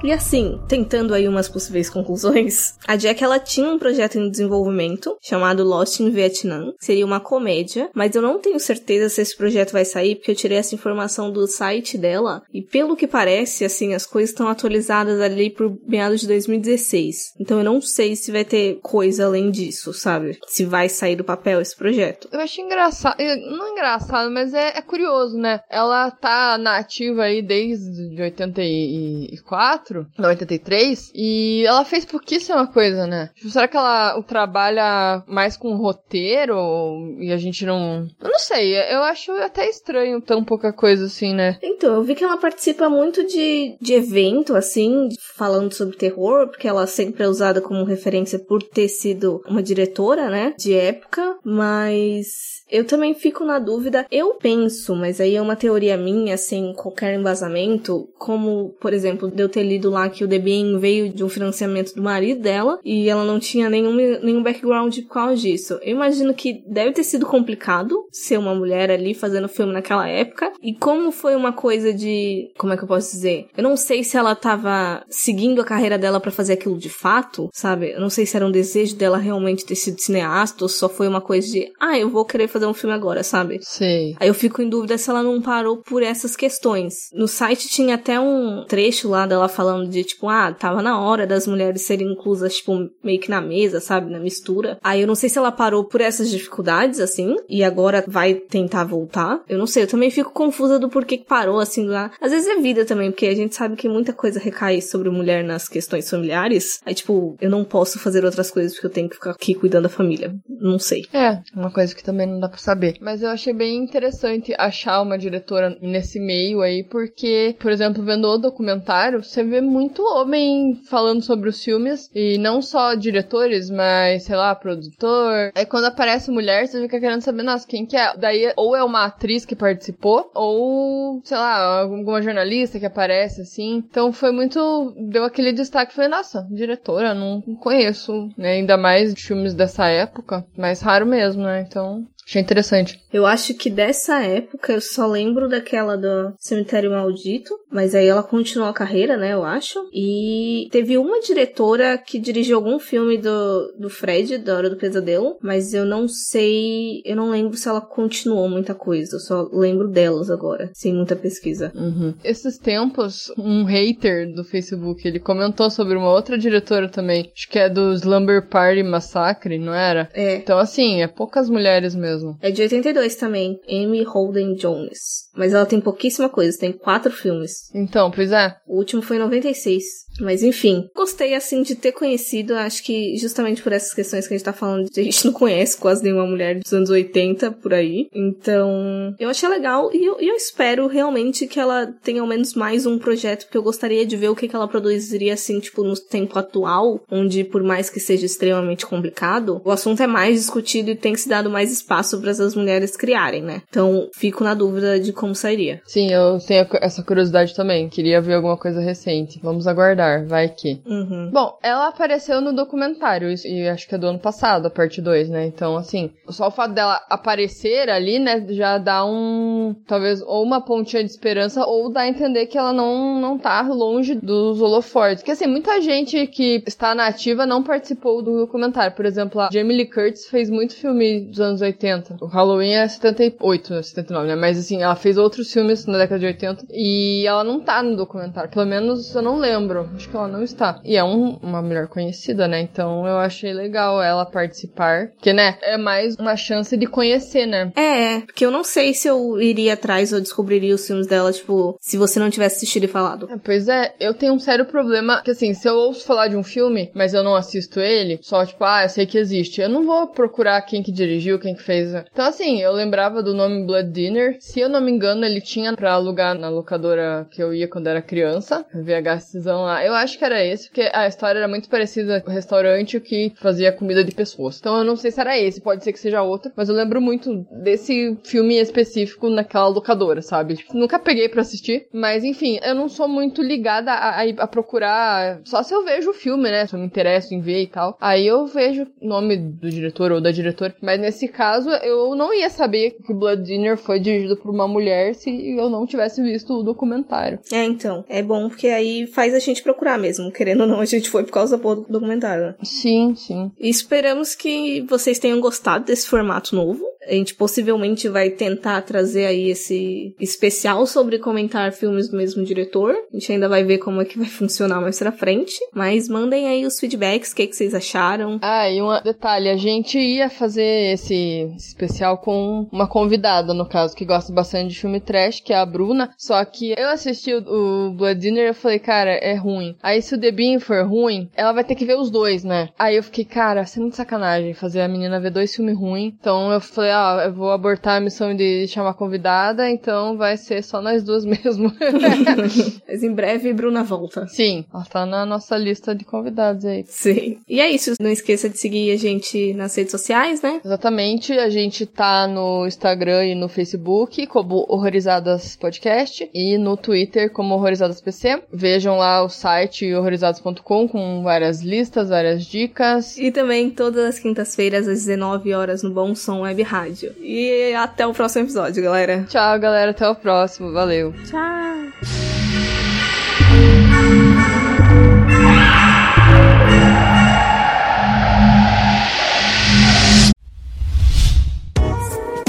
E 0.02 0.14
assim, 0.14 0.60
tentando 0.68 1.14
aí 1.14 1.28
umas 1.28 1.50
possíveis 1.50 1.90
conclusões, 1.90 2.76
a 2.88 2.96
Jack 2.96 3.22
ela 3.22 3.38
tinha 3.38 3.70
um 3.70 3.78
projeto 3.78 4.18
em 4.18 4.30
desenvolvimento 4.30 5.18
chamado 5.22 5.64
Lost 5.64 6.00
in 6.00 6.10
Vietnam, 6.10 6.74
seria 6.80 7.06
uma 7.06 7.20
comédia, 7.20 7.90
mas 7.94 8.16
eu 8.16 8.22
não 8.22 8.40
tenho 8.40 8.60
certeza 8.62 9.10
se 9.10 9.22
esse 9.22 9.36
projeto 9.36 9.74
vai 9.74 9.84
sair 9.84 10.16
porque 10.16 10.32
eu 10.32 10.36
tirei 10.36 10.58
essa 10.58 10.74
informação 10.74 11.30
do 11.30 11.46
site 11.48 11.98
dela 11.98 12.42
e 12.54 12.62
pelo 12.62 12.96
que 12.96 13.08
parece, 13.08 13.66
assim, 13.66 13.94
as 13.94 14.06
coisas 14.06 14.30
estão 14.30 14.48
atualizadas 14.48 15.20
ali 15.20 15.50
por 15.50 15.78
meados 15.86 16.22
de 16.22 16.28
2016. 16.28 17.34
Então 17.38 17.58
eu 17.58 17.64
não 17.66 17.82
sei 17.82 18.16
se 18.16 18.32
vai 18.32 18.46
ter 18.46 18.80
coisa 18.82 19.26
além 19.26 19.52
disso, 19.52 19.94
sabe? 19.94 20.40
Se 20.48 20.64
vai 20.64 20.88
sair 20.88 21.18
do 21.18 21.26
papel 21.26 21.60
esse 21.60 21.76
projeto. 21.76 22.30
Eu 22.32 22.40
acho 22.40 22.62
engraçado, 22.62 23.18
não 23.20 23.74
engraçado, 23.74 24.32
mas 24.32 24.54
é, 24.54 24.78
é 24.78 24.82
curioso, 24.82 25.38
né? 25.38 25.60
Ela 25.70 26.10
tá 26.10 26.58
na 26.58 26.78
ativa 26.78 27.24
aí 27.24 27.42
desde 27.42 28.22
84 28.22 29.89
94, 29.90 30.06
83, 30.20 31.12
e 31.16 31.64
ela 31.66 31.84
fez 31.86 32.06
pouquíssima 32.06 32.68
coisa, 32.68 33.08
né? 33.08 33.30
Tipo, 33.36 33.50
será 33.50 33.68
que 33.68 33.78
ela 33.78 34.22
trabalha 34.24 35.24
mais 35.28 35.58
com 35.58 35.76
roteiro 35.76 37.18
e 37.20 37.32
a 37.32 37.38
gente 37.38 37.66
não. 37.66 38.08
Eu 38.22 38.30
não 38.30 38.40
sei, 38.40 38.76
eu 38.76 39.04
acho 39.04 39.32
até 39.34 39.68
estranho 39.70 40.22
tão 40.22 40.44
pouca 40.44 40.72
coisa 40.72 41.06
assim, 41.06 41.34
né? 41.34 41.58
Então, 41.62 41.96
eu 41.96 42.04
vi 42.04 42.16
que 42.16 42.24
ela 42.24 42.38
participa 42.38 42.90
muito 42.90 43.26
de, 43.26 43.78
de 43.82 43.94
evento, 43.94 44.56
assim, 44.56 45.10
falando 45.36 45.74
sobre 45.74 45.98
terror, 45.98 46.48
porque 46.48 46.68
ela 46.68 46.86
sempre 46.88 47.24
é 47.24 47.28
usada 47.28 47.62
como 47.62 47.84
referência 47.84 48.40
por 48.40 48.62
ter 48.62 48.88
sido 48.88 49.42
uma 49.48 49.64
diretora, 49.64 50.30
né? 50.30 50.54
De 50.58 50.74
época, 50.74 51.38
mas 51.44 52.60
eu 52.70 52.86
também 52.86 53.14
fico 53.14 53.44
na 53.44 53.58
dúvida. 53.58 54.06
Eu 54.12 54.36
penso, 54.36 54.96
mas 54.96 55.20
aí 55.20 55.36
é 55.36 55.42
uma 55.42 55.56
teoria 55.56 55.98
minha, 55.98 56.38
sem 56.38 56.74
qualquer 56.74 57.16
embasamento, 57.16 58.08
como, 58.18 58.76
por 58.80 58.94
exemplo, 58.94 59.30
de 59.30 59.42
eu 59.42 59.50
ter 59.50 59.64
lido 59.64 59.79
lá 59.88 60.10
que 60.10 60.24
o 60.24 60.28
Bean 60.28 60.78
veio 60.80 61.10
de 61.10 61.24
um 61.24 61.30
financiamento 61.30 61.94
do 61.94 62.04
marido 62.04 62.42
dela 62.42 62.80
e 62.84 63.10
ela 63.10 63.24
não 63.24 63.40
tinha 63.40 63.70
nenhum, 63.70 63.94
nenhum 63.94 64.44
background 64.44 64.98
por 65.02 65.14
causa 65.14 65.36
disso. 65.36 65.80
Eu 65.82 65.96
imagino 65.96 66.34
que 66.34 66.64
deve 66.68 66.92
ter 66.92 67.04
sido 67.04 67.26
complicado 67.26 68.06
ser 68.12 68.38
uma 68.38 68.54
mulher 68.54 68.92
ali 68.92 69.14
fazendo 69.14 69.48
filme 69.48 69.74
naquela 69.74 70.08
época. 70.08 70.52
E 70.62 70.74
como 70.74 71.12
foi 71.12 71.36
uma 71.36 71.52
coisa 71.52 71.94
de. 71.94 72.52
Como 72.58 72.74
é 72.74 72.78
que 72.78 72.84
eu 72.84 72.88
posso 72.88 73.12
dizer? 73.12 73.48
Eu 73.58 73.64
não 73.64 73.76
sei 73.76 74.04
se 74.04 74.18
ela 74.18 74.36
tava 74.36 75.04
seguindo 75.10 75.62
a 75.62 75.66
carreira 75.66 75.98
dela 75.98 76.20
para 76.20 76.32
fazer 76.32 76.54
aquilo 76.54 76.78
de 76.78 76.90
fato, 76.90 77.50
sabe? 77.54 77.92
Eu 77.92 78.02
não 78.02 78.10
sei 78.10 78.26
se 78.26 78.36
era 78.36 78.46
um 78.46 78.52
desejo 78.52 78.96
dela 78.96 79.18
realmente 79.18 79.66
ter 79.66 79.76
sido 79.76 80.00
cineasta 80.00 80.64
ou 80.64 80.70
só 80.70 80.88
foi 80.88 81.08
uma 81.08 81.22
coisa 81.22 81.48
de. 81.52 81.72
Ah, 81.80 81.98
eu 81.98 82.10
vou 82.10 82.26
querer 82.26 82.48
fazer 82.48 82.60
fazer 82.60 82.68
um 82.68 82.74
filme 82.74 82.94
agora, 82.94 83.24
sabe? 83.24 83.60
Sei. 83.62 84.16
Aí 84.20 84.28
eu 84.28 84.34
fico 84.34 84.62
em 84.62 84.70
dúvida 84.70 84.98
se 84.98 85.10
ela 85.10 85.24
não 85.24 85.42
parou 85.42 85.78
por 85.78 86.04
essas 86.04 86.36
questões. 86.36 87.10
No 87.14 87.28
site 87.28 87.70
tinha 87.70 87.96
até 87.96 88.20
um 88.20 88.66
trecho 88.68 89.08
lá 89.08 89.26
dela 89.26 89.48
falando 89.48 89.69
de 89.88 90.04
tipo, 90.04 90.30
ah, 90.30 90.54
tava 90.54 90.82
na 90.82 91.00
hora 91.00 91.26
das 91.26 91.48
mulheres 91.48 91.82
serem 91.82 92.12
inclusas, 92.12 92.56
tipo, 92.56 92.90
meio 93.04 93.20
que 93.20 93.30
na 93.30 93.42
mesa, 93.42 93.80
sabe? 93.80 94.12
Na 94.12 94.20
mistura. 94.20 94.78
Aí 94.84 95.02
eu 95.02 95.08
não 95.08 95.16
sei 95.16 95.30
se 95.30 95.38
ela 95.38 95.52
parou 95.52 95.84
por 95.84 96.02
essas 96.02 96.30
dificuldades, 96.30 97.00
assim, 97.00 97.36
e 97.50 97.64
agora 97.64 98.04
vai 98.08 98.36
tentar 98.36 98.84
voltar. 98.84 99.42
Eu 99.48 99.58
não 99.58 99.68
sei, 99.68 99.84
eu 99.84 99.88
também 99.88 100.10
fico 100.10 100.32
confusa 100.32 100.80
do 100.80 100.90
porquê 100.90 101.18
que 101.18 101.26
parou, 101.26 101.60
assim, 101.60 101.88
lá. 101.88 102.12
Às 102.22 102.32
vezes 102.32 102.48
é 102.48 102.60
vida 102.62 102.86
também, 102.86 103.12
porque 103.12 103.28
a 103.28 103.36
gente 103.36 103.56
sabe 103.56 103.76
que 103.76 103.90
muita 103.90 104.14
coisa 104.14 104.40
recai 104.40 104.82
sobre 104.82 105.10
mulher 105.10 105.44
nas 105.44 105.68
questões 105.68 106.10
familiares. 106.10 106.80
Aí, 106.86 106.94
tipo, 106.94 107.36
eu 107.42 107.50
não 107.50 107.64
posso 107.64 108.00
fazer 108.00 108.24
outras 108.24 108.52
coisas 108.52 108.74
porque 108.74 108.88
eu 108.88 108.92
tenho 108.92 109.10
que 109.10 109.16
ficar 109.16 109.32
aqui 109.32 109.54
cuidando 109.54 109.84
da 109.84 109.90
família. 109.90 110.36
Não 110.48 110.78
sei. 110.78 111.06
É, 111.14 111.40
uma 111.56 111.72
coisa 111.72 111.96
que 111.96 112.04
também 112.04 112.28
não 112.28 112.40
dá 112.40 112.48
pra 112.48 112.60
saber. 112.60 112.98
Mas 113.02 113.22
eu 113.22 113.30
achei 113.30 113.54
bem 113.54 113.78
interessante 113.78 114.54
achar 114.58 115.02
uma 115.02 115.18
diretora 115.18 115.78
nesse 115.82 116.20
meio 116.20 116.62
aí, 116.62 116.84
porque, 116.84 117.56
por 117.60 117.72
exemplo, 117.72 118.04
vendo 118.04 118.28
o 118.28 118.38
documentário, 118.38 119.24
você 119.24 119.44
vê 119.44 119.59
muito 119.62 120.04
homem 120.04 120.80
falando 120.90 121.22
sobre 121.22 121.50
os 121.50 121.64
filmes, 121.64 122.10
e 122.14 122.38
não 122.38 122.62
só 122.62 122.96
diretores, 122.96 123.70
mas, 123.70 124.24
sei 124.24 124.36
lá, 124.36 124.54
produtor. 124.56 125.52
Aí 125.56 125.66
quando 125.66 125.86
aparece 125.86 126.32
mulher, 126.32 126.68
você 126.68 126.82
fica 126.82 127.00
querendo 127.00 127.22
saber, 127.22 127.44
nossa, 127.44 127.68
quem 127.68 127.86
que 127.86 127.96
é? 127.96 128.16
Daí, 128.18 128.52
ou 128.56 128.76
é 128.76 128.84
uma 128.84 129.06
atriz 129.06 129.46
que 129.46 129.56
participou, 129.56 130.32
ou, 130.34 131.22
sei 131.24 131.38
lá, 131.38 131.82
alguma 131.82 132.22
jornalista 132.22 132.80
que 132.80 132.86
aparece, 132.86 133.42
assim. 133.42 133.84
Então 133.90 134.12
foi 134.12 134.32
muito. 134.32 134.94
Deu 134.98 135.24
aquele 135.24 135.54
destaque. 135.54 135.94
Falei, 135.94 136.10
nossa, 136.10 136.48
diretora, 136.52 137.14
não 137.14 137.42
conheço, 137.60 138.30
né? 138.38 138.54
Ainda 138.54 138.78
mais 138.78 139.14
filmes 139.14 139.54
dessa 139.54 139.88
época. 139.88 140.46
Mais 140.58 140.82
raro 140.82 141.06
mesmo, 141.06 141.44
né? 141.44 141.66
Então, 141.68 142.06
Achei 142.30 142.44
interessante. 142.44 143.02
Eu 143.12 143.26
acho 143.26 143.56
que 143.56 143.72
dessa 143.72 144.22
época 144.22 144.74
eu 144.74 144.80
só 144.80 145.08
lembro 145.08 145.50
daquela 145.50 145.98
do 145.98 146.32
Cemitério 146.38 146.92
Maldito, 146.92 147.56
mas 147.72 147.96
aí 147.96 148.06
ela 148.06 148.22
continuou 148.22 148.70
a 148.70 148.74
carreira, 148.74 149.18
né, 149.18 149.34
eu 149.34 149.44
acho. 149.44 149.80
E 149.92 150.68
teve 150.72 150.96
uma 150.96 151.20
diretora 151.22 151.98
que 151.98 152.20
dirigiu 152.20 152.58
algum 152.58 152.78
filme 152.78 153.18
do, 153.18 153.74
do 153.80 153.90
Fred, 153.90 154.38
da 154.38 154.56
Hora 154.56 154.70
do 154.70 154.76
Pesadelo, 154.76 155.38
mas 155.42 155.74
eu 155.74 155.84
não 155.84 156.08
sei, 156.08 157.02
eu 157.04 157.16
não 157.16 157.32
lembro 157.32 157.58
se 157.58 157.68
ela 157.68 157.82
continuou 157.82 158.48
muita 158.48 158.76
coisa, 158.76 159.16
eu 159.16 159.20
só 159.20 159.50
lembro 159.52 159.88
delas 159.88 160.30
agora, 160.30 160.70
sem 160.72 160.94
muita 160.94 161.16
pesquisa. 161.16 161.72
Uhum. 161.74 162.14
Esses 162.24 162.60
tempos, 162.60 163.34
um 163.40 163.64
hater 163.64 164.32
do 164.32 164.44
Facebook, 164.44 165.08
ele 165.08 165.20
comentou 165.20 165.72
sobre 165.72 165.98
uma 165.98 166.14
outra 166.14 166.38
diretora 166.38 166.88
também, 166.88 167.32
acho 167.36 167.50
que 167.50 167.58
é 167.58 167.68
do 167.68 167.92
Slumber 167.94 168.48
Party 168.48 168.84
Massacre, 168.84 169.58
não 169.58 169.74
era? 169.74 170.08
É. 170.14 170.36
Então, 170.36 170.60
assim, 170.60 171.02
é 171.02 171.08
poucas 171.08 171.50
mulheres 171.50 171.96
mesmo 171.96 172.19
mesmo. 172.20 172.38
É 172.42 172.52
de 172.52 172.62
82 172.62 173.16
também, 173.16 173.60
Amy 173.68 174.04
Holden 174.04 174.56
Jones. 174.56 175.30
Mas 175.36 175.54
ela 175.54 175.66
tem 175.66 175.80
pouquíssima 175.80 176.30
coisa, 176.30 176.58
tem 176.58 176.74
quatro 176.74 177.12
filmes. 177.12 177.74
Então, 177.74 178.12
pois 178.12 178.32
é. 178.32 178.56
O 178.68 178.78
último 178.78 179.02
foi 179.02 179.18
em 179.18 179.20
96. 179.20 179.84
Mas 180.20 180.44
enfim, 180.44 180.90
gostei 180.96 181.34
assim 181.34 181.62
de 181.62 181.76
ter 181.76 181.92
conhecido, 181.92 182.56
acho 182.56 182.84
que 182.84 183.18
justamente 183.18 183.62
por 183.62 183.72
essas 183.72 183.94
questões 183.94 184.28
que 184.28 184.34
a 184.34 184.38
gente 184.38 184.46
tá 184.46 184.54
falando, 184.54 184.88
a 184.96 185.02
gente 185.02 185.26
não 185.26 185.34
conhece 185.34 185.78
quase 185.78 186.04
nenhuma 186.04 186.26
mulher 186.26 186.60
dos 186.60 186.74
anos 186.74 186.90
80 186.90 187.52
por 187.54 187.74
aí. 187.74 188.08
Então, 188.14 189.16
eu 189.20 189.30
achei 189.30 189.48
legal 189.48 189.90
e 189.94 190.04
eu, 190.04 190.20
eu 190.20 190.36
espero 190.36 190.88
realmente 190.88 191.48
que 191.48 191.60
ela 191.60 191.88
tenha 192.04 192.22
ao 192.22 192.28
menos 192.28 192.54
mais 192.54 192.86
um 192.86 192.98
projeto, 192.98 193.46
porque 193.46 193.58
eu 193.58 193.64
gostaria 193.64 194.06
de 194.06 194.18
ver 194.18 194.30
o 194.30 194.36
que, 194.36 194.48
que 194.48 194.56
ela 194.56 194.68
produziria 194.68 195.34
assim, 195.34 195.60
tipo, 195.60 195.84
no 195.84 195.96
tempo 195.96 196.38
atual, 196.38 197.02
onde 197.10 197.44
por 197.44 197.64
mais 197.64 197.90
que 197.90 198.00
seja 198.00 198.26
extremamente 198.26 198.86
complicado, 198.86 199.62
o 199.64 199.72
assunto 199.72 200.02
é 200.02 200.08
mais 200.08 200.36
discutido 200.36 200.92
e 200.92 200.96
tem 200.96 201.14
que 201.14 201.22
se 201.22 201.30
dado 201.30 201.50
mais 201.50 201.72
espaço 201.72 202.20
para 202.20 202.32
essas 202.32 202.56
mulheres 202.56 202.96
criarem, 202.96 203.42
né? 203.42 203.62
Então, 203.70 204.10
fico 204.14 204.44
na 204.44 204.54
dúvida 204.54 205.00
de 205.00 205.14
como 205.14 205.36
sairia. 205.36 205.82
Sim, 205.86 206.12
eu 206.12 206.40
tenho 206.46 206.68
essa 206.82 207.04
curiosidade 207.04 207.56
também. 207.56 207.90
Queria 207.90 208.22
ver 208.22 208.34
alguma 208.34 208.58
coisa 208.58 208.80
recente. 208.80 209.40
Vamos 209.42 209.68
aguardar 209.68 210.09
vai 210.18 210.50
que. 210.50 210.82
Uhum. 210.86 211.30
Bom, 211.32 211.58
ela 211.62 211.88
apareceu 211.88 212.42
no 212.42 212.54
documentário, 212.54 213.30
e 213.46 213.68
acho 213.68 213.88
que 213.88 213.96
é 213.96 213.98
do 213.98 214.08
ano 214.08 214.20
passado, 214.20 214.68
a 214.68 214.70
parte 214.70 215.02
2, 215.02 215.30
né? 215.30 215.46
Então, 215.46 215.78
assim, 215.78 216.12
só 216.30 216.48
o 216.48 216.52
fato 216.52 216.74
dela 216.74 217.00
aparecer 217.10 217.90
ali, 217.90 218.20
né, 218.20 218.46
já 218.50 218.78
dá 218.78 219.06
um. 219.06 219.76
Talvez, 219.88 220.22
ou 220.22 220.44
uma 220.44 220.62
pontinha 220.62 221.04
de 221.04 221.10
esperança, 221.10 221.66
ou 221.66 221.92
dá 221.92 222.02
a 222.02 222.08
entender 222.08 222.48
que 222.48 222.58
ela 222.58 222.74
não, 222.74 223.20
não 223.20 223.38
tá 223.38 223.62
longe 223.62 224.16
dos 224.16 224.62
holofortes. 224.62 225.22
Porque, 225.22 225.32
assim, 225.32 225.48
muita 225.48 225.82
gente 225.82 226.28
que 226.28 226.64
está 226.66 226.94
na 226.96 227.08
ativa 227.08 227.46
não 227.46 227.64
participou 227.64 228.22
do 228.22 228.40
documentário. 228.40 228.96
Por 228.96 229.06
exemplo, 229.06 229.42
a 229.42 229.50
Jamie 229.52 229.78
Lee 229.78 229.90
Curtis 229.90 230.28
fez 230.28 230.50
muito 230.50 230.76
filme 230.76 231.22
dos 231.22 231.40
anos 231.40 231.62
80. 231.62 232.18
O 232.22 232.26
Halloween 232.26 232.74
é 232.74 232.88
78, 232.88 233.84
79, 233.84 234.28
né? 234.28 234.36
Mas, 234.36 234.58
assim, 234.58 234.82
ela 234.82 234.96
fez 234.96 235.18
outros 235.18 235.52
filmes 235.52 235.86
na 235.86 235.98
década 235.98 236.20
de 236.20 236.26
80 236.26 236.66
e 236.72 237.26
ela 237.26 237.44
não 237.44 237.60
tá 237.60 237.82
no 237.82 237.96
documentário. 237.96 238.50
Pelo 238.50 238.66
menos 238.66 239.14
eu 239.14 239.22
não 239.22 239.38
lembro 239.38 239.90
acho 240.00 240.10
que 240.10 240.16
ela 240.16 240.28
não 240.28 240.42
está. 240.42 240.80
E 240.84 240.96
é 240.96 241.04
um, 241.04 241.38
uma 241.44 241.62
mulher 241.62 241.88
conhecida, 241.88 242.48
né? 242.48 242.62
Então 242.62 243.06
eu 243.06 243.18
achei 243.18 243.54
legal 243.54 244.02
ela 244.02 244.26
participar. 244.26 245.12
Que, 245.22 245.34
né, 245.34 245.58
é 245.62 245.78
mais 245.78 246.16
uma 246.16 246.38
chance 246.38 246.76
de 246.78 246.88
conhecer, 246.88 247.46
né? 247.46 247.72
É, 247.76 248.22
porque 248.22 248.46
eu 248.46 248.52
não 248.52 248.64
sei 248.64 248.94
se 248.94 249.08
eu 249.08 249.40
iria 249.42 249.74
atrás 249.74 250.14
ou 250.14 250.22
descobriria 250.22 250.74
os 250.74 250.88
filmes 250.88 251.08
dela, 251.08 251.32
tipo, 251.34 251.78
se 251.82 251.98
você 251.98 252.20
não 252.20 252.30
tivesse 252.30 252.58
assistido 252.58 252.86
e 252.86 252.88
falado. 252.88 253.30
É, 253.30 253.38
pois 253.38 253.68
é, 253.68 253.94
eu 254.00 254.14
tenho 254.14 254.34
um 254.34 254.40
sério 254.40 254.66
problema 254.66 255.22
que, 255.22 255.32
assim, 255.32 255.54
se 255.54 255.68
eu 255.68 255.76
ouço 255.76 256.06
falar 256.06 256.28
de 256.30 256.38
um 256.38 256.44
filme, 256.44 256.92
mas 256.96 257.14
eu 257.14 257.24
não 257.24 257.36
assisto 257.36 257.80
ele, 257.80 258.20
só 258.22 258.46
tipo, 258.46 258.64
ah, 258.64 258.84
eu 258.84 258.90
sei 258.90 259.06
que 259.06 259.18
existe, 259.18 259.62
eu 259.62 259.70
não 259.70 259.86
vou 259.86 260.08
procurar 260.08 260.62
quem 260.62 260.82
que 260.82 260.92
dirigiu, 260.92 261.40
quem 261.40 261.54
que 261.54 261.62
fez. 261.62 261.94
Então, 261.94 262.26
assim, 262.26 262.62
eu 262.62 262.72
lembrava 262.72 263.22
do 263.22 263.34
nome 263.34 263.66
Blood 263.66 263.92
Dinner. 263.92 264.38
Se 264.40 264.60
eu 264.60 264.70
não 264.70 264.80
me 264.80 264.92
engano, 264.92 265.26
ele 265.26 265.42
tinha 265.42 265.76
pra 265.76 265.94
alugar 265.94 266.38
na 266.38 266.50
locadora 266.50 267.28
que 267.30 267.42
eu 267.42 267.54
ia 267.54 267.68
quando 267.68 267.88
era 267.88 268.02
criança, 268.02 268.66
VHSzão 268.74 269.64
lá. 269.64 269.84
Eu 269.89 269.89
acho 269.94 270.18
que 270.18 270.26
era 270.26 270.44
esse, 270.44 270.68
porque 270.68 270.90
a 270.94 271.08
história 271.08 271.40
era 271.40 271.48
muito 271.48 271.70
parecida 271.70 272.22
com 272.22 272.32
o 272.32 272.34
restaurante 272.34 273.00
que 273.00 273.34
fazia 273.42 273.72
comida 273.72 274.04
de 274.04 274.14
pessoas. 274.14 274.58
Então, 274.60 274.78
eu 274.78 274.84
não 274.84 274.96
sei 274.96 275.12
se 275.12 275.20
era 275.20 275.38
esse, 275.38 275.62
pode 275.62 275.84
ser 275.84 275.94
que 275.94 276.00
seja 276.00 276.22
outro, 276.22 276.52
mas 276.56 276.70
eu 276.70 276.76
lembro 276.76 277.02
muito 277.02 277.46
desse 277.52 278.18
filme 278.24 278.56
específico 278.56 279.30
naquela 279.30 279.68
locadora, 279.68 280.22
sabe? 280.22 280.56
Tipo, 280.56 280.78
nunca 280.78 281.00
peguei 281.00 281.30
para 281.30 281.42
assistir, 281.42 281.88
mas 281.92 282.24
enfim, 282.24 282.60
eu 282.64 282.76
não 282.76 282.90
sou 282.90 283.08
muito 283.08 283.42
ligada 283.42 283.92
a, 283.92 284.22
a, 284.22 284.24
a, 284.24 284.48
procurar. 284.48 285.42
Só 285.44 285.64
se 285.64 285.74
eu 285.74 285.84
vejo 285.84 286.12
o 286.12 286.14
filme, 286.14 286.50
né? 286.50 286.66
Se 286.66 286.76
eu 286.76 286.80
me 286.80 286.86
interesso 286.86 287.34
em 287.34 287.42
ver 287.42 287.64
e 287.64 287.68
tal. 287.68 287.98
Aí 288.00 288.26
eu 288.26 288.46
vejo 288.46 288.88
o 289.02 289.08
nome 289.08 289.38
do 289.38 289.70
diretor 289.70 290.12
ou 290.12 290.22
da 290.22 290.32
diretora. 290.32 290.76
Mas 290.82 291.00
nesse 291.00 291.28
caso, 291.28 291.70
eu 291.70 292.16
não 292.16 292.34
ia 292.34 292.50
saber 292.50 292.98
que 293.06 293.14
Blood 293.14 293.44
Dinner 293.44 293.78
foi 293.78 294.00
dirigido 294.00 294.38
por 294.38 294.52
uma 294.52 294.68
mulher 294.68 295.16
se 295.16 295.58
eu 295.58 295.70
não 295.70 295.86
tivesse 295.86 296.22
visto 296.22 296.54
o 296.54 296.64
documentário. 296.64 297.40
É, 297.52 297.64
então. 297.64 298.06
É 298.08 298.22
bom 298.22 298.50
porque 298.50 298.68
aí 298.68 299.08
faz 299.08 299.34
a 299.34 299.40
gente 299.40 299.64
procurar 299.70 299.98
mesmo. 300.00 300.32
Querendo 300.32 300.62
ou 300.62 300.68
não, 300.68 300.80
a 300.80 300.86
gente 300.86 301.10
foi 301.10 301.24
por 301.24 301.32
causa 301.32 301.58
do 301.58 301.86
documentário. 301.88 302.56
Sim, 302.64 303.14
sim. 303.16 303.52
E 303.60 303.70
esperamos 303.70 304.36
que 304.36 304.82
vocês 304.82 305.20
tenham 305.20 305.40
gostado 305.40 305.86
desse 305.86 306.08
formato 306.08 306.56
novo. 306.56 306.90
A 307.08 307.14
gente 307.14 307.34
possivelmente 307.34 308.08
vai 308.10 308.30
tentar 308.30 308.82
trazer 308.82 309.26
aí 309.26 309.50
esse 309.50 310.14
especial 310.20 310.86
sobre 310.86 311.18
comentar 311.18 311.72
filmes 311.72 312.10
do 312.10 312.18
mesmo 312.18 312.44
diretor. 312.44 312.92
A 312.92 313.18
gente 313.18 313.32
ainda 313.32 313.48
vai 313.48 313.64
ver 313.64 313.80
como 313.80 314.02
é 314.02 314.06
que 314.06 314.18
vai 314.18 314.28
funcionar 314.28 314.82
mais 314.82 315.00
pra 315.00 315.12
frente. 315.12 315.56
Mas 315.74 316.10
mandem 316.10 316.48
aí 316.48 316.66
os 316.66 316.80
feedbacks, 316.80 317.32
o 317.32 317.36
que, 317.36 317.48
que 317.48 317.56
vocês 317.56 317.74
acharam. 317.74 318.38
Ah, 318.42 318.70
e 318.70 318.82
um 318.82 318.90
detalhe, 319.02 319.50
a 319.50 319.58
gente 319.58 319.98
ia 319.98 320.30
fazer 320.30 320.94
esse 320.94 321.52
especial 321.58 322.18
com 322.18 322.68
uma 322.72 322.88
convidada, 322.88 323.54
no 323.54 323.68
caso, 323.68 323.96
que 323.96 324.06
gosta 324.06 324.32
bastante 324.34 324.74
de 324.74 324.80
filme 324.80 325.00
trash, 325.00 325.40
que 325.40 325.54
é 325.54 325.58
a 325.58 325.66
Bruna. 325.66 326.12
Só 326.18 326.44
que 326.46 326.74
eu 326.78 326.90
assisti 326.90 327.34
o 327.34 327.92
Blood 327.92 328.20
Dinner 328.20 328.46
e 328.46 328.50
eu 328.50 328.54
falei, 328.54 328.80
cara, 328.80 329.12
é 329.12 329.36
ruim. 329.36 329.59
Aí 329.82 330.02
se 330.02 330.16
o 330.16 330.20
The 330.20 330.32
Bean 330.32 330.60
for 330.60 330.86
ruim, 330.86 331.30
ela 331.36 331.52
vai 331.52 331.64
ter 331.64 331.76
que 331.76 331.86
ver 331.86 331.96
os 331.96 332.10
dois, 332.10 332.44
né? 332.44 332.70
Aí 332.78 332.96
eu 332.96 333.04
fiquei, 333.04 333.26
cara, 333.26 333.66
sendo 333.66 333.90
de 333.90 333.96
sacanagem 333.96 334.54
fazer 334.54 334.82
a 334.82 334.88
menina 334.88 335.20
ver 335.20 335.32
dois 335.32 335.56
filmes 335.56 335.78
ruins. 335.78 336.14
Então 336.20 336.52
eu 336.52 336.62
falei, 336.62 336.92
ah, 336.92 337.24
eu 337.26 337.34
vou 337.34 337.52
abortar 337.52 337.98
a 337.98 338.00
missão 338.00 338.36
de 338.36 338.68
chamar 338.68 338.94
convidada, 338.94 339.70
então 339.70 340.18
vai 340.18 340.38
ser 340.38 340.64
só 340.64 340.82
nós 340.82 341.04
duas 341.04 341.26
mesmo. 341.26 341.72
Mas 342.88 343.04
em 343.04 343.14
breve 343.14 343.54
Bruna 343.54 343.84
volta. 343.84 344.28
Sim, 344.28 344.66
ela 344.74 344.86
tá 344.86 345.06
na 345.06 345.26
nossa 345.26 345.58
lista 345.58 345.94
de 345.94 346.06
convidados 346.06 346.66
aí. 346.66 346.84
Sim. 346.88 347.40
E 347.48 347.60
é 347.60 347.70
isso, 347.70 347.94
não 348.00 348.10
esqueça 348.10 348.50
de 348.50 348.58
seguir 348.58 348.92
a 348.92 348.98
gente 348.98 349.54
nas 349.54 349.76
redes 349.76 349.92
sociais, 349.92 350.42
né? 350.42 350.62
Exatamente, 350.64 351.34
a 351.34 351.50
gente 351.50 351.86
tá 351.86 352.28
no 352.28 352.66
Instagram 352.66 353.26
e 353.26 353.36
no 353.36 353.50
Facebook 353.50 354.26
como 354.28 354.66
Horrorizadas 354.70 355.56
Podcast 355.56 356.30
e 356.34 356.58
no 356.58 356.78
Twitter 356.78 357.32
como 357.32 357.56
Horrorizadas 357.56 358.02
PC. 358.02 358.44
Vejam 358.52 358.98
lá 358.98 359.24
o 359.24 359.30
site 359.30 359.49
horrorizados.com 359.96 360.88
com 360.88 361.24
várias 361.24 361.62
listas, 361.62 362.10
várias 362.10 362.46
dicas. 362.46 363.18
E 363.18 363.32
também 363.32 363.70
todas 363.70 364.06
as 364.06 364.20
quintas-feiras 364.20 364.88
às 364.88 365.06
19 365.06 365.54
horas 365.54 365.84
no 365.84 365.92
Bom 365.92 366.16
Som 366.16 366.42
Web 366.42 366.62
Rádio. 366.64 367.14
E 367.20 367.74
até 367.74 368.06
o 368.06 368.14
próximo 368.14 368.46
episódio, 368.46 368.84
galera. 368.84 369.26
Tchau, 369.28 369.60
galera. 369.60 369.92
Até 369.92 370.08
o 370.08 370.16
próximo. 370.16 370.72
Valeu. 370.72 371.14
Tchau. 371.26 372.49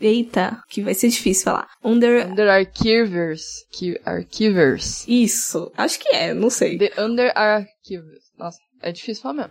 Eita, 0.00 0.58
que 0.68 0.82
vai 0.82 0.94
ser 0.94 1.08
difícil 1.08 1.44
falar. 1.44 1.68
Under... 1.82 2.26
Under 2.30 2.48
Archivers. 2.48 3.44
Archivers. 4.04 5.04
Isso. 5.08 5.72
Acho 5.76 5.98
que 5.98 6.08
é, 6.08 6.34
não 6.34 6.50
sei. 6.50 6.78
The 6.78 6.92
Under 6.98 7.32
Archivers. 7.34 8.24
Nossa, 8.38 8.58
é 8.82 8.92
difícil 8.92 9.22
falar 9.22 9.34
mesmo. 9.34 9.50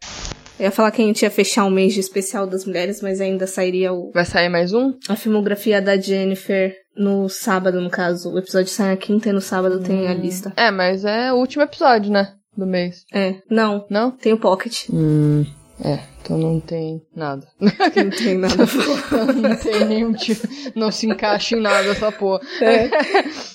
Eu 0.60 0.66
ia 0.66 0.72
falar 0.72 0.92
que 0.92 1.02
a 1.02 1.06
gente 1.06 1.24
ia 1.24 1.32
fechar 1.32 1.66
um 1.66 1.72
mês 1.72 1.94
de 1.94 2.00
especial 2.00 2.46
das 2.46 2.66
mulheres, 2.66 3.02
mas 3.02 3.20
ainda 3.20 3.48
sairia 3.48 3.92
o. 3.92 4.12
Vai 4.12 4.24
sair 4.24 4.50
mais 4.50 4.72
um? 4.72 4.94
A 5.10 5.16
filmografia 5.16 5.82
da 5.82 5.98
Jennifer 5.98 6.76
no 6.96 7.28
sábado, 7.28 7.82
no 7.82 7.90
caso. 7.90 8.32
O 8.32 8.38
episódio 8.38 8.70
sai 8.70 8.90
na 8.90 8.98
quinta 8.98 9.30
e 9.30 9.34
no 9.34 9.42
sábado 9.42 9.80
hum. 9.80 9.84
tem 9.84 10.08
a 10.08 10.14
lista. 10.14 10.54
É, 10.56 10.70
mas 10.70 11.04
é 11.06 11.34
o 11.34 11.38
último 11.38 11.64
episódio, 11.64 12.12
né? 12.12 12.36
Do 12.56 12.68
mês. 12.68 13.04
É. 13.12 13.36
Não. 13.50 13.86
Não? 13.90 14.12
Tem 14.12 14.32
o 14.32 14.38
Pocket. 14.38 14.88
Hum. 14.92 15.44
É, 15.84 16.00
então 16.22 16.38
não 16.38 16.62
tem 16.62 17.06
nada. 17.14 17.46
Não 17.60 18.10
tem 18.10 18.38
nada. 18.38 18.56
não 19.36 19.56
tem 19.58 19.86
nenhum 19.86 20.14
tipo. 20.14 20.48
Não 20.74 20.90
se 20.90 21.06
encaixa 21.06 21.58
em 21.58 21.60
nada 21.60 21.90
essa 21.90 22.10
porra. 22.10 22.40
É. 22.62 22.90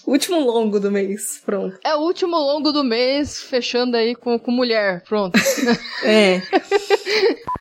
último 0.06 0.38
longo 0.38 0.78
do 0.78 0.90
mês, 0.90 1.40
pronto. 1.44 1.78
É 1.82 1.94
o 1.94 2.00
último 2.00 2.36
longo 2.36 2.70
do 2.70 2.84
mês, 2.84 3.40
fechando 3.40 3.96
aí 3.96 4.14
com, 4.14 4.38
com 4.38 4.50
mulher, 4.50 5.02
pronto. 5.08 5.38
É. 6.04 6.42